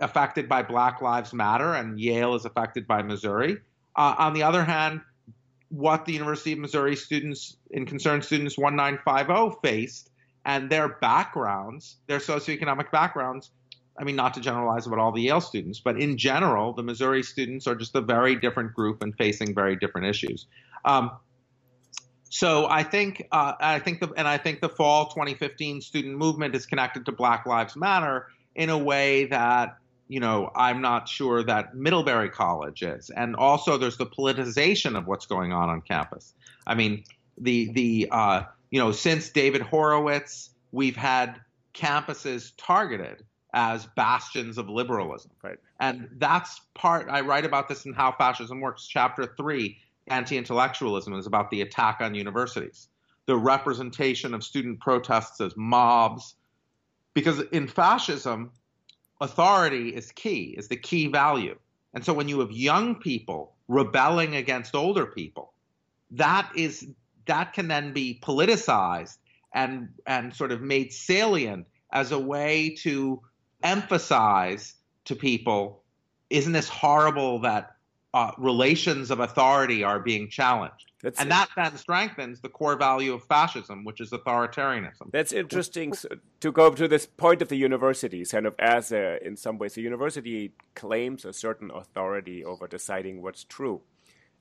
affected 0.00 0.48
by 0.48 0.62
Black 0.62 1.02
Lives 1.02 1.32
Matter, 1.32 1.74
and 1.74 1.98
Yale 1.98 2.34
is 2.34 2.44
affected 2.44 2.86
by 2.86 3.02
Missouri. 3.02 3.58
Uh, 3.96 4.14
on 4.18 4.32
the 4.32 4.44
other 4.44 4.64
hand, 4.64 5.00
what 5.70 6.04
the 6.04 6.12
University 6.12 6.52
of 6.52 6.58
Missouri 6.60 6.94
students 6.94 7.56
in 7.70 7.84
Concerned 7.84 8.24
Students 8.24 8.56
1950 8.56 9.58
faced 9.62 10.10
and 10.44 10.70
their 10.70 10.88
backgrounds, 10.88 11.96
their 12.06 12.20
socioeconomic 12.20 12.90
backgrounds, 12.90 13.50
I 13.98 14.04
mean, 14.04 14.16
not 14.16 14.34
to 14.34 14.40
generalize 14.40 14.86
about 14.86 15.00
all 15.00 15.10
the 15.10 15.22
Yale 15.22 15.40
students, 15.40 15.80
but 15.80 16.00
in 16.00 16.16
general, 16.16 16.72
the 16.72 16.84
Missouri 16.84 17.24
students 17.24 17.66
are 17.66 17.74
just 17.74 17.94
a 17.96 18.00
very 18.00 18.36
different 18.36 18.72
group 18.72 19.02
and 19.02 19.14
facing 19.16 19.54
very 19.54 19.74
different 19.74 20.06
issues. 20.06 20.46
Um, 20.84 21.10
so 22.30 22.66
I 22.68 22.82
think, 22.82 23.26
uh, 23.32 23.54
I 23.60 23.78
think, 23.78 24.00
the, 24.00 24.12
and 24.16 24.28
I 24.28 24.38
think 24.38 24.60
the 24.60 24.68
fall 24.68 25.06
2015 25.06 25.80
student 25.80 26.16
movement 26.16 26.54
is 26.54 26.66
connected 26.66 27.06
to 27.06 27.12
Black 27.12 27.46
Lives 27.46 27.76
Matter 27.76 28.28
in 28.54 28.70
a 28.70 28.78
way 28.78 29.26
that 29.26 29.76
you 30.08 30.20
know 30.20 30.50
I'm 30.54 30.80
not 30.80 31.08
sure 31.08 31.42
that 31.44 31.74
Middlebury 31.74 32.30
College 32.30 32.82
is, 32.82 33.10
and 33.10 33.36
also 33.36 33.78
there's 33.78 33.96
the 33.96 34.06
politicization 34.06 34.96
of 34.96 35.06
what's 35.06 35.26
going 35.26 35.52
on 35.52 35.68
on 35.68 35.80
campus. 35.82 36.34
I 36.66 36.74
mean, 36.74 37.04
the 37.38 37.72
the 37.72 38.08
uh, 38.10 38.42
you 38.70 38.80
know 38.80 38.92
since 38.92 39.30
David 39.30 39.62
Horowitz, 39.62 40.50
we've 40.72 40.96
had 40.96 41.40
campuses 41.74 42.52
targeted 42.56 43.22
as 43.54 43.86
bastions 43.96 44.58
of 44.58 44.68
liberalism. 44.68 45.30
Right. 45.42 45.58
And 45.80 46.08
that's 46.18 46.60
part, 46.74 47.08
I 47.08 47.22
write 47.22 47.44
about 47.44 47.68
this 47.68 47.86
in 47.86 47.94
How 47.94 48.12
Fascism 48.12 48.60
Works. 48.60 48.86
Chapter 48.86 49.34
three, 49.36 49.78
Anti 50.10 50.36
Intellectualism, 50.36 51.14
is 51.14 51.26
about 51.26 51.50
the 51.50 51.62
attack 51.62 51.98
on 52.00 52.14
universities, 52.14 52.88
the 53.26 53.36
representation 53.36 54.34
of 54.34 54.42
student 54.44 54.80
protests 54.80 55.40
as 55.40 55.56
mobs. 55.56 56.34
Because 57.14 57.40
in 57.52 57.66
fascism, 57.66 58.52
authority 59.20 59.88
is 59.94 60.12
key, 60.12 60.54
is 60.56 60.68
the 60.68 60.76
key 60.76 61.08
value. 61.08 61.58
And 61.94 62.04
so 62.04 62.12
when 62.12 62.28
you 62.28 62.40
have 62.40 62.52
young 62.52 62.94
people 62.94 63.54
rebelling 63.66 64.36
against 64.36 64.74
older 64.74 65.06
people, 65.06 65.52
that 66.12 66.50
is 66.54 66.86
that 67.26 67.52
can 67.52 67.68
then 67.68 67.92
be 67.92 68.18
politicized 68.22 69.18
and 69.52 69.88
and 70.06 70.34
sort 70.34 70.52
of 70.52 70.62
made 70.62 70.92
salient 70.92 71.66
as 71.92 72.12
a 72.12 72.18
way 72.18 72.70
to 72.70 73.20
emphasize 73.62 74.74
to 75.04 75.16
people 75.16 75.82
isn't 76.30 76.52
this 76.52 76.68
horrible 76.68 77.40
that 77.40 77.76
uh, 78.14 78.32
relations 78.38 79.10
of 79.10 79.20
authority 79.20 79.84
are 79.84 80.00
being 80.00 80.28
challenged. 80.28 80.92
That's 81.02 81.20
and 81.20 81.30
that 81.30 81.48
then 81.54 81.76
strengthens 81.76 82.40
the 82.40 82.48
core 82.48 82.76
value 82.76 83.12
of 83.12 83.22
fascism 83.24 83.84
which 83.84 84.00
is 84.00 84.10
authoritarianism. 84.10 85.12
That's 85.12 85.32
interesting 85.32 85.92
so, 85.92 86.08
to 86.40 86.50
go 86.50 86.70
to 86.70 86.88
this 86.88 87.06
point 87.06 87.42
of 87.42 87.48
the 87.48 87.56
universities, 87.56 88.32
kind 88.32 88.46
of 88.46 88.54
as 88.58 88.92
a, 88.92 89.24
in 89.24 89.36
some 89.36 89.58
ways, 89.58 89.74
the 89.74 89.82
university 89.82 90.52
claims 90.74 91.24
a 91.24 91.32
certain 91.32 91.70
authority 91.70 92.44
over 92.44 92.66
deciding 92.66 93.22
what's 93.22 93.44
true 93.44 93.80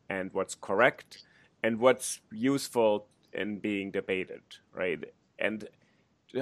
and 0.10 0.34
what's 0.34 0.56
correct 0.56 1.24
and 1.62 1.80
what's 1.80 2.22
useful 2.32 3.08
in 3.34 3.60
being 3.60 3.92
debated, 3.92 4.42
right? 4.74 5.04
And 5.38 5.68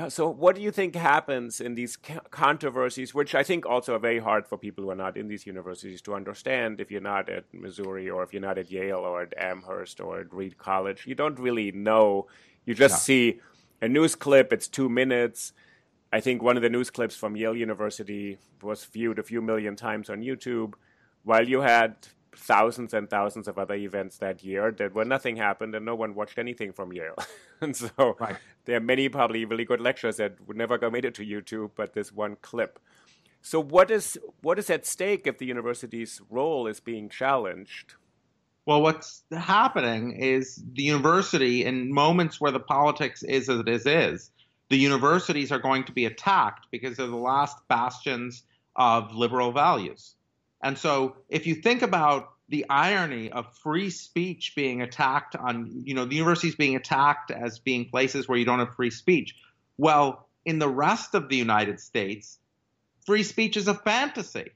so, 0.09 0.29
what 0.29 0.55
do 0.55 0.61
you 0.61 0.71
think 0.71 0.95
happens 0.95 1.61
in 1.61 1.75
these 1.75 1.97
controversies, 2.31 3.13
which 3.13 3.35
I 3.35 3.43
think 3.43 3.65
also 3.65 3.95
are 3.95 3.99
very 3.99 4.19
hard 4.19 4.47
for 4.47 4.57
people 4.57 4.83
who 4.83 4.89
are 4.89 4.95
not 4.95 5.15
in 5.17 5.27
these 5.27 5.45
universities 5.45 6.01
to 6.03 6.15
understand 6.15 6.79
if 6.79 6.89
you're 6.91 7.01
not 7.01 7.29
at 7.29 7.45
Missouri 7.53 8.09
or 8.09 8.23
if 8.23 8.33
you're 8.33 8.41
not 8.41 8.57
at 8.57 8.71
Yale 8.71 8.99
or 8.99 9.21
at 9.21 9.33
Amherst 9.37 9.99
or 9.99 10.19
at 10.19 10.33
Reed 10.33 10.57
College? 10.57 11.05
You 11.05 11.15
don't 11.15 11.39
really 11.39 11.71
know. 11.71 12.27
You 12.65 12.73
just 12.73 12.95
No. 12.95 12.99
see 12.99 13.39
a 13.81 13.87
news 13.87 14.15
clip, 14.15 14.51
it's 14.51 14.67
two 14.67 14.89
minutes. 14.89 15.53
I 16.11 16.19
think 16.19 16.41
one 16.41 16.55
of 16.55 16.63
the 16.63 16.69
news 16.69 16.89
clips 16.89 17.15
from 17.15 17.35
Yale 17.35 17.55
University 17.55 18.37
was 18.61 18.85
viewed 18.85 19.19
a 19.19 19.23
few 19.23 19.41
million 19.41 19.75
times 19.75 20.09
on 20.09 20.21
YouTube, 20.21 20.73
while 21.23 21.47
you 21.47 21.61
had 21.61 21.95
thousands 22.35 22.93
and 22.93 23.09
thousands 23.09 23.47
of 23.47 23.57
other 23.57 23.75
events 23.75 24.17
that 24.17 24.43
year 24.43 24.71
that 24.71 24.93
where 24.93 25.05
nothing 25.05 25.35
happened 25.35 25.75
and 25.75 25.85
no 25.85 25.95
one 25.95 26.15
watched 26.15 26.37
anything 26.37 26.71
from 26.73 26.93
Yale. 26.93 27.17
and 27.61 27.75
so 27.75 28.17
Right. 28.19 28.37
there 28.65 28.77
are 28.77 28.81
many 28.81 29.09
probably 29.09 29.45
really 29.45 29.65
good 29.65 29.81
lectures 29.81 30.17
that 30.17 30.35
would 30.47 30.57
never 30.57 30.77
go 30.77 30.89
made 30.89 31.05
it 31.05 31.15
to 31.15 31.25
YouTube, 31.25 31.71
but 31.75 31.93
this 31.93 32.11
one 32.11 32.37
clip. 32.41 32.79
So 33.41 33.59
what 33.61 33.91
is 33.91 34.17
what 34.41 34.57
is 34.57 34.69
at 34.69 34.85
stake 34.85 35.27
if 35.27 35.37
the 35.37 35.45
university's 35.45 36.21
role 36.29 36.67
is 36.67 36.79
being 36.79 37.09
challenged? 37.09 37.95
Well, 38.65 38.81
what's 38.81 39.23
happening 39.31 40.13
is 40.13 40.63
the 40.73 40.81
university, 40.81 41.63
in 41.65 41.93
moments 41.93 42.41
where 42.41 42.51
the 42.51 42.59
politics 42.59 43.21
is 43.21 43.47
as 43.47 43.59
it 43.59 43.69
is, 43.69 43.85
is 43.85 44.31
the 44.69 44.77
universities 44.77 45.51
are 45.51 45.59
going 45.59 45.83
to 45.83 45.91
be 45.91 46.05
attacked 46.05 46.65
because 46.71 46.97
they're 46.97 47.05
the 47.05 47.15
last 47.15 47.57
bastions 47.67 48.43
of 48.75 49.13
liberal 49.13 49.51
values. 49.51 50.15
And 50.63 50.77
so, 50.77 51.17
if 51.29 51.47
you 51.47 51.55
think 51.55 51.81
about 51.81 52.31
the 52.49 52.65
irony 52.69 53.31
of 53.31 53.55
free 53.57 53.89
speech 53.89 54.53
being 54.55 54.81
attacked 54.81 55.35
on, 55.35 55.83
you 55.83 55.93
know, 55.93 56.05
the 56.05 56.15
universities 56.15 56.55
being 56.55 56.75
attacked 56.75 57.31
as 57.31 57.59
being 57.59 57.89
places 57.89 58.27
where 58.27 58.37
you 58.37 58.45
don't 58.45 58.59
have 58.59 58.75
free 58.75 58.91
speech, 58.91 59.35
well, 59.77 60.29
in 60.45 60.59
the 60.59 60.69
rest 60.69 61.15
of 61.15 61.29
the 61.29 61.35
United 61.35 61.79
States, 61.79 62.39
free 63.05 63.23
speech 63.23 63.57
is 63.57 63.67
a 63.67 63.73
fantasy 63.73 64.51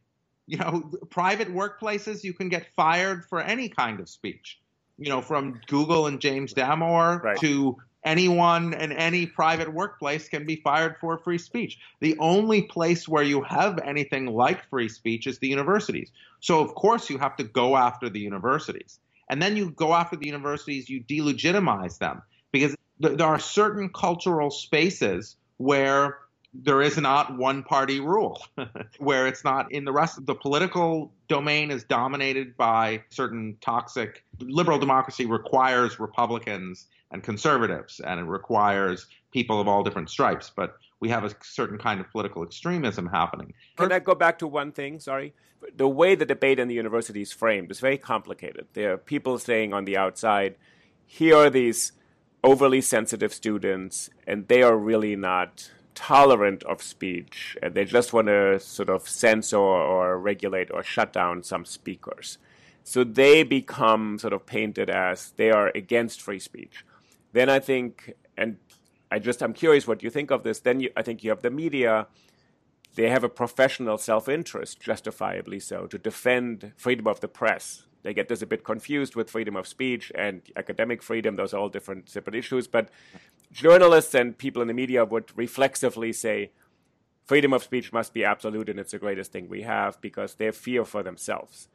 you 0.50 0.58
know, 0.58 0.92
private 1.12 1.54
workplaces, 1.54 2.24
you 2.24 2.34
can 2.34 2.50
get 2.50 2.66
fired 2.76 3.24
for 3.24 3.40
any 3.40 3.70
kind 3.70 4.00
of 4.00 4.10
speech. 4.10 4.60
You 4.98 5.10
know, 5.10 5.22
from 5.22 5.62
Google 5.68 6.08
and 6.08 6.20
James 6.20 6.56
Damore 6.56 7.22
Right. 7.24 7.38
to 7.38 7.78
anyone 8.04 8.74
in 8.74 8.92
any 8.92 9.26
private 9.26 9.74
workplace 9.74 10.30
can 10.30 10.46
be 10.46 10.58
fired 10.58 10.98
for 11.00 11.18
free 11.18 11.38
speech. 11.38 11.80
The 12.00 12.18
only 12.20 12.64
place 12.64 13.08
where 13.08 13.24
you 13.24 13.42
have 13.44 13.80
anything 13.80 14.28
like 14.28 14.68
free 14.70 14.90
speech 14.90 15.28
is 15.28 15.40
the 15.40 15.48
universities. 15.48 16.12
So, 16.40 16.62
of 16.62 16.76
course, 16.76 17.10
you 17.10 17.18
have 17.18 17.36
to 17.38 17.44
go 17.44 17.76
after 17.76 18.10
the 18.10 18.20
universities. 18.20 19.00
And 19.30 19.42
then 19.42 19.56
you 19.56 19.72
go 19.72 19.94
after 19.94 20.16
the 20.16 20.26
universities, 20.26 20.90
you 20.90 21.04
delegitimize 21.04 22.00
them 22.00 22.22
because 22.52 22.76
th- 23.02 23.18
there 23.18 23.28
are 23.28 23.40
certain 23.40 23.90
cultural 23.90 24.50
spaces 24.50 25.36
where 25.58 26.18
there 26.54 26.82
is 26.82 26.98
not 26.98 27.38
one 27.38 27.62
party 27.62 28.00
rule, 28.00 28.44
where 28.98 29.28
it's 29.28 29.44
not 29.44 29.72
in 29.72 29.86
the 29.86 29.92
rest 29.92 30.18
of 30.18 30.26
the 30.26 30.34
political 30.34 31.12
domain 31.28 31.70
is 31.70 31.84
dominated 31.84 32.58
by 32.58 33.04
certain 33.10 33.56
toxic 33.62 34.24
liberal 34.40 34.80
democracy 34.80 35.28
requires 35.28 36.00
Republicans 36.00 36.88
and 37.12 37.24
conservatives, 37.24 38.00
and 38.00 38.20
it 38.20 38.24
requires 38.24 39.08
people 39.32 39.60
of 39.60 39.68
all 39.68 39.84
different 39.84 40.10
stripes. 40.10 40.52
But 40.56 40.78
we 41.00 41.10
have 41.10 41.24
a 41.24 41.32
certain 41.42 41.78
kind 41.78 42.00
of 42.00 42.10
political 42.12 42.44
extremism 42.44 43.08
happening. 43.08 43.54
Can 43.78 43.92
I 43.92 44.00
go 44.00 44.16
back 44.16 44.40
to 44.40 44.48
one 44.48 44.72
thing? 44.72 45.00
Sorry. 45.00 45.34
The 45.76 45.88
way 45.88 46.16
the 46.16 46.26
debate 46.26 46.60
in 46.60 46.68
the 46.68 46.76
university 46.76 47.22
is 47.22 47.34
framed 47.34 47.72
is 47.72 47.80
very 47.80 47.98
complicated. 47.98 48.68
There 48.74 48.94
are 48.94 48.98
people 48.98 49.40
saying 49.40 49.74
on 49.74 49.86
the 49.86 49.98
outside, 49.98 50.56
here 51.06 51.36
are 51.36 51.50
these 51.50 51.92
overly 52.44 52.80
sensitive 52.80 53.34
students, 53.34 54.10
and 54.26 54.48
they 54.48 54.62
are 54.62 54.78
really 54.78 55.16
not 55.16 55.70
tolerant 56.00 56.64
of 56.64 56.82
speech 56.82 57.58
and 57.62 57.74
they 57.74 57.84
just 57.84 58.14
want 58.14 58.28
to 58.28 58.58
sort 58.58 58.90
of 58.90 59.10
censor 59.10 59.58
or 59.58 60.18
regulate 60.18 60.72
or 60.72 60.82
shut 60.82 61.12
down 61.12 61.44
some 61.44 61.66
speakers. 61.66 62.38
So 62.86 63.04
they 63.04 63.44
become 63.44 64.18
sort 64.18 64.32
of 64.32 64.46
painted 64.46 64.90
as 64.90 65.32
they 65.36 65.52
are 65.52 65.74
against 65.76 66.22
free 66.22 66.40
speech. 66.40 66.86
Then 67.32 67.50
I 67.50 67.60
think, 67.60 68.14
and 68.38 68.58
I 69.12 69.20
just 69.20 69.42
I'm 69.42 69.54
curious 69.54 69.88
what 69.88 70.04
you 70.04 70.10
think 70.10 70.32
of 70.32 70.44
this. 70.44 70.60
Then 70.60 70.80
you, 70.80 70.90
I 70.96 71.02
think 71.02 71.24
you 71.24 71.30
have 71.30 71.42
the 71.42 71.52
media. 71.52 72.08
They 72.96 73.10
have 73.10 73.24
a 73.24 73.30
professional 73.30 73.98
self-interest, 73.98 74.80
justifiably 74.80 75.60
so, 75.60 75.86
to 75.88 75.98
defend 75.98 76.74
freedom 76.76 77.08
of 77.08 77.20
the 77.20 77.28
press. 77.28 77.84
They 78.02 78.14
get 78.14 78.30
this 78.30 78.42
a 78.42 78.48
bit 78.48 78.64
confused 78.64 79.16
with 79.16 79.30
freedom 79.30 79.56
of 79.56 79.68
speech 79.68 80.12
and 80.16 80.42
academic 80.56 81.04
freedom. 81.04 81.36
Those 81.36 81.54
are 81.54 81.58
all 81.58 81.70
different 81.70 82.10
separate 82.10 82.36
issues. 82.36 82.68
But 82.68 82.90
journalists 83.52 84.16
and 84.16 84.38
people 84.38 84.62
in 84.62 84.68
the 84.68 84.74
media 84.74 85.06
would 85.06 85.38
reflexively 85.38 86.14
say 86.14 86.52
freedom 87.26 87.54
of 87.54 87.64
speech 87.64 87.92
must 87.94 88.14
be 88.14 88.24
absolute 88.24 88.70
and 88.70 88.80
it's 88.80 88.92
the 88.92 88.98
greatest 88.98 89.32
thing 89.32 89.50
we 89.50 89.62
have 89.64 90.00
because 90.02 90.36
they 90.36 90.50
fear 90.52 90.86
for 90.86 91.04
themselves. 91.04 91.68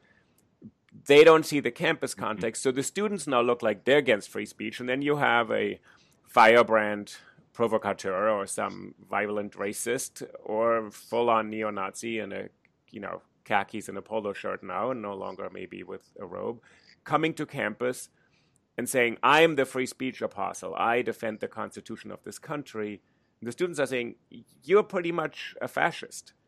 They 1.07 1.25
don't 1.25 1.45
see 1.45 1.61
the 1.61 1.71
campus 1.71 2.13
mm-hmm. 2.13 2.25
context, 2.25 2.63
so 2.63 2.71
the 2.71 2.83
students 2.83 3.27
now 3.27 3.41
look 3.41 3.63
like 3.63 3.85
they're 3.85 3.99
against 3.99 4.31
free 4.31 4.47
speech, 4.47 4.81
and 4.81 4.89
then 4.89 5.03
you 5.03 5.17
have 5.17 5.51
a 5.51 5.81
firebrand 6.27 7.17
provocateur 7.53 8.29
or 8.29 8.47
some 8.47 8.95
violent 9.09 9.53
racist 9.53 10.23
or 10.43 10.91
full-on 10.91 11.51
neo-Nazi 11.51 12.19
in 12.19 12.33
a 12.33 12.49
you 12.91 13.01
know 13.01 13.23
khakis 13.45 13.89
and 13.89 13.99
a 13.99 14.03
polo 14.03 14.33
shirt 14.33 14.63
now, 14.63 14.91
and 14.91 15.03
no 15.03 15.15
longer 15.15 15.49
maybe 15.53 15.83
with 15.83 16.13
a 16.19 16.27
robe, 16.27 16.61
coming 17.05 17.35
to 17.35 17.47
campus 17.47 18.09
and 18.77 18.89
saying, 18.89 19.19
I 19.23 19.43
am 19.43 19.57
the 19.57 19.65
free 19.65 19.87
speech 19.87 20.21
apostle. 20.21 20.75
I 20.75 21.03
defend 21.03 21.41
the 21.41 21.49
constitution 21.49 22.11
of 22.11 22.23
this 22.25 22.39
country. 22.39 23.01
And 23.41 23.47
the 23.47 23.53
students 23.53 23.79
are 23.79 23.87
saying, 23.87 24.17
You're 24.65 24.83
pretty 24.83 25.13
much 25.13 25.55
a 25.61 25.69
fascist. 25.69 26.33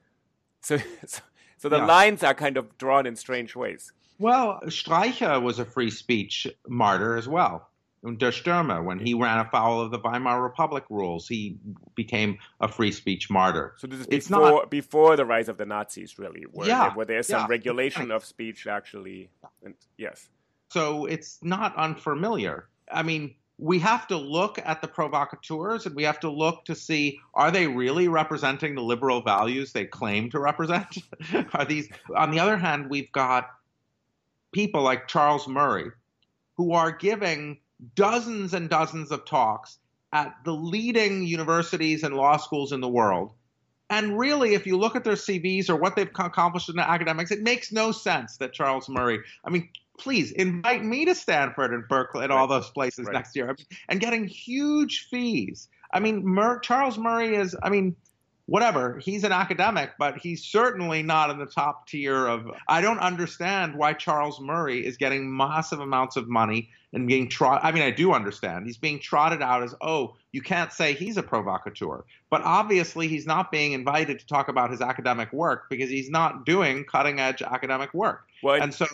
So, 0.62 0.78
so, 1.06 1.22
so 1.58 1.68
the 1.68 1.76
yeah. 1.76 1.86
lines 1.86 2.24
are 2.24 2.34
kind 2.34 2.56
of 2.56 2.76
drawn 2.76 3.06
in 3.06 3.14
strange 3.14 3.54
ways. 3.54 3.92
Well, 4.18 4.60
Streicher 4.66 5.42
was 5.42 5.58
a 5.58 5.64
free 5.64 5.90
speech 5.90 6.46
martyr 6.66 7.16
as 7.16 7.28
well. 7.28 7.68
Der 8.04 8.30
Stürmer, 8.30 8.84
when 8.84 9.00
he 9.00 9.14
ran 9.14 9.40
afoul 9.40 9.80
of 9.80 9.90
the 9.90 9.98
Weimar 9.98 10.40
Republic 10.40 10.84
rules, 10.90 11.26
he 11.26 11.58
became 11.96 12.38
a 12.60 12.68
free 12.68 12.92
speech 12.92 13.28
martyr. 13.30 13.74
So 13.78 13.88
this 13.88 14.00
is 14.00 14.06
it's 14.10 14.28
before, 14.28 14.50
not, 14.50 14.70
before 14.70 15.16
the 15.16 15.24
rise 15.24 15.48
of 15.48 15.56
the 15.56 15.66
Nazis, 15.66 16.18
really, 16.18 16.44
where, 16.52 16.68
yeah, 16.68 16.94
where 16.94 17.04
there's 17.04 17.26
some 17.26 17.42
yeah, 17.42 17.46
regulation 17.48 18.12
of 18.12 18.24
speech 18.24 18.66
actually. 18.66 19.30
And, 19.64 19.74
yes. 19.96 20.28
So 20.70 21.06
it's 21.06 21.38
not 21.42 21.74
unfamiliar. 21.76 22.68
I 22.92 23.02
mean, 23.02 23.34
we 23.58 23.78
have 23.80 24.06
to 24.08 24.16
look 24.16 24.58
at 24.64 24.82
the 24.82 24.88
provocateurs 24.88 25.86
and 25.86 25.96
we 25.96 26.04
have 26.04 26.20
to 26.20 26.30
look 26.30 26.64
to 26.66 26.74
see 26.74 27.18
are 27.34 27.50
they 27.50 27.66
really 27.66 28.06
representing 28.06 28.74
the 28.74 28.82
liberal 28.82 29.22
values 29.22 29.72
they 29.72 29.86
claim 29.86 30.30
to 30.30 30.38
represent? 30.38 30.98
are 31.54 31.64
these 31.64 31.88
on 32.14 32.30
the 32.30 32.38
other 32.38 32.56
hand, 32.56 32.90
we've 32.90 33.10
got 33.12 33.48
people 34.56 34.80
like 34.80 35.06
Charles 35.06 35.46
Murray 35.46 35.90
who 36.56 36.72
are 36.72 36.90
giving 36.90 37.58
dozens 37.94 38.54
and 38.54 38.70
dozens 38.70 39.10
of 39.10 39.26
talks 39.26 39.78
at 40.14 40.34
the 40.46 40.52
leading 40.52 41.26
universities 41.26 42.02
and 42.02 42.16
law 42.16 42.38
schools 42.38 42.72
in 42.72 42.80
the 42.80 42.88
world. 42.88 43.32
And 43.90 44.18
really, 44.18 44.54
if 44.54 44.66
you 44.66 44.78
look 44.78 44.96
at 44.96 45.04
their 45.04 45.12
CVs 45.12 45.68
or 45.68 45.76
what 45.76 45.94
they've 45.94 46.08
accomplished 46.08 46.70
in 46.70 46.76
the 46.76 46.88
academics, 46.88 47.30
it 47.30 47.42
makes 47.42 47.70
no 47.70 47.92
sense 47.92 48.38
that 48.38 48.54
Charles 48.54 48.88
Murray, 48.88 49.20
I 49.44 49.50
mean, 49.50 49.68
please 49.98 50.32
invite 50.32 50.82
me 50.82 51.04
to 51.04 51.14
Stanford 51.14 51.74
and 51.74 51.86
Berkeley 51.86 52.22
and 52.22 52.30
right. 52.30 52.38
all 52.38 52.46
those 52.46 52.70
places 52.70 53.04
right. 53.04 53.12
next 53.12 53.36
year 53.36 53.54
and 53.90 54.00
getting 54.00 54.26
huge 54.26 55.08
fees. 55.10 55.68
I 55.92 56.00
mean, 56.00 56.26
Mur- 56.26 56.60
Charles 56.60 56.96
Murray 56.96 57.36
is, 57.36 57.54
I 57.62 57.68
mean, 57.68 57.94
whatever, 58.46 58.98
he's 58.98 59.24
an 59.24 59.32
academic, 59.32 59.92
but 59.98 60.16
he's 60.18 60.44
certainly 60.44 61.02
not 61.02 61.30
in 61.30 61.38
the 61.38 61.46
top 61.46 61.86
tier 61.86 62.26
of. 62.26 62.50
I 62.68 62.80
don't 62.80 62.98
understand 62.98 63.76
why 63.76 63.92
Charles 63.92 64.40
Murray 64.40 64.84
is 64.86 64.96
getting 64.96 65.36
massive 65.36 65.80
amounts 65.80 66.16
of 66.16 66.28
money 66.28 66.70
and 66.92 67.06
being 67.06 67.28
trot. 67.28 67.60
I 67.62 67.72
mean, 67.72 67.82
I 67.82 67.90
do 67.90 68.12
understand. 68.12 68.66
He's 68.66 68.78
being 68.78 68.98
trotted 68.98 69.42
out 69.42 69.62
as, 69.62 69.74
oh, 69.80 70.16
you 70.32 70.40
can't 70.40 70.72
say 70.72 70.94
he's 70.94 71.16
a 71.16 71.22
provocateur. 71.22 72.04
But 72.30 72.42
obviously, 72.42 73.08
he's 73.08 73.26
not 73.26 73.52
being 73.52 73.72
invited 73.72 74.18
to 74.20 74.26
talk 74.26 74.48
about 74.48 74.70
his 74.70 74.80
academic 74.80 75.32
work 75.32 75.68
because 75.68 75.90
he's 75.90 76.10
not 76.10 76.46
doing 76.46 76.84
cutting 76.84 77.20
edge 77.20 77.42
academic 77.42 77.92
work. 77.92 78.26
Well, 78.42 78.62
and 78.62 78.72
so 78.72 78.86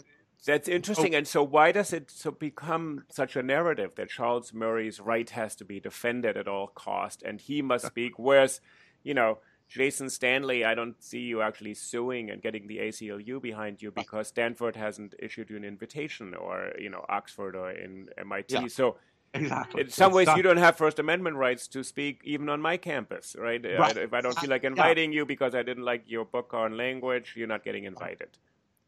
that's 0.44 0.68
interesting. 0.68 1.14
And 1.14 1.26
so, 1.28 1.42
why 1.42 1.70
does 1.72 1.92
it 1.92 2.10
so 2.10 2.32
become 2.32 3.04
such 3.08 3.36
a 3.36 3.42
narrative 3.42 3.92
that 3.96 4.08
Charles 4.08 4.52
Murray's 4.52 4.98
right 4.98 5.28
has 5.30 5.54
to 5.56 5.64
be 5.64 5.78
defended 5.78 6.36
at 6.36 6.48
all 6.48 6.68
cost, 6.68 7.22
and 7.22 7.40
he 7.40 7.62
must 7.62 7.86
speak? 7.86 8.18
Whereas, 8.18 8.60
you 9.02 9.14
know, 9.14 9.38
Jason 9.68 10.10
Stanley, 10.10 10.64
I 10.64 10.74
don't 10.74 11.02
see 11.02 11.20
you 11.20 11.40
actually 11.40 11.74
suing 11.74 12.30
and 12.30 12.42
getting 12.42 12.66
the 12.66 12.78
ACLU 12.78 13.40
behind 13.40 13.80
you 13.80 13.90
because 13.90 14.28
Stanford 14.28 14.76
hasn't 14.76 15.14
issued 15.18 15.48
you 15.48 15.56
an 15.56 15.64
invitation, 15.64 16.34
or 16.34 16.72
you 16.78 16.90
know, 16.90 17.04
Oxford 17.08 17.56
or 17.56 17.70
in 17.70 18.08
MIT. 18.18 18.54
Yeah. 18.54 18.66
So. 18.68 18.96
Exactly. 19.34 19.80
In 19.80 19.88
some 19.88 20.08
it's 20.08 20.14
ways, 20.14 20.26
not... 20.26 20.36
you 20.36 20.42
don't 20.42 20.58
have 20.58 20.76
First 20.76 20.98
Amendment 20.98 21.36
rights 21.36 21.66
to 21.68 21.82
speak 21.82 22.20
even 22.22 22.50
on 22.50 22.60
my 22.60 22.76
campus, 22.76 23.34
right? 23.38 23.64
right. 23.64 23.96
If 23.96 24.12
I 24.12 24.20
don't 24.20 24.38
feel 24.38 24.50
like 24.50 24.62
inviting 24.62 25.10
yeah. 25.10 25.20
you 25.20 25.24
because 25.24 25.54
I 25.54 25.62
didn't 25.62 25.84
like 25.84 26.02
your 26.06 26.26
book 26.26 26.52
on 26.52 26.76
language, 26.76 27.32
you're 27.34 27.48
not 27.48 27.64
getting 27.64 27.84
invited. 27.84 28.28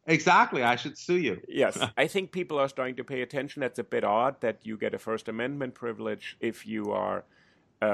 Exactly. 0.06 0.62
I 0.62 0.76
should 0.76 0.98
sue 0.98 1.16
you. 1.16 1.40
yes. 1.48 1.78
I 1.96 2.06
think 2.06 2.32
people 2.32 2.58
are 2.58 2.68
starting 2.68 2.96
to 2.96 3.04
pay 3.04 3.22
attention. 3.22 3.62
It's 3.62 3.78
a 3.78 3.84
bit 3.84 4.04
odd 4.04 4.40
that 4.42 4.58
you 4.64 4.76
get 4.76 4.92
a 4.92 4.98
First 4.98 5.28
Amendment 5.28 5.74
privilege 5.74 6.36
if 6.40 6.66
you 6.66 6.92
are 6.92 7.24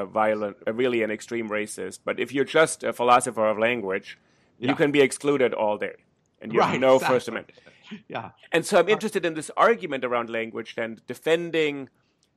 violent, 0.06 0.56
a 0.66 0.72
really 0.72 1.02
an 1.02 1.10
extreme 1.10 1.48
racist. 1.48 2.00
But 2.04 2.18
if 2.18 2.32
you're 2.32 2.44
just 2.44 2.84
a 2.84 2.92
philosopher 2.92 3.46
of 3.46 3.58
language, 3.58 4.18
yeah. 4.58 4.70
you 4.70 4.74
can 4.76 4.90
be 4.90 5.00
excluded 5.00 5.54
all 5.54 5.78
day. 5.78 5.96
And 6.40 6.52
you 6.52 6.60
right, 6.60 6.72
have 6.72 6.80
no 6.80 6.96
exactly. 6.96 7.16
First 7.16 7.28
Amendment. 7.28 7.58
Yeah. 8.06 8.30
And 8.52 8.64
so 8.64 8.78
I'm 8.78 8.86
uh, 8.86 8.90
interested 8.90 9.26
in 9.26 9.34
this 9.34 9.50
argument 9.56 10.04
around 10.04 10.30
language 10.30 10.74
and 10.78 11.04
defending 11.08 11.88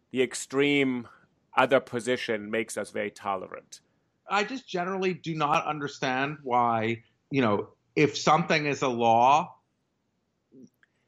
the 0.10 0.24
extreme 0.24 1.08
other 1.56 1.80
position 1.80 2.50
makes 2.50 2.76
us 2.76 2.90
very 2.90 3.12
tolerant. 3.12 3.82
I 4.28 4.46
just 4.46 4.68
generally 4.68 5.14
do 5.14 5.36
not 5.36 5.64
understand 5.68 6.38
why, 6.42 7.04
you 7.30 7.42
know, 7.42 7.70
if 7.96 8.18
something 8.18 8.66
is 8.66 8.82
a 8.82 8.88
law, 8.88 9.56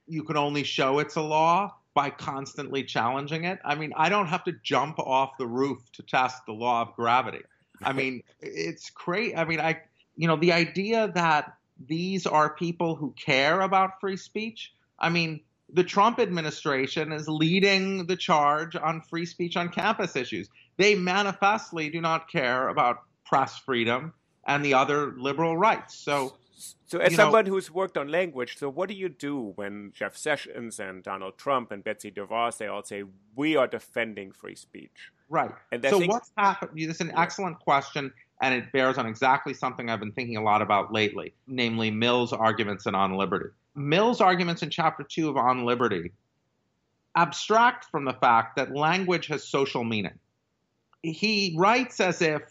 you 0.08 0.22
can 0.22 0.38
only 0.38 0.64
show 0.64 1.00
it's 1.00 1.16
a 1.16 1.22
law 1.22 1.74
by 1.96 2.12
constantly 2.12 2.84
challenging 2.84 3.46
it. 3.46 3.58
I 3.66 3.74
mean, 3.74 3.94
I 3.96 4.10
don't 4.10 4.28
have 4.28 4.44
to 4.44 4.52
jump 4.52 5.00
off 5.00 5.38
the 5.40 5.48
roof 5.48 5.80
to 5.94 6.04
test 6.04 6.46
the 6.46 6.52
law 6.52 6.82
of 6.82 6.94
gravity. 6.96 7.42
I 7.82 7.94
mean, 7.94 8.22
it's 8.42 8.90
great. 8.92 9.36
I 9.36 9.46
mean, 9.46 9.60
I, 9.60 9.82
you 10.16 10.28
know, 10.28 10.36
the 10.36 10.52
idea 10.52 11.12
that 11.16 11.56
these 11.88 12.28
are 12.28 12.54
people 12.54 12.96
who 12.96 13.14
care 13.18 13.62
about 13.62 14.00
free 14.02 14.18
speech. 14.18 14.74
I 15.00 15.10
mean, 15.10 15.42
the 15.72 15.84
Trump 15.84 16.20
administration 16.20 17.12
is 17.12 17.28
leading 17.28 18.06
the 18.06 18.16
charge 18.16 18.76
on 18.76 19.02
free 19.02 19.26
speech 19.26 19.58
on 19.58 19.70
campus 19.70 20.16
issues. 20.16 20.50
They 20.78 20.96
manifestly 20.96 21.90
do 21.90 22.02
not 22.02 22.30
care 22.30 22.68
about 22.68 23.00
press 23.26 23.58
freedom 23.58 24.14
and 24.46 24.64
the 24.64 24.76
other 24.76 25.14
liberal 25.18 25.58
rights. 25.58 25.96
So 25.96 26.36
so, 26.86 27.00
as 27.00 27.16
someone 27.16 27.46
know, 27.46 27.52
who's 27.52 27.70
worked 27.70 27.98
on 27.98 28.08
language, 28.08 28.58
so 28.58 28.70
what 28.70 28.90
do 28.90 28.96
you 28.96 29.10
do 29.10 29.54
when 29.56 29.92
Jeff 29.94 30.16
Sessions 30.16 30.80
and 30.80 31.04
Donald 31.04 31.38
Trump 31.38 31.72
and 31.72 31.84
Betsy 31.84 32.12
DeVos 32.12 32.58
they 32.58 32.68
all 32.68 32.84
say 32.84 33.04
we 33.36 33.56
are 33.56 33.68
defending 33.68 34.32
free 34.32 34.56
speech? 34.56 35.12
Right. 35.30 35.52
And 35.72 35.84
so 35.84 36.00
think, 36.00 36.12
what's 36.12 36.32
happened? 36.38 36.72
This 36.76 36.96
is 36.96 37.02
an 37.02 37.12
excellent 37.18 37.60
question, 37.60 38.12
and 38.42 38.54
it 38.54 38.72
bears 38.72 38.98
on 38.98 39.06
exactly 39.06 39.54
something 39.54 39.90
I've 39.90 40.00
been 40.00 40.12
thinking 40.12 40.38
a 40.38 40.44
lot 40.44 40.62
about 40.62 40.94
lately, 40.94 41.34
namely 41.48 41.92
Mill's 41.92 42.32
arguments 42.32 42.86
in 42.86 42.96
On 42.96 43.14
Liberty. 43.18 43.50
Mill's 43.76 44.22
arguments 44.22 44.64
in 44.64 44.70
Chapter 44.70 45.04
Two 45.04 45.30
of 45.30 45.38
On 45.38 45.66
Liberty 45.66 46.12
abstract 47.16 47.86
from 47.92 48.06
the 48.06 48.14
fact 48.14 48.56
that 48.58 48.76
language 48.76 49.28
has 49.28 49.44
social 49.44 49.84
meaning. 49.84 50.18
He 51.02 51.56
writes 51.58 52.00
as 52.00 52.22
if, 52.22 52.42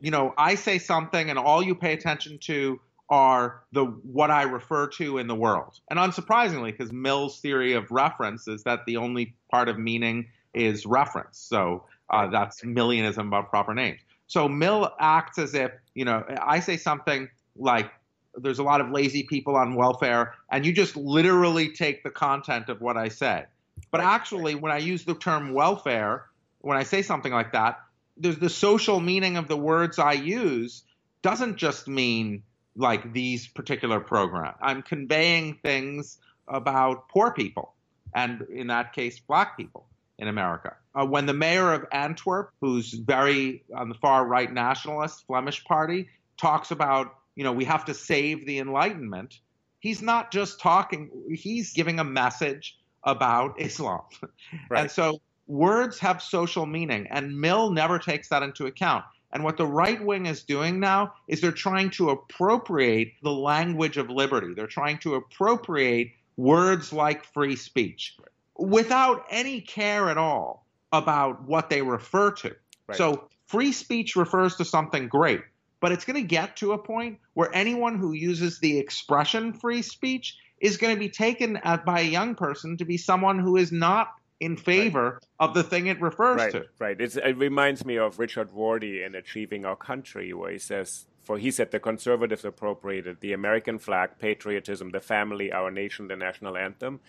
you 0.00 0.10
know, 0.10 0.34
I 0.38 0.54
say 0.54 0.78
something, 0.78 1.30
and 1.30 1.38
all 1.38 1.62
you 1.62 1.74
pay 1.74 1.92
attention 1.92 2.38
to 2.42 2.80
are 3.10 3.62
the 3.72 3.84
what 3.84 4.30
I 4.30 4.42
refer 4.42 4.86
to 4.88 5.18
in 5.18 5.26
the 5.26 5.34
world. 5.34 5.78
And 5.90 5.98
unsurprisingly, 5.98 6.72
because 6.72 6.92
Mill's 6.92 7.40
theory 7.40 7.74
of 7.74 7.90
reference 7.90 8.48
is 8.48 8.62
that 8.64 8.86
the 8.86 8.96
only 8.96 9.34
part 9.50 9.68
of 9.68 9.78
meaning 9.78 10.28
is 10.54 10.86
reference. 10.86 11.38
So 11.38 11.84
uh, 12.10 12.28
that's 12.28 12.64
Millianism 12.64 13.28
about 13.28 13.50
proper 13.50 13.74
names. 13.74 14.00
So 14.26 14.48
Mill 14.48 14.90
acts 14.98 15.38
as 15.38 15.54
if, 15.54 15.70
you 15.94 16.04
know, 16.04 16.24
I 16.40 16.60
say 16.60 16.76
something 16.76 17.28
like, 17.56 17.90
there's 18.36 18.58
a 18.58 18.64
lot 18.64 18.80
of 18.80 18.90
lazy 18.90 19.22
people 19.22 19.54
on 19.54 19.74
welfare, 19.74 20.34
and 20.50 20.66
you 20.66 20.72
just 20.72 20.96
literally 20.96 21.68
take 21.68 22.02
the 22.02 22.10
content 22.10 22.68
of 22.68 22.80
what 22.80 22.96
I 22.96 23.08
say. 23.08 23.44
But 23.90 24.00
actually, 24.00 24.54
when 24.54 24.72
I 24.72 24.78
use 24.78 25.04
the 25.04 25.14
term 25.14 25.52
welfare, 25.52 26.26
when 26.60 26.76
I 26.76 26.82
say 26.82 27.02
something 27.02 27.32
like 27.32 27.52
that, 27.52 27.80
there's 28.16 28.38
the 28.38 28.48
social 28.48 28.98
meaning 28.98 29.36
of 29.36 29.46
the 29.46 29.56
words 29.56 29.98
I 29.98 30.12
use 30.12 30.82
doesn't 31.22 31.56
just 31.56 31.86
mean 31.86 32.42
like 32.76 33.12
these 33.12 33.46
particular 33.46 34.00
programs. 34.00 34.56
I'm 34.60 34.82
conveying 34.82 35.58
things 35.62 36.18
about 36.48 37.08
poor 37.08 37.32
people, 37.32 37.74
and 38.14 38.42
in 38.50 38.66
that 38.68 38.92
case, 38.92 39.20
black 39.20 39.56
people. 39.56 39.86
in 40.18 40.28
America. 40.28 40.76
Uh, 40.94 41.04
when 41.04 41.26
the 41.26 41.32
mayor 41.34 41.72
of 41.72 41.84
Antwerp, 41.90 42.52
who's 42.60 42.92
very 42.92 43.64
on 43.74 43.88
the 43.88 43.96
far 43.96 44.24
right 44.24 44.52
nationalist 44.52 45.26
Flemish 45.26 45.64
party, 45.64 46.08
talks 46.40 46.70
about, 46.70 47.16
you 47.34 47.42
know, 47.44 47.52
we 47.52 47.64
have 47.64 47.84
to 47.86 47.94
save 47.94 48.46
the 48.46 48.58
Enlightenment, 48.58 49.38
he's 49.80 50.00
not 50.02 50.30
just 50.30 50.60
talking, 50.60 51.10
he's 51.30 51.72
giving 51.72 51.98
a 51.98 52.04
message 52.04 52.78
about 53.02 53.60
Islam. 53.60 54.02
Right. 54.70 54.82
And 54.82 54.90
so 54.90 55.20
words 55.46 55.98
have 55.98 56.22
social 56.22 56.64
meaning, 56.64 57.08
and 57.10 57.38
Mill 57.40 57.70
never 57.72 57.98
takes 57.98 58.28
that 58.28 58.42
into 58.42 58.66
account. 58.66 59.04
And 59.34 59.42
what 59.42 59.56
the 59.56 59.66
right 59.66 60.02
wing 60.02 60.26
is 60.26 60.44
doing 60.44 60.78
now 60.78 61.14
is 61.26 61.40
they're 61.40 61.50
trying 61.50 61.90
to 61.90 62.10
appropriate 62.10 63.14
the 63.22 63.32
language 63.32 63.96
of 63.96 64.08
liberty. 64.08 64.54
They're 64.54 64.68
trying 64.68 64.98
to 64.98 65.16
appropriate 65.16 66.12
words 66.36 66.92
like 66.92 67.24
free 67.24 67.56
speech 67.56 68.16
without 68.56 69.26
any 69.30 69.60
care 69.60 70.08
at 70.08 70.16
all 70.16 70.64
about 70.92 71.42
what 71.42 71.68
they 71.68 71.82
refer 71.82 72.30
to. 72.30 72.54
Right. 72.86 72.96
So 72.96 73.28
free 73.46 73.72
speech 73.72 74.14
refers 74.14 74.54
to 74.56 74.64
something 74.64 75.08
great, 75.08 75.40
but 75.80 75.90
it's 75.90 76.04
going 76.04 76.22
to 76.22 76.26
get 76.26 76.56
to 76.58 76.72
a 76.72 76.78
point 76.78 77.18
where 77.34 77.52
anyone 77.52 77.98
who 77.98 78.12
uses 78.12 78.60
the 78.60 78.78
expression 78.78 79.52
free 79.52 79.82
speech 79.82 80.38
is 80.60 80.76
going 80.76 80.94
to 80.94 81.00
be 81.00 81.08
taken 81.08 81.58
by 81.84 82.00
a 82.00 82.04
young 82.04 82.36
person 82.36 82.76
to 82.76 82.84
be 82.84 82.96
someone 82.96 83.40
who 83.40 83.56
is 83.56 83.72
not 83.72 84.14
in 84.40 84.56
favor 84.56 85.12
right. 85.12 85.48
of 85.48 85.54
the 85.54 85.62
thing 85.62 85.86
it 85.86 86.00
refers 86.00 86.38
right, 86.38 86.52
to. 86.52 86.66
Right. 86.78 87.00
It's, 87.00 87.16
it 87.16 87.36
reminds 87.36 87.84
me 87.84 87.96
of 87.96 88.18
Richard 88.18 88.50
Rorty 88.52 89.02
in 89.02 89.14
Achieving 89.14 89.64
Our 89.64 89.76
Country, 89.76 90.32
where 90.32 90.50
he 90.50 90.58
says, 90.58 91.06
for 91.22 91.38
he 91.38 91.50
said 91.50 91.70
the 91.70 91.80
conservatives 91.80 92.44
appropriated 92.44 93.20
the 93.20 93.32
American 93.32 93.78
flag, 93.78 94.18
patriotism, 94.18 94.90
the 94.90 95.00
family, 95.00 95.52
our 95.52 95.70
nation, 95.70 96.08
the 96.08 96.16
national 96.16 96.56
anthem. 96.56 97.00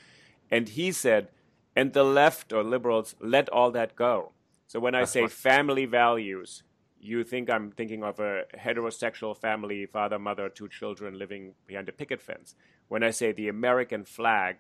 And 0.50 0.70
he 0.70 0.92
said, 0.92 1.30
and 1.76 1.92
the 1.94 2.04
left 2.04 2.54
or 2.54 2.64
liberals 2.64 3.16
let 3.20 3.50
all 3.50 3.72
that 3.72 3.96
go. 3.96 4.32
So 4.68 4.80
when 4.80 4.94
That's 4.94 5.12
I 5.12 5.14
say 5.14 5.22
what... 5.24 5.32
family 5.32 5.86
values, 5.86 6.64
you 7.00 7.24
think 7.24 7.50
I'm 7.50 7.72
thinking 7.72 8.04
of 8.04 8.20
a 8.20 8.44
heterosexual 8.58 9.36
family, 9.38 9.86
father, 9.86 10.18
mother, 10.18 10.48
two 10.50 10.70
children 10.70 11.20
living 11.20 11.54
behind 11.68 11.90
a 11.90 11.92
picket 11.92 12.22
fence. 12.22 12.56
When 12.88 13.04
I 13.04 13.12
say 13.12 13.32
the 13.32 13.50
American 13.50 14.06
flag, 14.06 14.58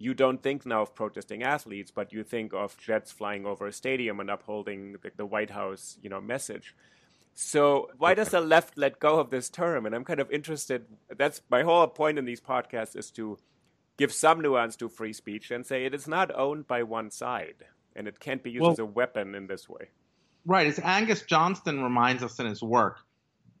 you 0.00 0.14
don't 0.14 0.42
think 0.42 0.64
now 0.64 0.80
of 0.80 0.94
protesting 0.94 1.42
athletes, 1.42 1.90
but 1.90 2.10
you 2.10 2.24
think 2.24 2.54
of 2.54 2.76
jets 2.78 3.12
flying 3.12 3.44
over 3.44 3.66
a 3.66 3.72
stadium 3.72 4.18
and 4.18 4.30
upholding 4.30 4.92
the, 4.92 5.12
the 5.14 5.26
White 5.26 5.50
House, 5.50 5.98
you 6.02 6.08
know, 6.08 6.22
message. 6.22 6.74
So 7.34 7.90
why 7.98 8.14
does 8.14 8.30
the 8.30 8.40
left 8.40 8.78
let 8.78 8.98
go 8.98 9.20
of 9.20 9.28
this 9.28 9.50
term? 9.50 9.84
And 9.84 9.94
I'm 9.94 10.04
kind 10.04 10.18
of 10.18 10.30
interested. 10.30 10.86
That's 11.14 11.42
my 11.50 11.62
whole 11.62 11.86
point 11.86 12.18
in 12.18 12.24
these 12.24 12.40
podcasts 12.40 12.96
is 12.96 13.10
to 13.12 13.38
give 13.98 14.10
some 14.10 14.40
nuance 14.40 14.74
to 14.76 14.88
free 14.88 15.12
speech 15.12 15.50
and 15.50 15.66
say 15.66 15.84
it 15.84 15.94
is 15.94 16.08
not 16.08 16.34
owned 16.34 16.66
by 16.66 16.82
one 16.82 17.10
side 17.10 17.66
and 17.94 18.08
it 18.08 18.18
can't 18.18 18.42
be 18.42 18.50
used 18.50 18.62
well, 18.62 18.72
as 18.72 18.78
a 18.78 18.86
weapon 18.86 19.34
in 19.34 19.48
this 19.48 19.68
way. 19.68 19.90
Right. 20.46 20.66
As 20.66 20.78
Angus 20.78 21.22
Johnston 21.22 21.82
reminds 21.82 22.22
us 22.22 22.38
in 22.38 22.46
his 22.46 22.62
work, 22.62 23.00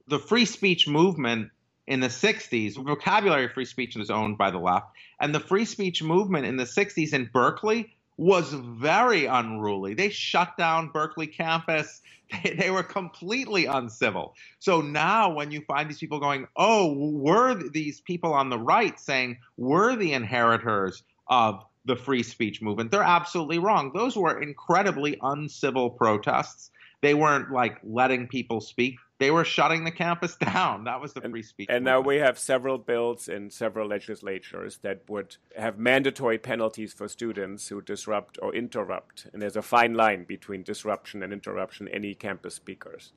the 0.08 0.18
free 0.18 0.46
speech 0.46 0.88
movement 0.88 1.50
in 1.90 1.98
the 1.98 2.06
60s, 2.06 2.76
vocabulary 2.76 3.48
free 3.48 3.64
speech 3.64 3.96
was 3.96 4.10
owned 4.10 4.38
by 4.38 4.52
the 4.52 4.58
left, 4.58 4.86
and 5.20 5.34
the 5.34 5.40
free 5.40 5.64
speech 5.64 6.04
movement 6.04 6.46
in 6.46 6.56
the 6.56 6.64
60s 6.64 7.12
in 7.12 7.28
Berkeley 7.32 7.92
was 8.16 8.52
very 8.52 9.26
unruly. 9.26 9.94
They 9.94 10.08
shut 10.08 10.56
down 10.56 10.90
Berkeley 10.90 11.26
campus. 11.26 12.00
They, 12.44 12.54
they, 12.54 12.70
were 12.70 12.84
completely 12.84 13.66
uncivil. 13.66 14.36
So 14.60 14.82
now, 14.82 15.32
when 15.32 15.50
you 15.50 15.62
find 15.62 15.90
these 15.90 15.98
people 15.98 16.20
going, 16.20 16.46
oh, 16.54 16.92
we're 16.92 17.54
these 17.54 18.00
people 18.00 18.34
on 18.34 18.50
the 18.50 18.58
right 18.58 18.96
saying 19.00 19.38
we're 19.56 19.96
the 19.96 20.12
inheritors 20.12 21.02
of 21.26 21.64
the 21.86 21.96
free 21.96 22.22
speech 22.22 22.62
movement, 22.62 22.92
they're 22.92 23.02
absolutely 23.02 23.58
wrong. 23.58 23.90
Those 23.92 24.16
were 24.16 24.40
incredibly 24.40 25.18
uncivil 25.20 25.90
protests. 25.90 26.70
They 27.00 27.14
weren't 27.14 27.50
like 27.50 27.80
letting 27.82 28.28
people 28.28 28.60
speak 28.60 28.94
they 29.20 29.30
were 29.30 29.44
shutting 29.44 29.84
the 29.84 29.90
campus 29.92 30.34
down. 30.52 30.84
That 30.84 31.00
was 31.00 31.12
the 31.12 31.22
and, 31.22 31.30
free 31.30 31.42
speech. 31.42 31.68
And 31.68 31.84
movement. 31.84 32.04
now 32.04 32.08
we 32.08 32.16
have 32.16 32.38
several 32.38 32.78
bills 32.78 33.28
in 33.28 33.50
several 33.50 33.86
legislatures 33.86 34.78
that 34.78 35.02
would 35.08 35.36
have 35.56 35.78
mandatory 35.78 36.38
penalties 36.38 36.92
for 36.92 37.06
students 37.06 37.68
who 37.68 37.82
disrupt 37.82 38.38
or 38.42 38.54
interrupt. 38.54 39.26
And 39.32 39.40
there's 39.40 39.56
a 39.56 39.62
fine 39.62 39.94
line 39.94 40.24
between 40.24 40.62
disruption 40.62 41.22
and 41.22 41.32
interruption, 41.32 41.86
any 41.88 42.14
campus 42.14 42.54
speakers. 42.54 43.12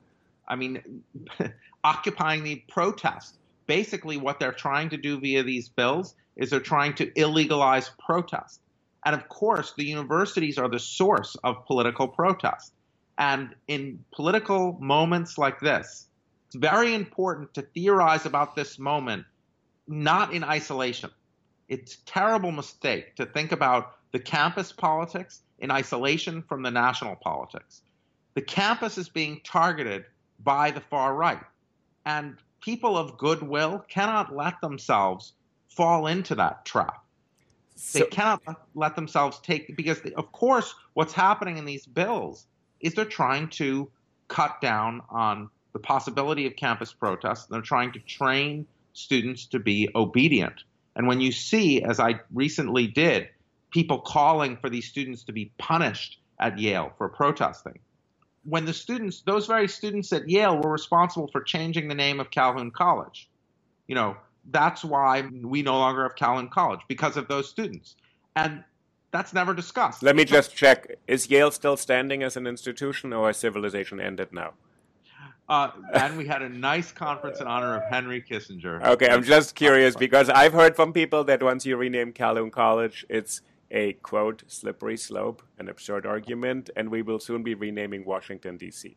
I 0.46 0.56
mean, 0.56 1.02
occupying 1.84 2.44
the 2.44 2.62
protest. 2.68 3.38
Basically, 3.66 4.18
what 4.18 4.38
they're 4.38 4.52
trying 4.52 4.90
to 4.90 4.98
do 4.98 5.18
via 5.18 5.42
these 5.42 5.70
bills 5.70 6.14
is 6.36 6.50
they're 6.50 6.60
trying 6.60 6.94
to 6.96 7.06
illegalize 7.12 7.90
protest. 7.98 8.60
And 9.06 9.14
of 9.14 9.26
course, 9.30 9.72
the 9.74 9.86
universities 9.86 10.58
are 10.58 10.68
the 10.68 10.78
source 10.78 11.34
of 11.42 11.64
political 11.64 12.08
protest. 12.08 12.74
And 13.18 13.54
in 13.68 14.04
political 14.12 14.76
moments 14.80 15.38
like 15.38 15.60
this, 15.60 16.08
it's 16.46 16.56
very 16.56 16.94
important 16.94 17.54
to 17.54 17.62
theorize 17.62 18.26
about 18.26 18.56
this 18.56 18.78
moment 18.78 19.24
not 19.86 20.32
in 20.32 20.44
isolation. 20.44 21.10
It's 21.68 21.94
a 21.94 22.04
terrible 22.04 22.52
mistake 22.52 23.16
to 23.16 23.26
think 23.26 23.52
about 23.52 23.96
the 24.12 24.18
campus 24.18 24.72
politics 24.72 25.42
in 25.58 25.70
isolation 25.70 26.42
from 26.42 26.62
the 26.62 26.70
national 26.70 27.16
politics. 27.16 27.82
The 28.34 28.42
campus 28.42 28.98
is 28.98 29.08
being 29.08 29.40
targeted 29.44 30.04
by 30.40 30.70
the 30.70 30.80
far 30.80 31.14
right, 31.14 31.40
and 32.06 32.36
people 32.60 32.96
of 32.96 33.18
goodwill 33.18 33.84
cannot 33.88 34.34
let 34.34 34.60
themselves 34.60 35.34
fall 35.68 36.06
into 36.06 36.34
that 36.34 36.64
trap. 36.64 37.04
So, 37.76 38.00
they 38.00 38.06
cannot 38.06 38.42
let 38.74 38.94
themselves 38.94 39.38
take 39.40 39.76
because, 39.76 40.00
of 40.16 40.32
course, 40.32 40.74
what's 40.94 41.12
happening 41.12 41.58
in 41.58 41.64
these 41.64 41.86
bills 41.86 42.46
is 42.80 42.94
they're 42.94 43.04
trying 43.04 43.48
to 43.48 43.90
cut 44.28 44.60
down 44.60 45.02
on 45.10 45.50
the 45.72 45.78
possibility 45.78 46.46
of 46.46 46.56
campus 46.56 46.92
protests. 46.92 47.46
They're 47.46 47.60
trying 47.60 47.92
to 47.92 47.98
train 47.98 48.66
students 48.92 49.46
to 49.46 49.58
be 49.58 49.88
obedient. 49.94 50.62
And 50.96 51.06
when 51.08 51.20
you 51.20 51.32
see, 51.32 51.82
as 51.82 51.98
I 51.98 52.20
recently 52.32 52.86
did, 52.86 53.28
people 53.70 53.98
calling 53.98 54.56
for 54.56 54.70
these 54.70 54.86
students 54.86 55.24
to 55.24 55.32
be 55.32 55.50
punished 55.58 56.18
at 56.38 56.58
Yale 56.58 56.92
for 56.96 57.08
protesting, 57.08 57.80
when 58.44 58.66
the 58.66 58.72
students, 58.74 59.22
those 59.22 59.46
very 59.46 59.68
students 59.68 60.12
at 60.12 60.28
Yale, 60.28 60.60
were 60.60 60.70
responsible 60.70 61.28
for 61.28 61.42
changing 61.42 61.88
the 61.88 61.94
name 61.94 62.20
of 62.20 62.30
Calhoun 62.30 62.70
College, 62.70 63.28
you 63.88 63.94
know, 63.94 64.16
that's 64.50 64.84
why 64.84 65.22
we 65.42 65.62
no 65.62 65.78
longer 65.78 66.02
have 66.02 66.16
Calhoun 66.16 66.48
College 66.48 66.80
because 66.86 67.16
of 67.16 67.28
those 67.28 67.48
students. 67.48 67.96
And 68.36 68.62
that's 69.14 69.32
never 69.32 69.54
discussed. 69.54 70.02
Let 70.02 70.16
me 70.16 70.24
just 70.24 70.56
check. 70.56 70.98
Is 71.06 71.30
Yale 71.30 71.52
still 71.52 71.76
standing 71.76 72.24
as 72.24 72.36
an 72.36 72.48
institution 72.48 73.12
or 73.12 73.28
has 73.28 73.36
civilization 73.36 74.00
ended 74.00 74.32
now? 74.32 74.54
Uh, 75.48 75.70
and 75.92 76.16
we 76.16 76.26
had 76.26 76.42
a 76.42 76.48
nice 76.48 76.90
conference 76.90 77.40
in 77.40 77.46
honor 77.46 77.76
of 77.76 77.82
Henry 77.88 78.20
Kissinger. 78.20 78.84
Okay, 78.84 79.08
I'm 79.08 79.22
just 79.22 79.54
curious 79.54 79.94
because 79.94 80.28
I've 80.28 80.52
heard 80.52 80.74
from 80.74 80.92
people 80.92 81.22
that 81.24 81.44
once 81.44 81.64
you 81.64 81.76
rename 81.76 82.12
Calhoun 82.12 82.50
College, 82.50 83.06
it's 83.08 83.42
a 83.70 83.92
quote 83.92 84.42
slippery 84.48 84.96
slope, 84.96 85.42
an 85.60 85.68
absurd 85.68 86.06
argument, 86.06 86.70
and 86.74 86.88
we 86.88 87.02
will 87.02 87.20
soon 87.20 87.44
be 87.44 87.54
renaming 87.54 88.04
Washington 88.04 88.56
D.C. 88.56 88.96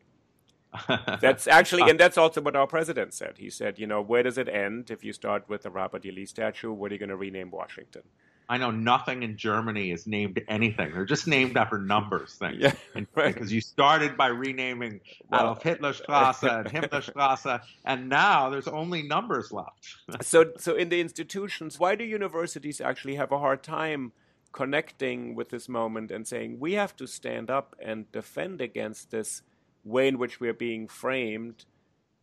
that's 1.20 1.46
actually, 1.46 1.88
and 1.88 2.00
that's 2.00 2.18
also 2.18 2.40
what 2.40 2.56
our 2.56 2.66
president 2.66 3.14
said. 3.14 3.34
He 3.38 3.50
said, 3.50 3.78
you 3.78 3.86
know, 3.86 4.02
where 4.02 4.24
does 4.24 4.36
it 4.36 4.48
end 4.48 4.90
if 4.90 5.04
you 5.04 5.12
start 5.12 5.48
with 5.48 5.62
the 5.62 5.70
Robert 5.70 6.04
E. 6.04 6.10
Lee 6.10 6.26
statue? 6.26 6.72
What 6.72 6.90
are 6.90 6.94
you 6.94 6.98
going 6.98 7.08
to 7.08 7.16
rename 7.16 7.50
Washington? 7.52 8.02
I 8.50 8.56
know 8.56 8.70
nothing 8.70 9.22
in 9.22 9.36
Germany 9.36 9.90
is 9.90 10.06
named 10.06 10.42
anything. 10.48 10.92
They're 10.92 11.04
just 11.04 11.26
named 11.26 11.58
after 11.58 11.78
numbers 11.78 12.34
things. 12.34 12.56
Yeah, 12.58 12.72
right. 13.14 13.34
Because 13.34 13.52
you 13.52 13.60
started 13.60 14.16
by 14.16 14.28
renaming 14.28 15.00
well, 15.28 15.40
Adolf 15.40 15.62
Hitlerstrasse 15.62 16.42
and 16.42 16.66
Himmlerstrasse, 16.72 17.60
and 17.84 18.08
now 18.08 18.48
there's 18.48 18.66
only 18.66 19.02
numbers 19.02 19.52
left. 19.52 19.96
so, 20.22 20.52
so 20.56 20.74
in 20.74 20.88
the 20.88 21.00
institutions, 21.00 21.78
why 21.78 21.94
do 21.94 22.04
universities 22.04 22.80
actually 22.80 23.16
have 23.16 23.32
a 23.32 23.38
hard 23.38 23.62
time 23.62 24.12
connecting 24.52 25.34
with 25.34 25.50
this 25.50 25.68
moment 25.68 26.10
and 26.10 26.26
saying 26.26 26.58
we 26.58 26.72
have 26.72 26.96
to 26.96 27.06
stand 27.06 27.50
up 27.50 27.76
and 27.82 28.10
defend 28.12 28.62
against 28.62 29.10
this 29.10 29.42
way 29.84 30.08
in 30.08 30.18
which 30.18 30.40
we 30.40 30.48
are 30.48 30.54
being 30.54 30.88
framed? 30.88 31.66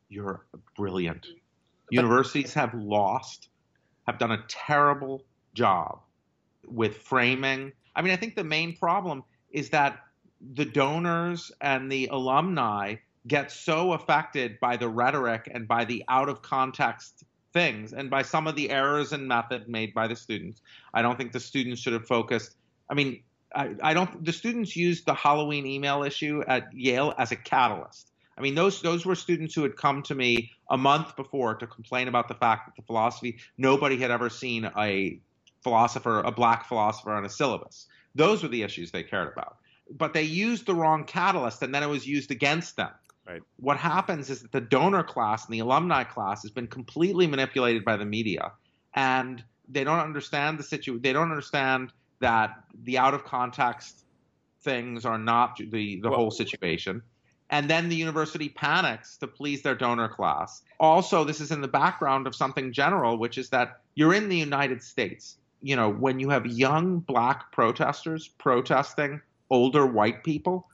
You're 0.10 0.44
brilliant. 0.76 1.28
Universities 1.92 2.54
have 2.56 2.74
lost, 2.74 3.50
have 4.08 4.18
done 4.18 4.32
a 4.32 4.44
terrible 4.48 5.24
job 5.54 6.00
with 6.68 6.98
framing. 6.98 7.72
I 7.96 8.02
mean, 8.02 8.14
I 8.14 8.16
think 8.16 8.36
the 8.36 8.44
main 8.44 8.76
problem 8.76 9.24
is 9.52 9.70
that 9.70 10.00
the 10.54 10.66
donors 10.66 11.52
and 11.62 11.92
the 11.92 12.08
alumni 12.08 12.96
get 13.28 13.52
so 13.52 13.94
affected 13.94 14.60
by 14.60 14.78
the 14.78 14.88
rhetoric 14.88 15.50
and 15.52 15.68
by 15.68 15.86
the 15.86 16.04
out 16.08 16.30
of 16.30 16.42
context 16.42 17.24
things 17.54 17.94
and 17.94 18.10
by 18.10 18.22
some 18.22 18.48
of 18.48 18.56
the 18.56 18.70
errors 18.70 19.14
in 19.14 19.28
method 19.28 19.68
made 19.68 19.94
by 19.94 20.08
the 20.08 20.16
students. 20.16 20.62
I 20.94 21.02
don't 21.02 21.18
think 21.18 21.32
the 21.32 21.40
students 21.40 21.82
should 21.82 21.94
have 21.94 22.06
focused. 22.06 22.56
I 22.90 22.94
mean, 22.94 23.24
I, 23.56 23.76
I 23.82 23.94
don't. 23.94 24.24
The 24.24 24.34
students 24.34 24.76
used 24.76 25.06
the 25.06 25.14
Halloween 25.14 25.66
email 25.66 26.04
issue 26.04 26.44
at 26.48 26.72
Yale 26.74 27.14
as 27.18 27.32
a 27.32 27.36
catalyst. 27.36 28.12
I 28.38 28.42
mean, 28.42 28.54
those 28.54 28.82
those 28.82 29.06
were 29.06 29.16
students 29.16 29.56
who 29.56 29.64
had 29.64 29.78
come 29.78 30.04
to 30.04 30.16
me 30.16 30.52
a 30.70 30.78
month 30.78 31.16
before 31.16 31.56
to 31.56 31.66
complain 31.66 32.10
about 32.10 32.28
the 32.28 32.34
fact 32.34 32.68
that 32.68 32.76
the 32.76 32.86
philosophy 32.86 33.38
nobody 33.58 33.98
had 33.98 34.12
ever 34.12 34.30
seen 34.30 34.70
a 34.78 35.20
philosopher, 35.66 36.16
a 36.32 36.32
black 36.42 36.62
philosopher 36.72 37.12
on 37.20 37.26
a 37.26 37.30
syllabus. 37.40 37.88
Those 38.24 38.38
were 38.44 38.50
the 38.56 38.64
issues 38.68 38.88
they 38.92 39.04
cared 39.14 39.30
about. 39.36 39.54
but 40.04 40.14
they 40.18 40.24
used 40.48 40.64
the 40.66 40.74
wrong 40.82 41.02
catalyst 41.18 41.60
and 41.64 41.72
then 41.74 41.84
it 41.88 41.92
was 41.98 42.04
used 42.18 42.32
against 42.38 42.72
them. 42.82 42.94
Right. 43.30 43.42
What 43.68 43.78
happens 43.78 44.30
is 44.34 44.38
that 44.44 44.52
the 44.52 44.66
donor 44.76 45.04
class 45.14 45.40
and 45.46 45.54
the 45.56 45.60
alumni 45.68 46.04
class 46.16 46.38
has 46.46 46.52
been 46.60 46.68
completely 46.78 47.26
manipulated 47.28 47.84
by 47.90 47.96
the 48.02 48.06
media, 48.18 48.44
and 48.94 49.44
they 49.76 49.84
don't 49.84 50.00
understand 50.10 50.52
the 50.60 50.64
situation. 50.74 51.02
They 51.06 51.14
don't 51.18 51.32
understand 51.38 51.84
that 52.28 52.50
the 52.88 52.96
out 53.04 53.14
of 53.18 53.22
context 53.38 53.94
things 54.68 55.06
are 55.12 55.22
not 55.34 55.50
the 55.58 55.86
the 56.04 56.10
Well- 56.10 56.16
whole 56.20 56.32
situation. 56.44 56.96
And 57.52 57.64
then 57.72 57.84
the 57.94 58.00
university 58.08 58.50
panics 58.50 59.18
to 59.22 59.28
please 59.40 59.60
their 59.66 59.78
donor 59.86 60.10
class. 60.18 60.50
Also, 60.80 61.18
this 61.30 61.40
is 61.46 61.50
in 61.56 61.62
the 61.62 61.74
background 61.82 62.24
of 62.28 62.34
something 62.44 62.68
general, 62.74 63.14
which 63.24 63.38
is 63.38 63.48
that 63.56 63.68
you're 63.98 64.16
in 64.20 64.30
the 64.30 64.42
United 64.50 64.80
States. 64.94 65.38
You 65.66 65.76
know, 65.76 65.90
when 65.90 66.20
you 66.20 66.30
have 66.30 66.46
young 66.46 67.00
black 67.00 67.52
protesters 67.52 68.28
protesting 68.28 69.20
older 69.50 69.88
white 69.88 70.24
people, 70.24 70.68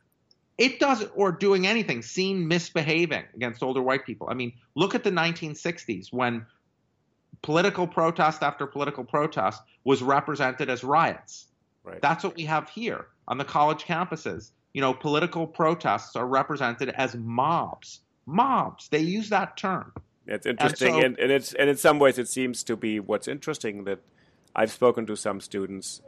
it 0.57 0.81
doesn't, 0.81 1.09
or 1.15 1.31
doing 1.31 1.65
anything 1.65 2.01
seen 2.01 2.45
misbehaving 2.45 3.23
against 3.33 3.63
older 3.63 3.81
white 3.81 4.05
people. 4.05 4.27
I 4.29 4.33
mean 4.33 4.51
look 4.75 4.93
at 4.93 5.05
the 5.05 5.09
1960s 5.09 6.11
when 6.11 6.45
political 7.41 7.87
protest 7.87 8.43
after 8.43 8.67
political 8.67 9.05
protest 9.05 9.61
was 9.85 10.01
represented 10.01 10.69
as 10.69 10.83
riots. 10.83 11.47
Right. 11.85 12.01
that's 12.01 12.25
what 12.25 12.35
we 12.35 12.43
have 12.43 12.69
here 12.69 13.07
on 13.29 13.37
the 13.37 13.45
college 13.45 13.85
campuses. 13.85 14.51
You 14.73 14.81
know 14.81 14.93
political 14.93 15.47
protests 15.47 16.17
are 16.17 16.27
represented 16.27 16.89
as 16.89 17.15
mobs. 17.15 18.01
Mobs. 18.25 18.89
They 18.89 18.99
use 18.99 19.29
that 19.29 19.55
term. 19.55 19.93
It's 20.27 20.45
interesting, 20.45 20.95
so- 20.95 20.99
and, 21.05 21.17
and 21.17 21.31
it's 21.31 21.53
and 21.53 21.69
in 21.69 21.77
some 21.77 21.97
ways 21.97 22.19
it 22.19 22.27
seems 22.27 22.61
to 22.63 22.75
be 22.75 22.99
what's 22.99 23.29
interesting 23.29 23.85
that 23.85 23.99
I've 24.55 24.71
spoken 24.71 25.05
to 25.07 25.15
some 25.15 25.39
students. 25.41 26.01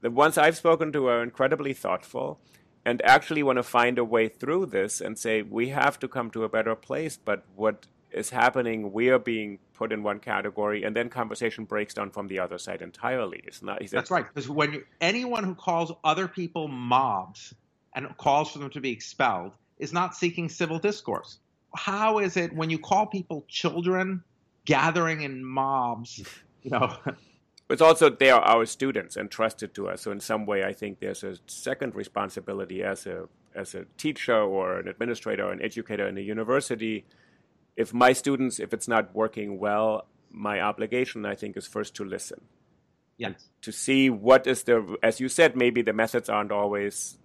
The 0.00 0.10
ones 0.10 0.36
I've 0.36 0.56
spoken 0.56 0.92
to 0.92 1.06
are 1.06 1.22
incredibly 1.22 1.72
thoughtful, 1.72 2.38
and 2.84 3.00
actually 3.02 3.42
want 3.42 3.56
to 3.56 3.62
find 3.62 3.98
a 3.98 4.04
way 4.04 4.28
through 4.28 4.66
this 4.66 5.00
and 5.00 5.18
say 5.18 5.42
we 5.42 5.70
have 5.70 5.98
to 6.00 6.08
come 6.08 6.30
to 6.32 6.44
a 6.44 6.48
better 6.48 6.74
place. 6.74 7.16
But 7.16 7.44
what 7.56 7.86
is 8.10 8.30
happening? 8.30 8.92
We 8.92 9.08
are 9.08 9.18
being 9.18 9.58
put 9.72 9.92
in 9.92 10.02
one 10.02 10.20
category, 10.20 10.84
and 10.84 10.94
then 10.94 11.08
conversation 11.08 11.64
breaks 11.64 11.94
down 11.94 12.10
from 12.10 12.28
the 12.28 12.38
other 12.38 12.58
side 12.58 12.82
entirely. 12.82 13.42
It's 13.46 13.62
not. 13.62 13.80
Said, 13.80 13.90
That's 13.90 14.10
right. 14.10 14.26
Because 14.26 14.48
when 14.48 14.74
you, 14.74 14.84
anyone 15.00 15.44
who 15.44 15.54
calls 15.54 15.92
other 16.04 16.28
people 16.28 16.68
mobs 16.68 17.54
and 17.94 18.14
calls 18.16 18.52
for 18.52 18.58
them 18.58 18.70
to 18.70 18.80
be 18.80 18.90
expelled 18.90 19.52
is 19.78 19.92
not 19.92 20.14
seeking 20.14 20.48
civil 20.48 20.78
discourse. 20.78 21.38
How 21.74 22.18
is 22.18 22.36
it 22.36 22.54
when 22.54 22.70
you 22.70 22.78
call 22.78 23.06
people 23.06 23.44
children 23.48 24.22
gathering 24.64 25.22
in 25.22 25.44
mobs? 25.44 26.22
You 26.62 26.70
know, 26.70 26.96
It's 27.70 27.80
also 27.80 28.10
they 28.10 28.30
are 28.30 28.42
our 28.42 28.66
students 28.66 29.16
entrusted 29.16 29.74
to 29.74 29.88
us. 29.88 30.02
So 30.02 30.12
in 30.12 30.20
some 30.20 30.44
way, 30.44 30.64
I 30.64 30.72
think 30.72 31.00
there's 31.00 31.24
a 31.24 31.36
second 31.46 31.94
responsibility 31.94 32.82
as 32.82 33.06
a 33.06 33.28
as 33.54 33.74
a 33.74 33.86
teacher 33.96 34.36
or 34.36 34.78
an 34.78 34.88
administrator 34.88 35.44
or 35.46 35.52
an 35.52 35.62
educator 35.62 36.06
in 36.06 36.18
a 36.18 36.20
university. 36.20 37.04
If 37.76 37.94
my 37.94 38.12
students, 38.12 38.60
if 38.60 38.74
it's 38.74 38.86
not 38.86 39.14
working 39.14 39.58
well, 39.58 40.06
my 40.30 40.60
obligation, 40.60 41.24
I 41.24 41.34
think, 41.34 41.56
is 41.56 41.66
first 41.66 41.94
to 41.96 42.04
listen, 42.04 42.42
yes, 43.16 43.48
to 43.62 43.72
see 43.72 44.10
what 44.10 44.46
is 44.46 44.64
the, 44.64 44.96
as 45.02 45.18
you 45.20 45.28
said, 45.28 45.56
maybe 45.56 45.82
the 45.82 45.92
methods 45.92 46.28
aren't 46.28 46.52
always, 46.52 47.18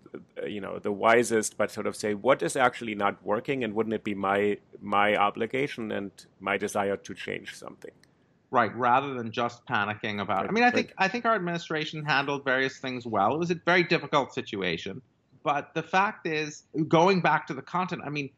you 0.47 0.61
know, 0.61 0.79
the 0.79 0.91
wisest, 0.91 1.57
but 1.57 1.69
sort 1.71 1.85
of 1.85 1.95
say 1.95 2.13
what 2.13 2.41
is 2.41 2.55
actually 2.55 2.95
not 2.95 3.23
working, 3.23 3.63
and 3.63 3.73
wouldn't 3.73 3.93
it 3.93 4.03
be 4.03 4.15
my 4.15 4.57
my 4.81 5.17
obligation 5.17 5.91
and 5.91 6.11
my 6.39 6.57
desire 6.57 6.95
to 6.97 7.13
change 7.13 7.55
something? 7.55 7.91
Right. 8.51 8.75
Rather 8.75 9.13
than 9.13 9.31
just 9.31 9.65
panicking 9.65 10.21
about. 10.21 10.45
it. 10.45 10.49
I 10.49 10.51
mean, 10.51 10.63
I 10.63 10.71
think 10.71 10.93
I 10.97 11.07
think 11.07 11.25
our 11.25 11.35
administration 11.35 12.03
handled 12.03 12.43
various 12.43 12.77
things 12.77 13.05
well. 13.05 13.33
It 13.35 13.39
was 13.39 13.51
a 13.51 13.55
very 13.55 13.83
difficult 13.83 14.33
situation, 14.33 15.01
but 15.43 15.73
the 15.73 15.83
fact 15.83 16.27
is, 16.27 16.63
going 16.87 17.21
back 17.21 17.47
to 17.47 17.53
the 17.53 17.61
content. 17.61 18.01
I 18.05 18.09
mean, 18.09 18.29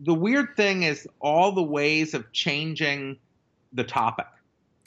the 0.00 0.14
weird 0.14 0.56
thing 0.56 0.82
is 0.82 1.06
all 1.20 1.52
the 1.52 1.62
ways 1.62 2.14
of 2.14 2.32
changing 2.32 3.18
the 3.72 3.84
topic. 3.84 4.26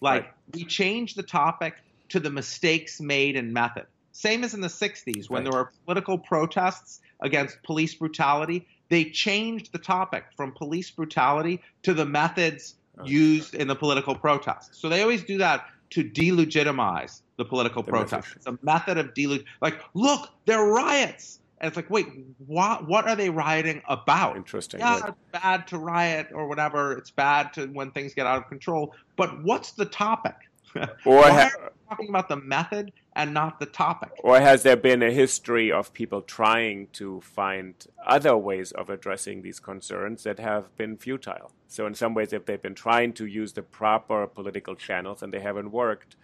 Like 0.01 0.23
Right. 0.23 0.33
we 0.53 0.65
changed 0.65 1.15
the 1.15 1.23
topic 1.23 1.75
to 2.09 2.19
the 2.19 2.29
mistakes 2.29 2.99
made 2.99 3.35
in 3.35 3.53
method. 3.53 3.85
Same 4.11 4.43
as 4.43 4.53
in 4.53 4.61
the 4.61 4.67
60s 4.67 5.29
when 5.29 5.43
there 5.43 5.53
were 5.53 5.71
political 5.85 6.17
protests 6.17 7.01
against 7.21 7.61
police 7.63 7.95
brutality. 7.95 8.67
They 8.89 9.05
changed 9.05 9.71
the 9.71 9.79
topic 9.79 10.25
from 10.35 10.51
police 10.51 10.91
brutality 10.91 11.61
to 11.83 11.93
the 11.93 12.05
methods. 12.05 12.75
Oh, 12.99 13.05
used 13.05 13.55
in 13.55 13.67
the 13.67 13.75
political 13.75 14.15
protest. 14.15 14.75
So 14.75 14.87
they 14.87 15.01
always 15.01 15.23
do 15.23 15.39
that 15.39 15.65
to 15.91 16.03
delegitimize 16.03 17.21
the 17.37 17.45
political 17.45 17.81
protest. 17.81 18.35
It's 18.35 18.45
a 18.45 18.57
method 18.61 18.97
of 18.97 19.13
deleg 19.13 19.45
like, 19.61 19.79
look, 19.93 20.29
they're 20.45 20.65
riots. 20.65 21.39
And 21.59 21.69
it's 21.69 21.75
like, 21.75 21.89
wait, 21.89 22.07
what 22.45 22.87
what 22.87 23.07
are 23.07 23.15
they 23.15 23.29
rioting 23.29 23.81
about? 23.87 24.35
Interesting. 24.35 24.81
Yeah, 24.81 24.99
right? 24.99 25.09
it's 25.09 25.41
bad 25.41 25.67
to 25.67 25.79
riot 25.79 26.27
or 26.33 26.47
whatever. 26.47 26.93
It's 26.93 27.09
bad 27.09 27.53
to 27.53 27.67
when 27.67 27.91
things 27.91 28.13
get 28.13 28.27
out 28.27 28.37
of 28.37 28.49
control. 28.49 28.93
But 29.15 29.43
what's 29.43 29.71
the 29.71 29.85
topic? 29.85 30.35
Or 31.05 31.23
ha- 31.23 31.51
talking 31.89 32.09
about 32.09 32.27
the 32.29 32.35
method 32.37 32.91
and 33.15 33.33
not 33.33 33.59
the 33.59 33.65
topic? 33.65 34.11
Or 34.23 34.39
has 34.39 34.63
there 34.63 34.75
been 34.75 35.03
a 35.03 35.11
history 35.11 35.71
of 35.71 35.93
people 35.93 36.21
trying 36.21 36.87
to 36.93 37.21
find 37.21 37.73
other 38.05 38.35
ways 38.35 38.71
of 38.71 38.89
addressing 38.89 39.41
these 39.41 39.59
concerns 39.59 40.23
that 40.23 40.39
have 40.39 40.75
been 40.77 40.97
futile? 40.97 41.51
So, 41.67 41.85
in 41.85 41.93
some 41.93 42.13
ways, 42.13 42.33
if 42.33 42.45
they've 42.45 42.61
been 42.61 42.75
trying 42.75 43.13
to 43.13 43.25
use 43.25 43.53
the 43.53 43.61
proper 43.61 44.25
political 44.27 44.75
channels 44.75 45.21
and 45.23 45.33
they 45.33 45.39
haven't 45.39 45.71
worked, 45.71 46.15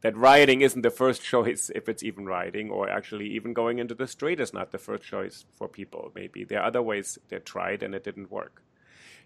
that 0.00 0.16
rioting 0.16 0.62
isn't 0.62 0.82
the 0.82 0.90
first 0.90 1.22
choice 1.32 1.70
if 1.74 1.88
it's 1.88 2.02
even 2.02 2.26
rioting, 2.26 2.70
or 2.70 2.88
actually 2.88 3.26
even 3.28 3.52
going 3.52 3.78
into 3.78 3.94
the 3.94 4.06
street 4.06 4.40
is 4.40 4.52
not 4.52 4.70
the 4.72 4.78
first 4.78 5.04
choice 5.04 5.44
for 5.54 5.68
people. 5.68 6.10
Maybe 6.14 6.44
there 6.44 6.60
are 6.60 6.66
other 6.66 6.82
ways 6.82 7.18
they 7.28 7.38
tried 7.38 7.82
and 7.82 7.94
it 7.94 8.04
didn't 8.04 8.30
work. 8.30 8.62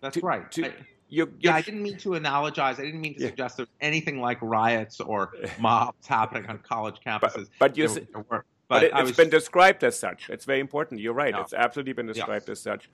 That's 0.01 0.15
To- 0.15 0.27
right. 0.27 0.51
to- 0.53 0.67
I- 0.67 0.75
You, 1.09 1.33
yeah, 1.41 1.53
you- 1.53 1.57
I 1.57 1.63
didn't 1.63 1.83
mean 1.83 1.97
to 1.99 2.11
analogize. 2.11 2.79
I 2.79 2.85
didn't 2.85 3.01
mean 3.01 3.15
to 3.15 3.21
Yeah. 3.23 3.29
suggest 3.29 3.57
there's 3.59 3.69
anything 3.81 4.21
like 4.21 4.39
riots 4.43 5.01
or 5.01 5.33
mobs 5.61 6.07
happening 6.07 6.47
on 6.47 6.59
college 6.59 6.97
campuses. 7.05 7.49
but 7.59 7.77
you 7.77 7.89
There- 7.89 8.05
there 8.13 8.25
were. 8.29 8.45
But, 8.69 8.83
it, 8.83 8.93
has 8.93 9.13
been 9.17 9.31
described 9.31 9.85
as 9.85 9.97
such. 9.97 10.29
It's 10.29 10.45
very 10.45 10.59
important. 10.59 11.01
You're 11.01 11.15
right. 11.15 11.33
Yeah. 11.33 11.43
It's 11.43 11.53
absolutely 11.55 11.93
been 11.93 12.07
described 12.09 12.49
as 12.51 12.61
such. 12.61 12.91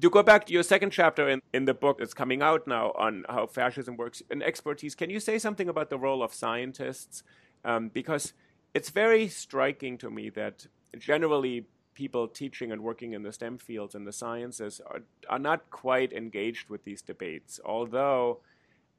To 0.00 0.10
go 0.10 0.20
back 0.24 0.46
to 0.46 0.52
your 0.52 0.64
second 0.64 0.90
chapter 0.90 1.28
in, 1.28 1.40
in 1.52 1.64
the 1.64 1.74
book 1.74 1.98
that's 1.98 2.12
coming 2.14 2.42
out 2.42 2.66
now 2.66 2.90
on 2.98 3.24
how 3.28 3.46
fascism 3.46 3.96
works 3.96 4.20
and 4.30 4.42
expertise, 4.42 4.96
can 4.96 5.10
you 5.10 5.20
say 5.20 5.38
something 5.38 5.68
about 5.68 5.90
the 5.90 5.98
role 5.98 6.24
of 6.24 6.34
scientists? 6.34 7.22
Um, 7.64 7.88
because 7.90 8.32
it's 8.74 8.90
very 8.90 9.28
striking 9.28 9.96
to 9.98 10.10
me 10.10 10.28
that 10.30 10.66
generally 10.98 11.66
people 11.94 12.28
teaching 12.28 12.72
and 12.72 12.82
working 12.82 13.12
in 13.12 13.22
the 13.22 13.32
STEM 13.32 13.58
fields 13.58 13.94
and 13.94 14.06
the 14.06 14.12
sciences 14.12 14.80
are, 14.86 15.00
are 15.28 15.38
not 15.38 15.70
quite 15.70 16.12
engaged 16.12 16.68
with 16.68 16.84
these 16.84 17.02
debates, 17.02 17.60
although 17.64 18.40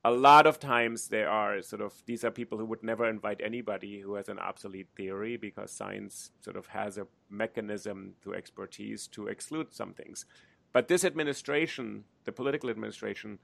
a 0.05 0.11
lot 0.11 0.45
of 0.45 0.59
times 0.59 1.07
there 1.07 1.29
are 1.29 1.61
sort 1.61 1.81
of 1.81 1.93
these 2.05 2.23
are 2.23 2.31
people 2.31 2.57
who 2.57 2.65
would 2.65 2.83
never 2.83 3.09
invite 3.09 3.39
anybody 3.43 3.99
who 3.99 4.15
has 4.15 4.27
an 4.27 4.37
obsolete 4.37 4.89
theory 4.95 5.37
because 5.37 5.71
science 5.71 6.31
sort 6.41 6.57
of 6.57 6.67
has 6.67 6.97
a 6.97 7.07
mechanism 7.29 8.13
to 8.21 8.33
expertise 8.35 9.07
to 9.07 9.27
exclude 9.27 9.73
some 9.73 9.93
things. 9.93 10.25
But 10.73 10.87
this 10.87 11.05
administration, 11.05 12.03
the 12.25 12.31
political 12.31 12.69
administration, 12.69 13.39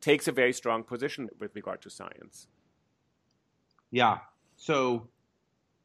takes 0.00 0.28
a 0.28 0.32
very 0.32 0.52
strong 0.52 0.82
position 0.82 1.30
with 1.38 1.54
regard 1.54 1.80
to 1.82 1.90
science. 1.90 2.48
Yeah. 3.90 4.18
So 4.56 5.08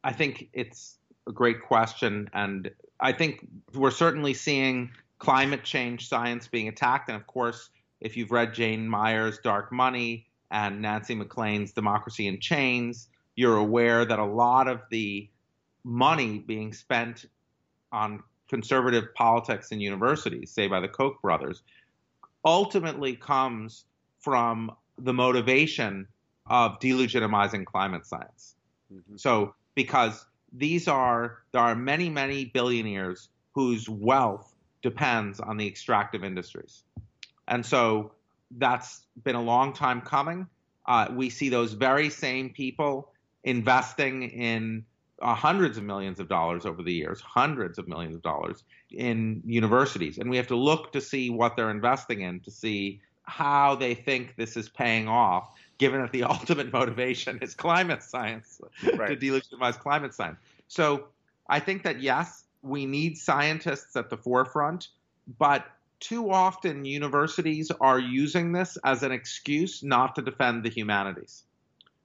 I 0.04 0.12
think 0.12 0.48
it's 0.52 0.98
a 1.26 1.32
great 1.32 1.62
question. 1.62 2.28
And 2.34 2.70
I 3.00 3.12
think 3.12 3.46
we're 3.74 3.90
certainly 3.90 4.34
seeing 4.34 4.90
climate 5.18 5.64
change 5.64 6.08
science 6.08 6.48
being 6.48 6.68
attacked. 6.68 7.08
And 7.08 7.16
of 7.16 7.26
course, 7.26 7.70
if 8.00 8.16
you've 8.16 8.30
read 8.30 8.54
Jane 8.54 8.88
Mayer's 8.88 9.38
Dark 9.38 9.72
Money 9.72 10.26
and 10.50 10.80
Nancy 10.80 11.14
MacLean's 11.14 11.72
Democracy 11.72 12.26
in 12.26 12.40
Chains, 12.40 13.08
you're 13.36 13.56
aware 13.56 14.04
that 14.04 14.18
a 14.18 14.24
lot 14.24 14.68
of 14.68 14.80
the 14.90 15.28
money 15.84 16.38
being 16.40 16.72
spent 16.72 17.26
on 17.92 18.22
conservative 18.48 19.14
politics 19.14 19.70
in 19.70 19.80
universities, 19.80 20.50
say 20.50 20.66
by 20.66 20.80
the 20.80 20.88
Koch 20.88 21.20
brothers, 21.22 21.62
ultimately 22.44 23.14
comes 23.14 23.84
from 24.18 24.72
the 24.98 25.12
motivation 25.12 26.06
of 26.46 26.78
delegitimizing 26.80 27.64
climate 27.64 28.04
science. 28.04 28.56
Mhm. 28.92 29.18
So, 29.18 29.54
because 29.74 30.26
these 30.52 30.88
are, 30.88 31.38
there 31.52 31.62
are 31.62 31.74
many, 31.74 32.08
many 32.08 32.46
billionaires 32.46 33.28
whose 33.54 33.88
wealth 33.88 34.54
depends 34.82 35.40
on 35.40 35.56
the 35.56 35.66
extractive 35.66 36.24
industries. 36.24 36.82
And 37.48 37.64
so 37.64 38.12
that's 38.58 39.06
been 39.24 39.36
a 39.36 39.42
long 39.42 39.72
time 39.72 40.00
coming. 40.00 40.46
Uh, 40.86 41.08
we 41.12 41.30
see 41.30 41.48
those 41.48 41.72
very 41.72 42.10
same 42.10 42.50
people 42.50 43.12
investing 43.44 44.22
in 44.22 44.84
uh, 45.22 45.34
hundreds 45.34 45.76
of 45.76 45.84
millions 45.84 46.18
of 46.18 46.28
dollars 46.28 46.64
over 46.64 46.82
the 46.82 46.92
years, 46.92 47.20
hundreds 47.20 47.78
of 47.78 47.86
millions 47.86 48.14
of 48.14 48.22
dollars 48.22 48.64
in 48.90 49.42
universities. 49.44 50.18
And 50.18 50.30
we 50.30 50.36
have 50.36 50.46
to 50.48 50.56
look 50.56 50.92
to 50.92 51.00
see 51.00 51.30
what 51.30 51.56
they're 51.56 51.70
investing 51.70 52.22
in 52.22 52.40
to 52.40 52.50
see 52.50 53.00
how 53.24 53.76
they 53.76 53.94
think 53.94 54.34
this 54.36 54.56
is 54.56 54.68
paying 54.68 55.08
off, 55.08 55.50
given 55.80 56.02
that 56.02 56.12
the 56.12 56.22
ultimate 56.34 56.72
motivation 56.72 57.38
is 57.40 57.54
climate 57.54 58.02
science 58.04 58.60
Right. 58.96 59.08
to 59.08 59.16
delegitimize 59.16 59.78
climate 59.78 60.14
science. 60.14 60.38
So 60.68 61.06
I 61.48 61.58
think 61.58 61.82
that 61.84 62.00
yes, 62.00 62.44
we 62.62 62.86
need 62.86 63.16
scientists 63.16 63.96
at 63.96 64.10
the 64.10 64.16
forefront, 64.18 64.88
but 65.38 65.64
too 65.98 66.30
often 66.30 66.84
universities 66.84 67.72
are 67.80 67.98
using 67.98 68.52
this 68.52 68.78
as 68.84 69.02
an 69.02 69.10
excuse 69.10 69.82
not 69.82 70.14
to 70.16 70.22
defend 70.22 70.62
the 70.64 70.70
humanities. 70.70 71.44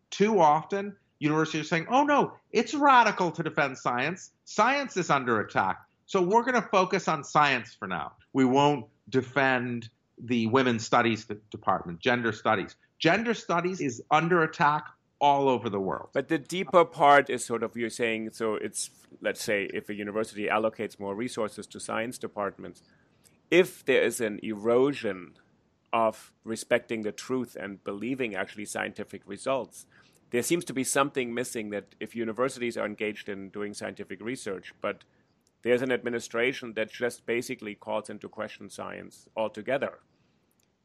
Too 0.10 0.40
often, 0.40 0.96
universities 1.20 1.62
are 1.62 1.68
saying, 1.68 1.88
oh 1.90 2.04
no, 2.06 2.34
it's 2.52 2.74
radical 2.74 3.32
to 3.32 3.44
defend 3.44 3.78
science. 3.78 4.32
Science 4.46 4.96
is 4.96 5.10
under 5.10 5.42
attack. 5.42 5.82
So 6.06 6.22
we're 6.22 6.44
going 6.44 6.62
to 6.62 6.68
focus 6.70 7.08
on 7.08 7.24
science 7.24 7.74
for 7.74 7.88
now. 7.88 8.14
We 8.32 8.46
won't 8.46 8.86
defend 9.10 9.90
the 10.18 10.48
women's 10.48 10.86
studies 10.86 11.26
department, 11.52 12.00
gender 12.00 12.32
studies. 12.32 12.76
Gender 13.06 13.36
studies 13.36 13.82
is 13.82 14.01
under 14.10 14.41
attack 14.41 14.88
all 15.22 15.47
over 15.47 15.70
the 15.70 15.80
world. 15.80 16.10
But 16.12 16.28
the 16.28 16.39
deeper 16.39 16.84
part 16.84 17.30
is 17.30 17.45
sort 17.45 17.62
of 17.62 17.78
you're 17.78 17.91
saying 17.91 18.32
so 18.34 18.56
it's 18.56 18.89
let's 19.22 19.43
say 19.43 19.70
if 19.72 19.89
a 19.89 19.93
university 19.93 20.47
allocates 20.47 20.99
more 20.99 21.14
resources 21.14 21.68
to 21.68 21.80
science 21.80 22.18
departments, 22.18 22.82
if 23.51 23.86
there 23.86 24.01
is 24.01 24.22
an 24.22 24.39
erosion 24.41 25.34
of 25.93 26.34
respecting 26.43 27.03
the 27.03 27.12
truth 27.12 27.56
and 27.56 27.84
believing 27.84 28.36
actually 28.36 28.66
scientific 28.66 29.22
results, 29.28 29.86
there 30.32 30.41
seems 30.41 30.66
to 30.66 30.74
be 30.74 30.84
something 30.84 31.32
missing 31.32 31.70
that 31.70 31.93
if 31.99 32.16
universities 32.16 32.76
are 32.76 32.88
engaged 32.88 33.30
in 33.30 33.49
doing 33.49 33.76
scientific 33.76 34.20
research, 34.20 34.74
but 34.82 35.03
there's 35.62 35.84
an 35.84 35.91
administration 35.91 36.74
that 36.74 36.91
just 36.91 37.28
basically 37.28 37.76
calls 37.76 38.10
into 38.10 38.28
question 38.28 38.68
science 38.68 39.28
altogether 39.38 39.99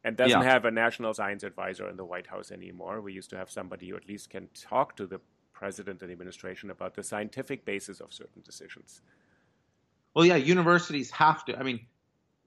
and 0.05 0.17
doesn't 0.17 0.41
yeah. 0.41 0.47
have 0.47 0.65
a 0.65 0.71
national 0.71 1.15
science 1.15 1.43
advisor 1.43 1.89
in 1.89 1.97
the 1.97 2.05
White 2.05 2.27
House 2.27 2.51
anymore. 2.51 3.01
We 3.01 3.13
used 3.13 3.31
to 3.31 3.37
have 3.37 3.51
somebody 3.51 3.89
who 3.89 3.97
at 3.97 4.09
least 4.09 4.31
can 4.31 4.49
talk 4.55 4.97
to 4.97 5.07
the 5.07 5.21
president 5.53 6.03
and 6.03 6.11
administration 6.11 6.71
about 6.71 6.95
the 6.95 7.03
scientific 7.03 7.65
basis 7.65 8.01
of 8.01 8.13
certain 8.13 8.43
decisions. 8.43 9.03
Well, 10.15 10.25
yeah, 10.25 10.37
universities 10.37 11.11
have 11.11 11.45
to. 11.45 11.59
I 11.59 11.63
mean, 11.63 11.81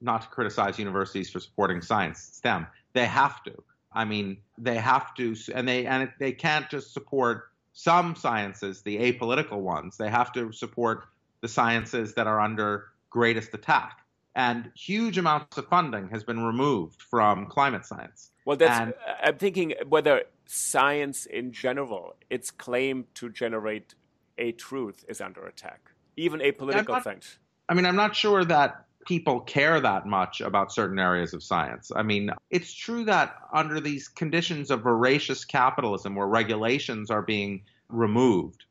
not 0.00 0.22
to 0.22 0.28
criticize 0.28 0.78
universities 0.78 1.30
for 1.30 1.40
supporting 1.40 1.80
science, 1.80 2.18
STEM, 2.20 2.66
they 2.92 3.06
have 3.06 3.42
to. 3.44 3.62
I 3.92 4.04
mean, 4.04 4.38
they 4.58 4.76
have 4.76 5.14
to, 5.14 5.36
and 5.54 5.66
they 5.66 5.86
and 5.86 6.10
they 6.18 6.32
can't 6.32 6.68
just 6.68 6.92
support 6.92 7.50
some 7.72 8.14
sciences, 8.16 8.82
the 8.82 8.98
apolitical 8.98 9.60
ones. 9.60 9.96
They 9.96 10.10
have 10.10 10.32
to 10.32 10.52
support 10.52 11.06
the 11.40 11.48
sciences 11.48 12.14
that 12.14 12.26
are 12.26 12.40
under 12.40 12.86
greatest 13.10 13.54
attack. 13.54 14.03
And 14.34 14.70
huge 14.74 15.16
amounts 15.18 15.56
of 15.58 15.68
funding 15.68 16.08
has 16.08 16.24
been 16.24 16.44
removed 16.44 17.02
from 17.02 17.46
climate 17.46 17.86
science. 17.86 18.30
Well, 18.44 18.56
that's, 18.56 18.80
and, 18.80 18.94
I'm 19.22 19.38
thinking 19.38 19.74
whether 19.88 20.24
science 20.46 21.26
in 21.26 21.52
general, 21.52 22.16
its 22.30 22.50
claim 22.50 23.06
to 23.14 23.30
generate 23.30 23.94
a 24.36 24.52
truth 24.52 25.04
is 25.08 25.20
under 25.20 25.46
attack, 25.46 25.90
even 26.16 26.40
a 26.40 26.52
apolitical 26.52 27.02
things. 27.02 27.38
I 27.68 27.74
mean, 27.74 27.86
I'm 27.86 27.96
not 27.96 28.16
sure 28.16 28.44
that 28.44 28.84
people 29.06 29.40
care 29.40 29.80
that 29.80 30.06
much 30.06 30.40
about 30.40 30.72
certain 30.72 30.98
areas 30.98 31.34
of 31.34 31.42
science. 31.42 31.92
I 31.94 32.02
mean, 32.02 32.30
it's 32.50 32.72
true 32.72 33.04
that 33.04 33.36
under 33.52 33.80
these 33.80 34.08
conditions 34.08 34.70
of 34.70 34.82
voracious 34.82 35.44
capitalism 35.44 36.14
where 36.14 36.26
regulations 36.26 37.10
are 37.10 37.22
being 37.22 37.62
removed, 37.88 38.64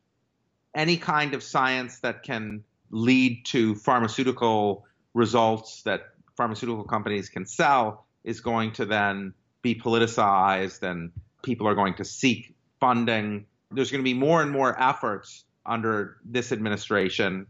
any 0.75 0.97
kind 0.97 1.33
of 1.33 1.43
science 1.43 1.99
that 1.99 2.23
can 2.23 2.63
lead 2.89 3.45
to 3.45 3.75
pharmaceutical 3.75 4.85
results 5.13 5.83
that 5.83 6.01
pharmaceutical 6.35 6.83
companies 6.83 7.29
can 7.29 7.45
sell 7.45 8.05
is 8.23 8.41
going 8.41 8.71
to 8.73 8.85
then 8.85 9.33
be 9.61 9.75
politicized 9.75 10.83
and 10.83 11.11
people 11.43 11.67
are 11.67 11.75
going 11.75 11.95
to 11.95 12.05
seek 12.05 12.55
funding. 12.79 13.45
There's 13.71 13.91
going 13.91 14.01
to 14.01 14.03
be 14.03 14.13
more 14.13 14.41
and 14.41 14.51
more 14.51 14.79
efforts 14.81 15.45
under 15.65 16.17
this 16.25 16.51
administration 16.51 17.47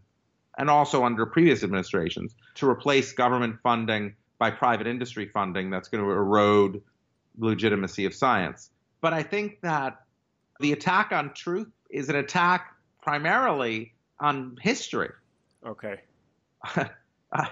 and 0.57 0.69
also 0.69 1.03
under 1.03 1.25
previous 1.25 1.63
administrations 1.63 2.35
to 2.55 2.69
replace 2.69 3.13
government 3.13 3.57
funding 3.63 4.15
by 4.37 4.51
private 4.51 4.87
industry 4.87 5.27
funding 5.27 5.69
that's 5.69 5.87
going 5.87 6.03
to 6.03 6.09
erode 6.11 6.81
the 7.37 7.45
legitimacy 7.45 8.05
of 8.05 8.13
science. 8.13 8.69
But 9.01 9.13
I 9.13 9.23
think 9.23 9.61
that 9.61 10.03
the 10.59 10.73
attack 10.73 11.11
on 11.11 11.33
truth 11.33 11.69
is 11.89 12.09
an 12.09 12.15
attack 12.15 12.75
primarily 13.01 13.93
on 14.19 14.57
history. 14.61 15.09
Okay. 15.65 16.01
Uh, 17.33 17.45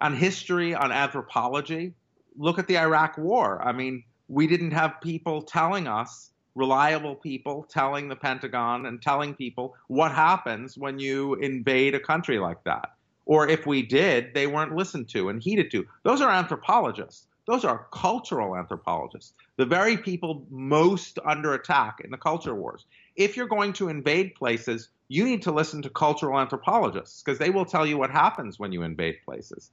on 0.00 0.14
history, 0.14 0.74
on 0.74 0.92
anthropology. 0.92 1.92
Look 2.36 2.58
at 2.58 2.66
the 2.66 2.78
Iraq 2.78 3.18
War. 3.18 3.60
I 3.62 3.72
mean, 3.72 4.04
we 4.28 4.46
didn't 4.46 4.72
have 4.72 5.00
people 5.00 5.42
telling 5.42 5.88
us, 5.88 6.30
reliable 6.54 7.14
people 7.14 7.66
telling 7.68 8.08
the 8.08 8.16
Pentagon 8.16 8.86
and 8.86 9.00
telling 9.00 9.34
people 9.34 9.74
what 9.86 10.12
happens 10.12 10.76
when 10.76 10.98
you 10.98 11.34
invade 11.34 11.94
a 11.94 12.00
country 12.00 12.38
like 12.38 12.62
that. 12.64 12.92
Or 13.26 13.48
if 13.48 13.66
we 13.66 13.82
did, 13.82 14.34
they 14.34 14.46
weren't 14.46 14.74
listened 14.74 15.08
to 15.10 15.28
and 15.28 15.42
heeded 15.42 15.70
to. 15.72 15.86
Those 16.02 16.20
are 16.20 16.30
anthropologists. 16.30 17.26
Those 17.46 17.64
are 17.64 17.86
cultural 17.92 18.56
anthropologists, 18.56 19.32
the 19.56 19.64
very 19.64 19.96
people 19.96 20.44
most 20.50 21.18
under 21.24 21.54
attack 21.54 22.02
in 22.04 22.10
the 22.10 22.18
culture 22.18 22.54
wars. 22.54 22.84
If 23.16 23.36
you're 23.36 23.48
going 23.48 23.72
to 23.74 23.88
invade 23.88 24.34
places, 24.34 24.90
you 25.08 25.24
need 25.24 25.42
to 25.42 25.52
listen 25.52 25.82
to 25.82 25.90
cultural 25.90 26.38
anthropologists 26.38 27.22
because 27.22 27.38
they 27.38 27.50
will 27.50 27.64
tell 27.64 27.86
you 27.86 27.98
what 27.98 28.10
happens 28.10 28.58
when 28.58 28.72
you 28.72 28.82
invade 28.82 29.16
places. 29.24 29.70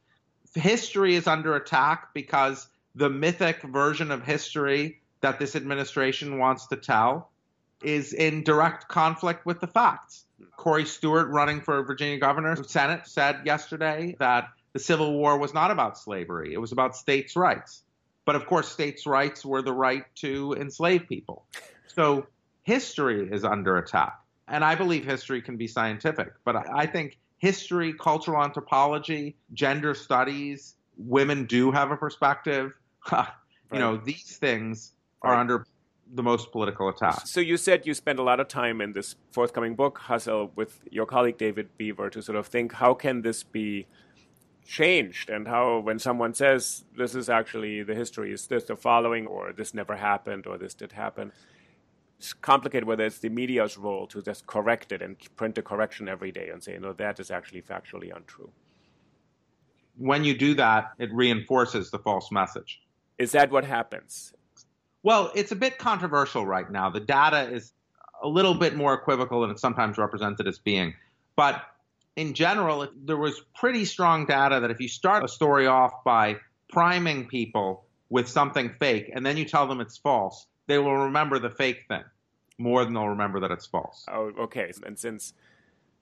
History 0.53 1.15
is 1.15 1.27
under 1.27 1.55
attack 1.55 2.13
because 2.13 2.67
the 2.95 3.09
mythic 3.09 3.61
version 3.61 4.11
of 4.11 4.23
history 4.23 5.01
that 5.19 5.37
this 5.37 5.55
administration 5.55 6.39
wants 6.39 6.67
to 6.67 6.77
tell 6.77 7.29
is 7.83 8.13
in 8.13 8.43
direct 8.43 8.87
conflict 8.87 9.45
with 9.45 9.59
the 9.59 9.67
facts. 9.67 10.25
Corey 10.55 10.85
Stewart, 10.85 11.29
running 11.29 11.61
for 11.61 11.83
Virginia 11.83 12.17
governor, 12.17 12.63
Senate, 12.63 13.05
said 13.05 13.41
yesterday 13.45 14.15
that 14.19 14.49
the 14.73 14.79
Civil 14.79 15.13
War 15.13 15.37
was 15.37 15.53
not 15.53 15.71
about 15.71 15.97
slavery, 15.97 16.53
it 16.53 16.57
was 16.57 16.71
about 16.71 16.95
states' 16.95 17.35
rights. 17.35 17.83
But 18.23 18.35
of 18.35 18.45
course, 18.45 18.67
states' 18.69 19.05
rights 19.05 19.45
were 19.45 19.61
the 19.61 19.73
right 19.73 20.03
to 20.15 20.53
enslave 20.53 21.07
people. 21.07 21.45
So 21.87 22.27
history 22.63 23.29
is 23.31 23.43
under 23.43 23.77
attack. 23.77 24.19
And 24.47 24.63
I 24.63 24.75
believe 24.75 25.05
history 25.05 25.41
can 25.41 25.57
be 25.57 25.67
scientific, 25.67 26.33
but 26.43 26.55
I 26.71 26.85
think 26.85 27.17
history, 27.37 27.93
cultural 27.93 28.43
anthropology, 28.43 29.35
gender 29.53 29.93
studies, 29.93 30.75
women 30.97 31.45
do 31.45 31.71
have 31.71 31.91
a 31.91 31.97
perspective. 31.97 32.77
you 33.11 33.17
right. 33.17 33.79
know, 33.79 33.97
these 33.97 34.37
things 34.37 34.93
are 35.21 35.33
right. 35.33 35.39
under 35.39 35.65
the 36.13 36.23
most 36.23 36.51
political 36.51 36.89
attack. 36.89 37.25
So 37.25 37.39
you 37.39 37.57
said 37.57 37.87
you 37.87 37.93
spent 37.93 38.19
a 38.19 38.23
lot 38.23 38.39
of 38.39 38.47
time 38.47 38.81
in 38.81 38.93
this 38.93 39.15
forthcoming 39.31 39.75
book, 39.75 39.97
Hustle, 39.97 40.51
with 40.55 40.79
your 40.91 41.05
colleague 41.05 41.37
David 41.37 41.69
Beaver 41.77 42.09
to 42.11 42.21
sort 42.21 42.37
of 42.37 42.47
think 42.47 42.73
how 42.73 42.93
can 42.93 43.23
this 43.23 43.43
be 43.43 43.87
changed 44.65 45.29
and 45.29 45.47
how 45.47 45.79
when 45.79 45.99
someone 45.99 46.33
says 46.33 46.85
this 46.97 47.13
is 47.13 47.29
actually 47.29 47.83
the 47.83 47.93
history 47.93 48.33
is 48.33 48.47
this 48.47 48.63
the 48.63 48.75
following 48.75 49.27
or 49.27 49.53
this 49.53 49.75
never 49.75 49.95
happened 49.95 50.47
or 50.47 50.57
this 50.57 50.73
did 50.73 50.91
happen 50.91 51.31
it's 52.17 52.33
complicated 52.33 52.87
whether 52.87 53.05
it's 53.05 53.19
the 53.19 53.29
media's 53.29 53.77
role 53.77 54.07
to 54.07 54.21
just 54.21 54.47
correct 54.47 54.91
it 54.91 55.01
and 55.01 55.17
print 55.35 55.57
a 55.57 55.61
correction 55.61 56.07
every 56.07 56.31
day 56.31 56.49
and 56.49 56.63
say 56.63 56.77
no 56.79 56.93
that 56.93 57.19
is 57.19 57.31
actually 57.31 57.61
factually 57.61 58.15
untrue. 58.15 58.49
When 59.97 60.23
you 60.23 60.37
do 60.37 60.53
that 60.55 60.91
it 60.99 61.13
reinforces 61.13 61.91
the 61.91 61.99
false 61.99 62.31
message. 62.31 62.81
Is 63.17 63.31
that 63.31 63.51
what 63.51 63.65
happens? 63.65 64.33
Well 65.03 65.31
it's 65.35 65.51
a 65.51 65.55
bit 65.55 65.77
controversial 65.77 66.45
right 66.45 66.69
now. 66.69 66.89
The 66.89 66.99
data 66.99 67.49
is 67.49 67.73
a 68.23 68.27
little 68.27 68.55
bit 68.55 68.75
more 68.75 68.93
equivocal 68.93 69.41
than 69.41 69.51
it's 69.51 69.61
sometimes 69.61 69.97
represented 69.97 70.47
as 70.47 70.59
being. 70.59 70.93
But 71.35 71.61
in 72.15 72.33
general, 72.33 72.87
there 73.03 73.17
was 73.17 73.41
pretty 73.55 73.85
strong 73.85 74.25
data 74.25 74.59
that 74.61 74.71
if 74.71 74.79
you 74.79 74.87
start 74.87 75.23
a 75.23 75.27
story 75.27 75.67
off 75.67 76.03
by 76.03 76.37
priming 76.69 77.27
people 77.27 77.85
with 78.09 78.27
something 78.27 78.73
fake 78.79 79.11
and 79.13 79.25
then 79.25 79.37
you 79.37 79.45
tell 79.45 79.67
them 79.67 79.81
it's 79.81 79.97
false, 79.97 80.47
they 80.67 80.77
will 80.79 80.97
remember 80.97 81.39
the 81.39 81.49
fake 81.49 81.85
thing 81.87 82.03
more 82.57 82.83
than 82.83 82.93
they'll 82.93 83.09
remember 83.09 83.39
that 83.41 83.51
it's 83.51 83.65
false. 83.65 84.05
Oh, 84.09 84.31
okay. 84.39 84.71
And 84.85 84.97
since 84.97 85.33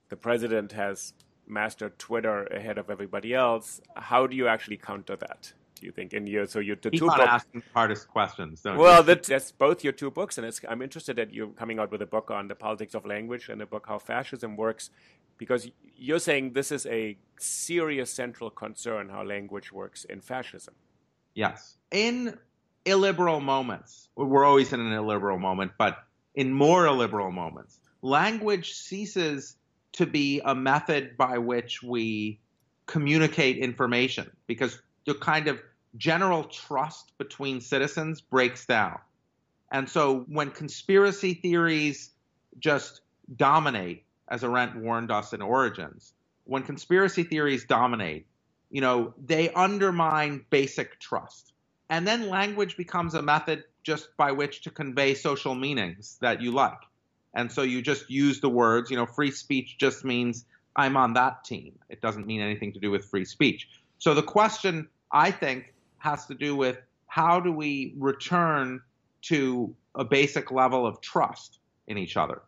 the 0.09 0.15
president 0.15 0.71
has 0.73 1.13
mastered 1.47 1.97
Twitter 1.97 2.45
ahead 2.45 2.77
of 2.77 2.89
everybody 2.89 3.33
else, 3.33 3.81
how 3.95 4.27
do 4.27 4.35
you 4.35 4.47
actually 4.47 4.77
counter 4.77 5.15
that? 5.15 5.53
Do 5.79 5.87
you 5.87 5.91
think 5.91 6.13
in 6.13 6.27
your 6.27 6.45
so 6.45 6.59
your 6.59 6.77
the 6.77 6.91
two 6.91 7.09
on 7.09 7.17
books? 7.17 7.29
asking 7.29 7.63
hardest 7.73 8.07
questions. 8.07 8.61
well, 8.63 9.03
that, 9.03 9.23
that's 9.23 9.51
both 9.51 9.83
your 9.83 9.91
two 9.91 10.09
books, 10.09 10.37
and 10.37 10.59
I'm 10.69 10.81
interested 10.81 11.17
that 11.17 11.33
you're 11.33 11.49
coming 11.49 11.77
out 11.77 11.91
with 11.91 12.01
a 12.01 12.05
book 12.05 12.31
on 12.31 12.47
the 12.47 12.55
politics 12.55 12.93
of 12.93 13.05
language 13.05 13.49
and 13.49 13.61
a 13.61 13.65
book 13.65 13.85
how 13.87 13.97
fascism 13.99 14.55
works 14.55 14.91
because 15.37 15.69
you're 15.97 16.19
saying 16.19 16.53
this 16.53 16.71
is 16.71 16.85
a 16.85 17.17
serious 17.37 18.09
central 18.09 18.49
concern 18.49 19.09
how 19.09 19.23
language 19.23 19.73
works 19.73 20.05
in 20.05 20.21
fascism. 20.21 20.73
Yes. 21.33 21.75
In 21.91 22.37
illiberal 22.85 23.39
moments, 23.39 24.09
we're 24.15 24.45
always 24.45 24.73
in 24.73 24.79
an 24.79 24.93
illiberal 24.93 25.39
moment, 25.39 25.73
but 25.77 25.97
in 26.35 26.53
more 26.53 26.85
illiberal 26.87 27.31
moments, 27.31 27.79
language 28.01 28.73
ceases 28.73 29.55
to 29.93 30.05
be 30.05 30.41
a 30.45 30.55
method 30.55 31.17
by 31.17 31.37
which 31.37 31.83
we 31.83 32.39
communicate 32.87 33.57
information 33.57 34.29
because 34.47 34.79
the 35.05 35.13
kind 35.15 35.47
of 35.47 35.61
general 35.97 36.43
trust 36.45 37.11
between 37.17 37.61
citizens 37.61 38.21
breaks 38.21 38.65
down. 38.65 38.99
And 39.71 39.89
so 39.89 40.25
when 40.27 40.51
conspiracy 40.51 41.33
theories 41.35 42.11
just 42.59 43.01
dominate 43.35 44.03
as 44.27 44.43
Arendt 44.43 44.77
warned 44.77 45.11
us 45.11 45.33
in 45.33 45.41
Origins, 45.41 46.13
when 46.45 46.63
conspiracy 46.63 47.23
theories 47.23 47.65
dominate, 47.65 48.27
you 48.69 48.81
know, 48.81 49.13
they 49.23 49.49
undermine 49.51 50.45
basic 50.49 50.99
trust. 50.99 51.52
And 51.93 52.07
then 52.07 52.27
language 52.27 52.75
becomes 52.75 53.13
a 53.13 53.21
method 53.21 53.65
just 53.83 54.17
by 54.17 54.31
which 54.31 54.61
to 54.63 54.71
convey 54.71 55.13
social 55.13 55.53
meanings 55.53 56.17
that 56.21 56.41
you 56.41 56.51
like. 56.51 56.79
And 57.35 57.51
so 57.51 57.61
you 57.61 57.83
just 57.83 58.09
use 58.09 58.41
the 58.41 58.49
words, 58.49 58.89
you 58.89 58.97
know, 58.97 59.05
free 59.05 59.29
speech 59.29 59.77
just 59.77 60.03
means 60.03 60.45
I'm 60.75 60.97
on 60.97 61.13
that 61.13 61.43
team. 61.43 61.77
It 61.89 62.01
doesn't 62.01 62.25
mean 62.25 62.41
anything 62.41 62.73
to 62.73 62.79
do 62.79 62.89
with 62.89 63.05
free 63.05 63.25
speech. 63.25 63.69
So 63.99 64.15
the 64.15 64.23
question, 64.23 64.87
I 65.11 65.29
think, 65.29 65.71
has 65.99 66.25
to 66.25 66.33
do 66.33 66.55
with 66.55 66.79
how 67.05 67.39
do 67.39 67.51
we 67.51 67.93
return 67.99 68.81
to 69.29 69.75
a 69.93 70.03
basic 70.03 70.49
level 70.49 70.87
of 70.87 70.99
trust 70.99 71.59
in 71.85 71.99
each 71.99 72.17
other? 72.17 72.41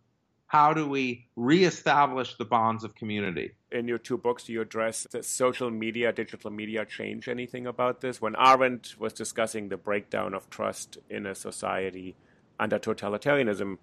How 0.47 0.73
do 0.73 0.87
we 0.87 1.27
reestablish 1.35 2.35
the 2.37 2.45
bonds 2.45 2.83
of 2.83 2.95
community? 2.95 3.51
In 3.71 3.87
your 3.87 3.97
two 3.97 4.17
books, 4.17 4.43
do 4.43 4.53
you 4.53 4.61
address 4.61 5.07
social 5.21 5.71
media, 5.71 6.13
digital 6.13 6.51
media 6.51 6.85
change 6.85 7.27
anything 7.27 7.65
about 7.65 8.01
this? 8.01 8.21
When 8.21 8.35
Arendt 8.35 8.95
was 8.99 9.11
discussing 9.11 9.69
the 9.69 9.77
breakdown 9.77 10.33
of 10.33 10.49
trust 10.49 10.99
in 11.09 11.25
a 11.25 11.33
society 11.33 12.15
under 12.59 12.77
totalitarianism, 12.77 13.79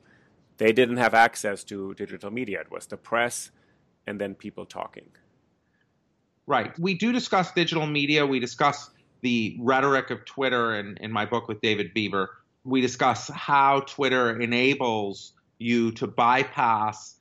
they 0.58 0.72
didn't 0.72 0.98
have 0.98 1.14
access 1.14 1.64
to 1.64 1.94
digital 1.94 2.30
media. 2.30 2.60
It 2.60 2.70
was 2.70 2.86
the 2.86 2.96
press 2.96 3.50
and 4.06 4.20
then 4.20 4.34
people 4.34 4.64
talking. 4.64 5.10
Right. 6.46 6.76
We 6.78 6.94
do 6.94 7.12
discuss 7.12 7.52
digital 7.52 7.86
media. 7.86 8.24
We 8.26 8.40
discuss 8.40 8.90
the 9.20 9.56
rhetoric 9.60 10.10
of 10.10 10.24
Twitter 10.24 10.78
in, 10.78 10.96
in 11.00 11.10
my 11.12 11.26
book 11.26 11.48
with 11.48 11.60
David 11.60 11.92
Beaver. 11.94 12.30
We 12.64 12.80
discuss 12.80 13.28
how 13.28 13.80
Twitter 13.80 14.40
enables 14.40 15.32
you 15.62 15.92
to 15.92 16.06
bypass 16.06 17.16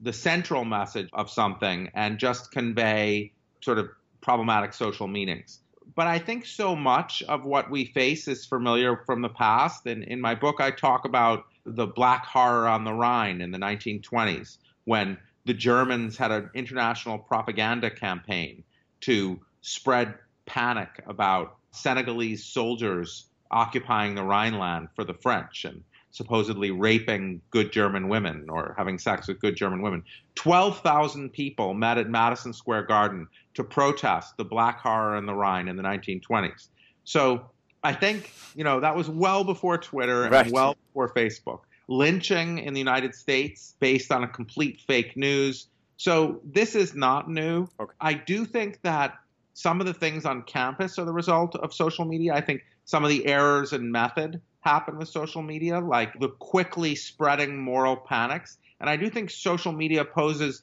the 0.00 0.12
central 0.12 0.64
message 0.64 1.08
of 1.12 1.30
something 1.30 1.90
and 1.94 2.18
just 2.18 2.50
convey 2.50 3.32
sort 3.60 3.78
of 3.78 3.88
problematic 4.20 4.74
social 4.74 5.06
meanings. 5.06 5.60
But 5.94 6.06
I 6.06 6.18
think 6.18 6.46
so 6.46 6.74
much 6.74 7.22
of 7.22 7.44
what 7.44 7.70
we 7.70 7.86
face 7.86 8.28
is 8.28 8.44
familiar 8.44 8.96
from 9.06 9.22
the 9.22 9.28
past. 9.28 9.86
And 9.86 10.02
in 10.02 10.20
my 10.20 10.34
book, 10.34 10.60
I 10.60 10.70
talk 10.70 11.04
about 11.04 11.44
the 11.64 11.86
Black 11.86 12.26
Horror 12.26 12.66
on 12.68 12.84
the 12.84 12.92
Rhine 12.92 13.40
in 13.40 13.50
the 13.50 13.58
1920s 13.58 14.58
when 14.84 15.16
the 15.44 15.54
Germans 15.54 16.16
had 16.16 16.32
an 16.32 16.50
international 16.54 17.18
propaganda 17.18 17.90
campaign 17.90 18.64
to 19.02 19.40
spread 19.60 20.14
panic 20.44 21.02
about 21.06 21.56
Senegalese 21.70 22.44
soldiers 22.44 23.26
occupying 23.50 24.14
the 24.14 24.24
Rhineland 24.24 24.88
for 24.94 25.04
the 25.04 25.14
French 25.14 25.64
and 25.64 25.82
supposedly 26.16 26.70
raping 26.70 27.42
good 27.50 27.70
German 27.70 28.08
women 28.08 28.46
or 28.48 28.74
having 28.78 28.98
sex 28.98 29.28
with 29.28 29.38
good 29.38 29.54
German 29.54 29.82
women. 29.82 30.02
12,000 30.34 31.30
people 31.30 31.74
met 31.74 31.98
at 31.98 32.08
Madison 32.08 32.54
Square 32.54 32.84
Garden 32.84 33.28
to 33.52 33.62
protest 33.62 34.34
the 34.38 34.44
Black 34.44 34.80
Horror 34.80 35.16
in 35.16 35.26
the 35.26 35.34
Rhine 35.34 35.68
in 35.68 35.76
the 35.76 35.82
1920s. 35.82 36.68
So 37.04 37.50
I 37.84 37.92
think, 37.92 38.32
you 38.54 38.64
know, 38.64 38.80
that 38.80 38.96
was 38.96 39.10
well 39.10 39.44
before 39.44 39.76
Twitter 39.76 40.24
and 40.24 40.32
right. 40.32 40.50
well 40.50 40.74
before 40.88 41.12
Facebook. 41.12 41.60
Lynching 41.86 42.60
in 42.60 42.72
the 42.72 42.80
United 42.80 43.14
States 43.14 43.74
based 43.78 44.10
on 44.10 44.24
a 44.24 44.28
complete 44.28 44.80
fake 44.80 45.18
news. 45.18 45.68
So 45.98 46.40
this 46.44 46.74
is 46.74 46.94
not 46.94 47.28
new. 47.28 47.68
Okay. 47.78 47.92
I 48.00 48.14
do 48.14 48.46
think 48.46 48.80
that 48.82 49.18
some 49.52 49.80
of 49.80 49.86
the 49.86 49.94
things 49.94 50.24
on 50.24 50.44
campus 50.44 50.98
are 50.98 51.04
the 51.04 51.12
result 51.12 51.56
of 51.56 51.74
social 51.74 52.06
media. 52.06 52.32
I 52.32 52.40
think 52.40 52.64
some 52.86 53.04
of 53.04 53.10
the 53.10 53.26
errors 53.26 53.74
in 53.74 53.92
method 53.92 54.40
happen 54.66 54.98
with 54.98 55.08
social 55.08 55.42
media, 55.42 55.78
like 55.78 56.18
the 56.18 56.28
quickly 56.28 56.96
spreading 56.96 57.56
moral 57.56 57.96
panics. 57.96 58.58
And 58.80 58.90
I 58.90 58.96
do 58.96 59.08
think 59.08 59.30
social 59.30 59.72
media 59.72 60.04
poses 60.04 60.62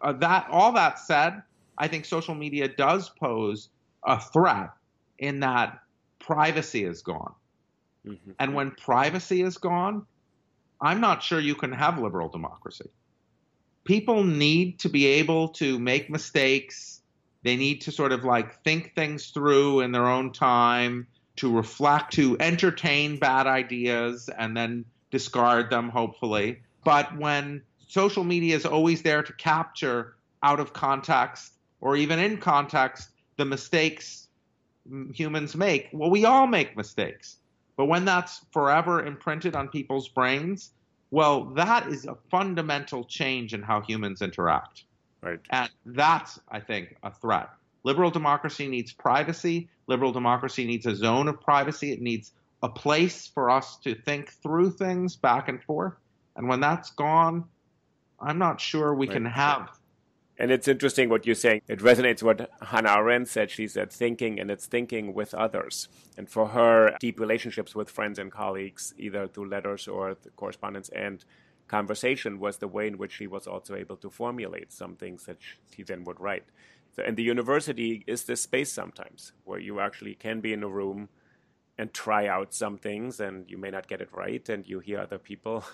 uh, 0.00 0.12
that. 0.14 0.46
All 0.50 0.72
that 0.72 1.00
said, 1.00 1.42
I 1.76 1.88
think 1.88 2.04
social 2.04 2.36
media 2.36 2.68
does 2.68 3.10
pose 3.10 3.68
a 4.04 4.20
threat 4.20 4.70
in 5.18 5.40
that 5.40 5.80
privacy 6.20 6.84
is 6.84 7.02
gone. 7.02 7.34
Mm-hmm. 8.06 8.30
And 8.38 8.54
when 8.54 8.70
privacy 8.70 9.42
is 9.42 9.58
gone, 9.58 10.06
I'm 10.80 11.00
not 11.00 11.22
sure 11.22 11.40
you 11.40 11.56
can 11.56 11.72
have 11.72 11.98
liberal 11.98 12.28
democracy. 12.28 12.90
People 13.84 14.22
need 14.22 14.78
to 14.80 14.88
be 14.88 15.06
able 15.06 15.48
to 15.48 15.78
make 15.80 16.10
mistakes. 16.10 17.02
They 17.42 17.56
need 17.56 17.80
to 17.82 17.90
sort 17.90 18.12
of 18.12 18.22
like 18.24 18.62
think 18.62 18.94
things 18.94 19.30
through 19.30 19.80
in 19.80 19.90
their 19.90 20.06
own 20.06 20.32
time 20.32 21.08
to 21.36 21.54
reflect, 21.54 22.12
to 22.14 22.36
entertain 22.40 23.18
bad 23.18 23.46
ideas 23.46 24.28
and 24.36 24.56
then 24.56 24.84
discard 25.10 25.70
them, 25.70 25.88
hopefully. 25.88 26.60
But 26.84 27.16
when 27.16 27.62
social 27.88 28.24
media 28.24 28.56
is 28.56 28.66
always 28.66 29.02
there 29.02 29.22
to 29.22 29.32
capture 29.34 30.16
out 30.42 30.60
of 30.60 30.72
context 30.72 31.52
or 31.80 31.96
even 31.96 32.18
in 32.18 32.38
context 32.38 33.10
the 33.36 33.44
mistakes 33.44 34.28
humans 35.12 35.54
make, 35.54 35.88
well, 35.92 36.10
we 36.10 36.24
all 36.24 36.46
make 36.46 36.76
mistakes. 36.76 37.36
But 37.76 37.86
when 37.86 38.04
that's 38.04 38.44
forever 38.52 39.04
imprinted 39.04 39.54
on 39.54 39.68
people's 39.68 40.08
brains, 40.08 40.72
well, 41.10 41.44
that 41.54 41.86
is 41.88 42.06
a 42.06 42.16
fundamental 42.30 43.04
change 43.04 43.54
in 43.54 43.62
how 43.62 43.80
humans 43.80 44.22
interact. 44.22 44.84
Right. 45.22 45.40
And 45.50 45.70
that's, 45.86 46.40
I 46.48 46.60
think, 46.60 46.96
a 47.02 47.12
threat. 47.12 47.50
Liberal 47.84 48.10
democracy 48.10 48.66
needs 48.66 48.92
privacy. 48.92 49.68
Liberal 49.92 50.10
democracy 50.10 50.64
needs 50.64 50.86
a 50.86 50.96
zone 50.96 51.28
of 51.28 51.38
privacy. 51.38 51.92
It 51.92 52.00
needs 52.00 52.32
a 52.62 52.68
place 52.70 53.26
for 53.26 53.50
us 53.50 53.76
to 53.80 53.94
think 53.94 54.32
through 54.42 54.70
things 54.70 55.16
back 55.16 55.50
and 55.50 55.62
forth. 55.62 55.92
And 56.34 56.48
when 56.48 56.60
that's 56.60 56.88
gone, 56.92 57.44
I'm 58.18 58.38
not 58.38 58.58
sure 58.58 58.94
we 58.94 59.06
right. 59.06 59.12
can 59.16 59.26
have. 59.26 59.68
And 60.38 60.50
it's 60.50 60.66
interesting 60.66 61.10
what 61.10 61.26
you're 61.26 61.34
saying. 61.34 61.60
It 61.68 61.80
resonates 61.80 62.22
with 62.22 62.40
what 62.40 62.50
Hannah 62.62 62.96
Arendt 62.96 63.28
said. 63.28 63.50
She 63.50 63.68
said 63.68 63.92
thinking, 63.92 64.40
and 64.40 64.50
it's 64.50 64.64
thinking 64.64 65.12
with 65.12 65.34
others. 65.34 65.88
And 66.16 66.26
for 66.26 66.48
her, 66.48 66.96
deep 66.98 67.20
relationships 67.20 67.74
with 67.74 67.90
friends 67.90 68.18
and 68.18 68.32
colleagues, 68.32 68.94
either 68.96 69.28
through 69.28 69.50
letters 69.50 69.86
or 69.86 70.16
correspondence 70.36 70.88
and 70.88 71.22
conversation, 71.68 72.40
was 72.40 72.56
the 72.56 72.66
way 72.66 72.86
in 72.86 72.96
which 72.96 73.12
she 73.12 73.26
was 73.26 73.46
also 73.46 73.74
able 73.74 73.98
to 73.98 74.08
formulate 74.08 74.72
some 74.72 74.96
things 74.96 75.26
that 75.26 75.36
she 75.76 75.82
then 75.82 76.02
would 76.04 76.18
write. 76.18 76.44
And 76.98 77.16
the 77.16 77.22
university 77.22 78.04
is 78.06 78.24
this 78.24 78.42
space 78.42 78.72
sometimes 78.72 79.32
where 79.44 79.58
you 79.58 79.80
actually 79.80 80.14
can 80.14 80.40
be 80.40 80.52
in 80.52 80.62
a 80.62 80.68
room 80.68 81.08
and 81.78 81.92
try 81.92 82.26
out 82.26 82.52
some 82.52 82.76
things, 82.76 83.20
and 83.20 83.50
you 83.50 83.56
may 83.56 83.70
not 83.70 83.88
get 83.88 84.00
it 84.00 84.10
right, 84.12 84.46
and 84.48 84.68
you 84.68 84.78
hear 84.78 85.00
other 85.00 85.18
people. 85.18 85.64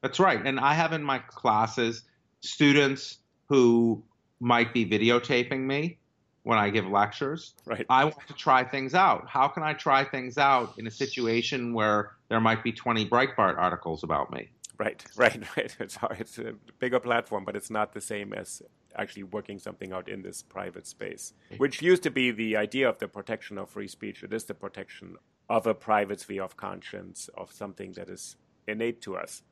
That's 0.00 0.18
right. 0.18 0.44
And 0.44 0.58
I 0.58 0.74
have 0.74 0.92
in 0.92 1.02
my 1.02 1.18
classes 1.18 2.02
students 2.40 3.18
who 3.48 4.02
might 4.40 4.74
be 4.74 4.84
videotaping 4.84 5.60
me 5.60 5.98
when 6.42 6.58
I 6.58 6.70
give 6.70 6.86
lectures. 6.86 7.54
Right. 7.64 7.86
I 7.88 8.04
want 8.04 8.26
to 8.26 8.34
try 8.34 8.64
things 8.64 8.94
out. 8.94 9.28
How 9.28 9.48
can 9.48 9.62
I 9.62 9.74
try 9.74 10.04
things 10.04 10.38
out 10.38 10.74
in 10.78 10.86
a 10.86 10.90
situation 10.90 11.72
where 11.72 12.12
there 12.28 12.40
might 12.40 12.64
be 12.64 12.72
20 12.72 13.08
Breitbart 13.08 13.56
articles 13.58 14.02
about 14.02 14.32
me? 14.32 14.48
Right, 14.78 15.04
right, 15.16 15.40
right. 15.56 15.76
It's, 15.78 15.98
it's 16.18 16.38
a 16.38 16.54
bigger 16.78 16.98
platform, 16.98 17.44
but 17.44 17.54
it's 17.54 17.70
not 17.70 17.92
the 17.92 18.00
same 18.00 18.32
as 18.32 18.62
actually 18.96 19.24
working 19.24 19.58
something 19.58 19.92
out 19.92 20.08
in 20.08 20.22
this 20.22 20.42
private 20.42 20.86
space, 20.86 21.32
which 21.56 21.82
used 21.82 22.02
to 22.02 22.10
be 22.10 22.30
the 22.30 22.56
idea 22.56 22.88
of 22.88 22.98
the 22.98 23.08
protection 23.08 23.58
of 23.58 23.70
free 23.70 23.88
speech. 23.88 24.22
It 24.22 24.32
is 24.32 24.44
the 24.44 24.54
protection 24.54 25.16
of 25.48 25.66
a 25.66 25.74
private 25.74 26.20
sphere 26.20 26.42
of 26.42 26.56
conscience, 26.56 27.28
of 27.36 27.52
something 27.52 27.92
that 27.92 28.08
is 28.08 28.36
innate 28.66 29.00
to 29.02 29.16
us. 29.16 29.42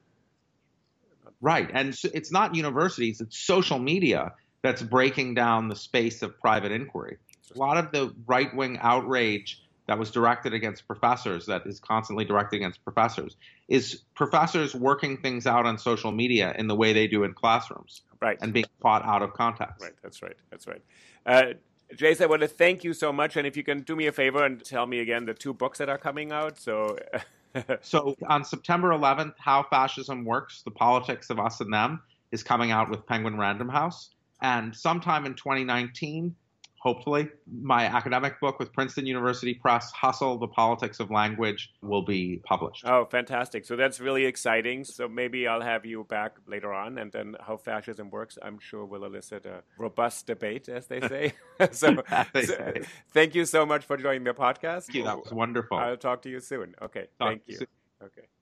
Right. 1.40 1.70
And 1.72 1.96
it's 2.14 2.32
not 2.32 2.54
universities, 2.54 3.20
it's 3.20 3.38
social 3.38 3.78
media 3.78 4.32
that's 4.62 4.82
breaking 4.82 5.34
down 5.34 5.68
the 5.68 5.76
space 5.76 6.22
of 6.22 6.38
private 6.38 6.72
inquiry. 6.72 7.18
A 7.54 7.58
lot 7.58 7.76
of 7.76 7.92
the 7.92 8.14
right 8.26 8.54
wing 8.54 8.78
outrage 8.80 9.62
that 9.86 9.98
was 9.98 10.10
directed 10.10 10.54
against 10.54 10.86
professors, 10.86 11.46
that 11.46 11.66
is 11.66 11.80
constantly 11.80 12.24
directed 12.24 12.56
against 12.56 12.84
professors, 12.84 13.36
is 13.68 14.02
professors 14.14 14.74
working 14.74 15.16
things 15.16 15.46
out 15.46 15.66
on 15.66 15.78
social 15.78 16.12
media 16.12 16.54
in 16.56 16.68
the 16.68 16.76
way 16.76 16.92
they 16.92 17.08
do 17.08 17.24
in 17.24 17.32
classrooms. 17.32 18.02
Right. 18.20 18.38
And 18.40 18.52
being 18.52 18.66
taught 18.82 19.04
out 19.04 19.22
of 19.22 19.32
context. 19.32 19.82
Right. 19.82 19.94
That's 20.02 20.22
right. 20.22 20.36
That's 20.50 20.66
right. 20.66 20.82
Uh, 21.24 21.54
Jace, 21.96 22.20
I 22.20 22.26
want 22.26 22.42
to 22.42 22.48
thank 22.48 22.84
you 22.84 22.92
so 22.92 23.12
much. 23.12 23.36
And 23.36 23.46
if 23.46 23.56
you 23.56 23.64
can 23.64 23.80
do 23.80 23.96
me 23.96 24.06
a 24.06 24.12
favor 24.12 24.44
and 24.44 24.62
tell 24.62 24.86
me 24.86 25.00
again 25.00 25.24
the 25.24 25.34
two 25.34 25.54
books 25.54 25.78
that 25.78 25.88
are 25.88 25.98
coming 25.98 26.32
out. 26.32 26.58
So. 26.58 26.98
so 27.80 28.14
on 28.28 28.44
September 28.44 28.90
11th, 28.90 29.34
How 29.38 29.62
Fascism 29.62 30.24
Works: 30.24 30.62
The 30.62 30.70
Politics 30.70 31.30
of 31.30 31.40
Us 31.40 31.60
and 31.60 31.72
Them 31.72 32.00
is 32.30 32.42
coming 32.42 32.70
out 32.70 32.90
with 32.90 33.06
Penguin 33.06 33.36
Random 33.38 33.68
House, 33.68 34.10
and 34.40 34.74
sometime 34.74 35.26
in 35.26 35.34
2019, 35.34 36.34
hopefully. 36.80 37.28
My 37.62 37.84
academic 37.84 38.40
book 38.40 38.58
with 38.58 38.72
Princeton 38.72 39.06
University 39.06 39.54
Press, 39.54 39.92
Hustle, 39.92 40.38
The 40.38 40.48
Politics 40.48 40.98
of 40.98 41.10
Language, 41.10 41.72
will 41.82 42.02
be 42.02 42.40
published. 42.44 42.84
Oh, 42.86 43.04
fantastic. 43.04 43.64
So 43.64 43.76
that's 43.76 44.00
really 44.00 44.24
exciting. 44.24 44.84
So 44.84 45.06
maybe 45.06 45.46
I'll 45.46 45.60
have 45.60 45.84
you 45.86 46.04
back 46.04 46.36
later 46.46 46.72
on, 46.72 46.98
and 46.98 47.12
then 47.12 47.36
How 47.40 47.56
Fascism 47.56 48.10
Works, 48.10 48.38
I'm 48.42 48.58
sure 48.58 48.84
will 48.84 49.04
elicit 49.04 49.46
a 49.46 49.62
robust 49.78 50.26
debate, 50.26 50.68
as 50.68 50.86
they 50.86 51.00
say. 51.00 51.32
so, 51.72 52.02
they 52.32 52.46
so 52.46 52.54
say. 52.54 52.82
thank 53.12 53.34
you 53.34 53.44
so 53.44 53.66
much 53.66 53.84
for 53.84 53.96
joining 53.96 54.24
the 54.24 54.32
podcast. 54.32 54.86
Thank 54.86 54.94
you. 54.94 55.04
That 55.04 55.18
was 55.18 55.32
wonderful. 55.32 55.76
I'll 55.76 55.96
talk 55.96 56.22
to 56.22 56.30
you 56.30 56.40
soon. 56.40 56.74
Okay. 56.80 57.08
Talk 57.18 57.28
thank 57.28 57.42
you. 57.46 57.56
Soon. 57.56 57.66
Okay. 58.02 58.26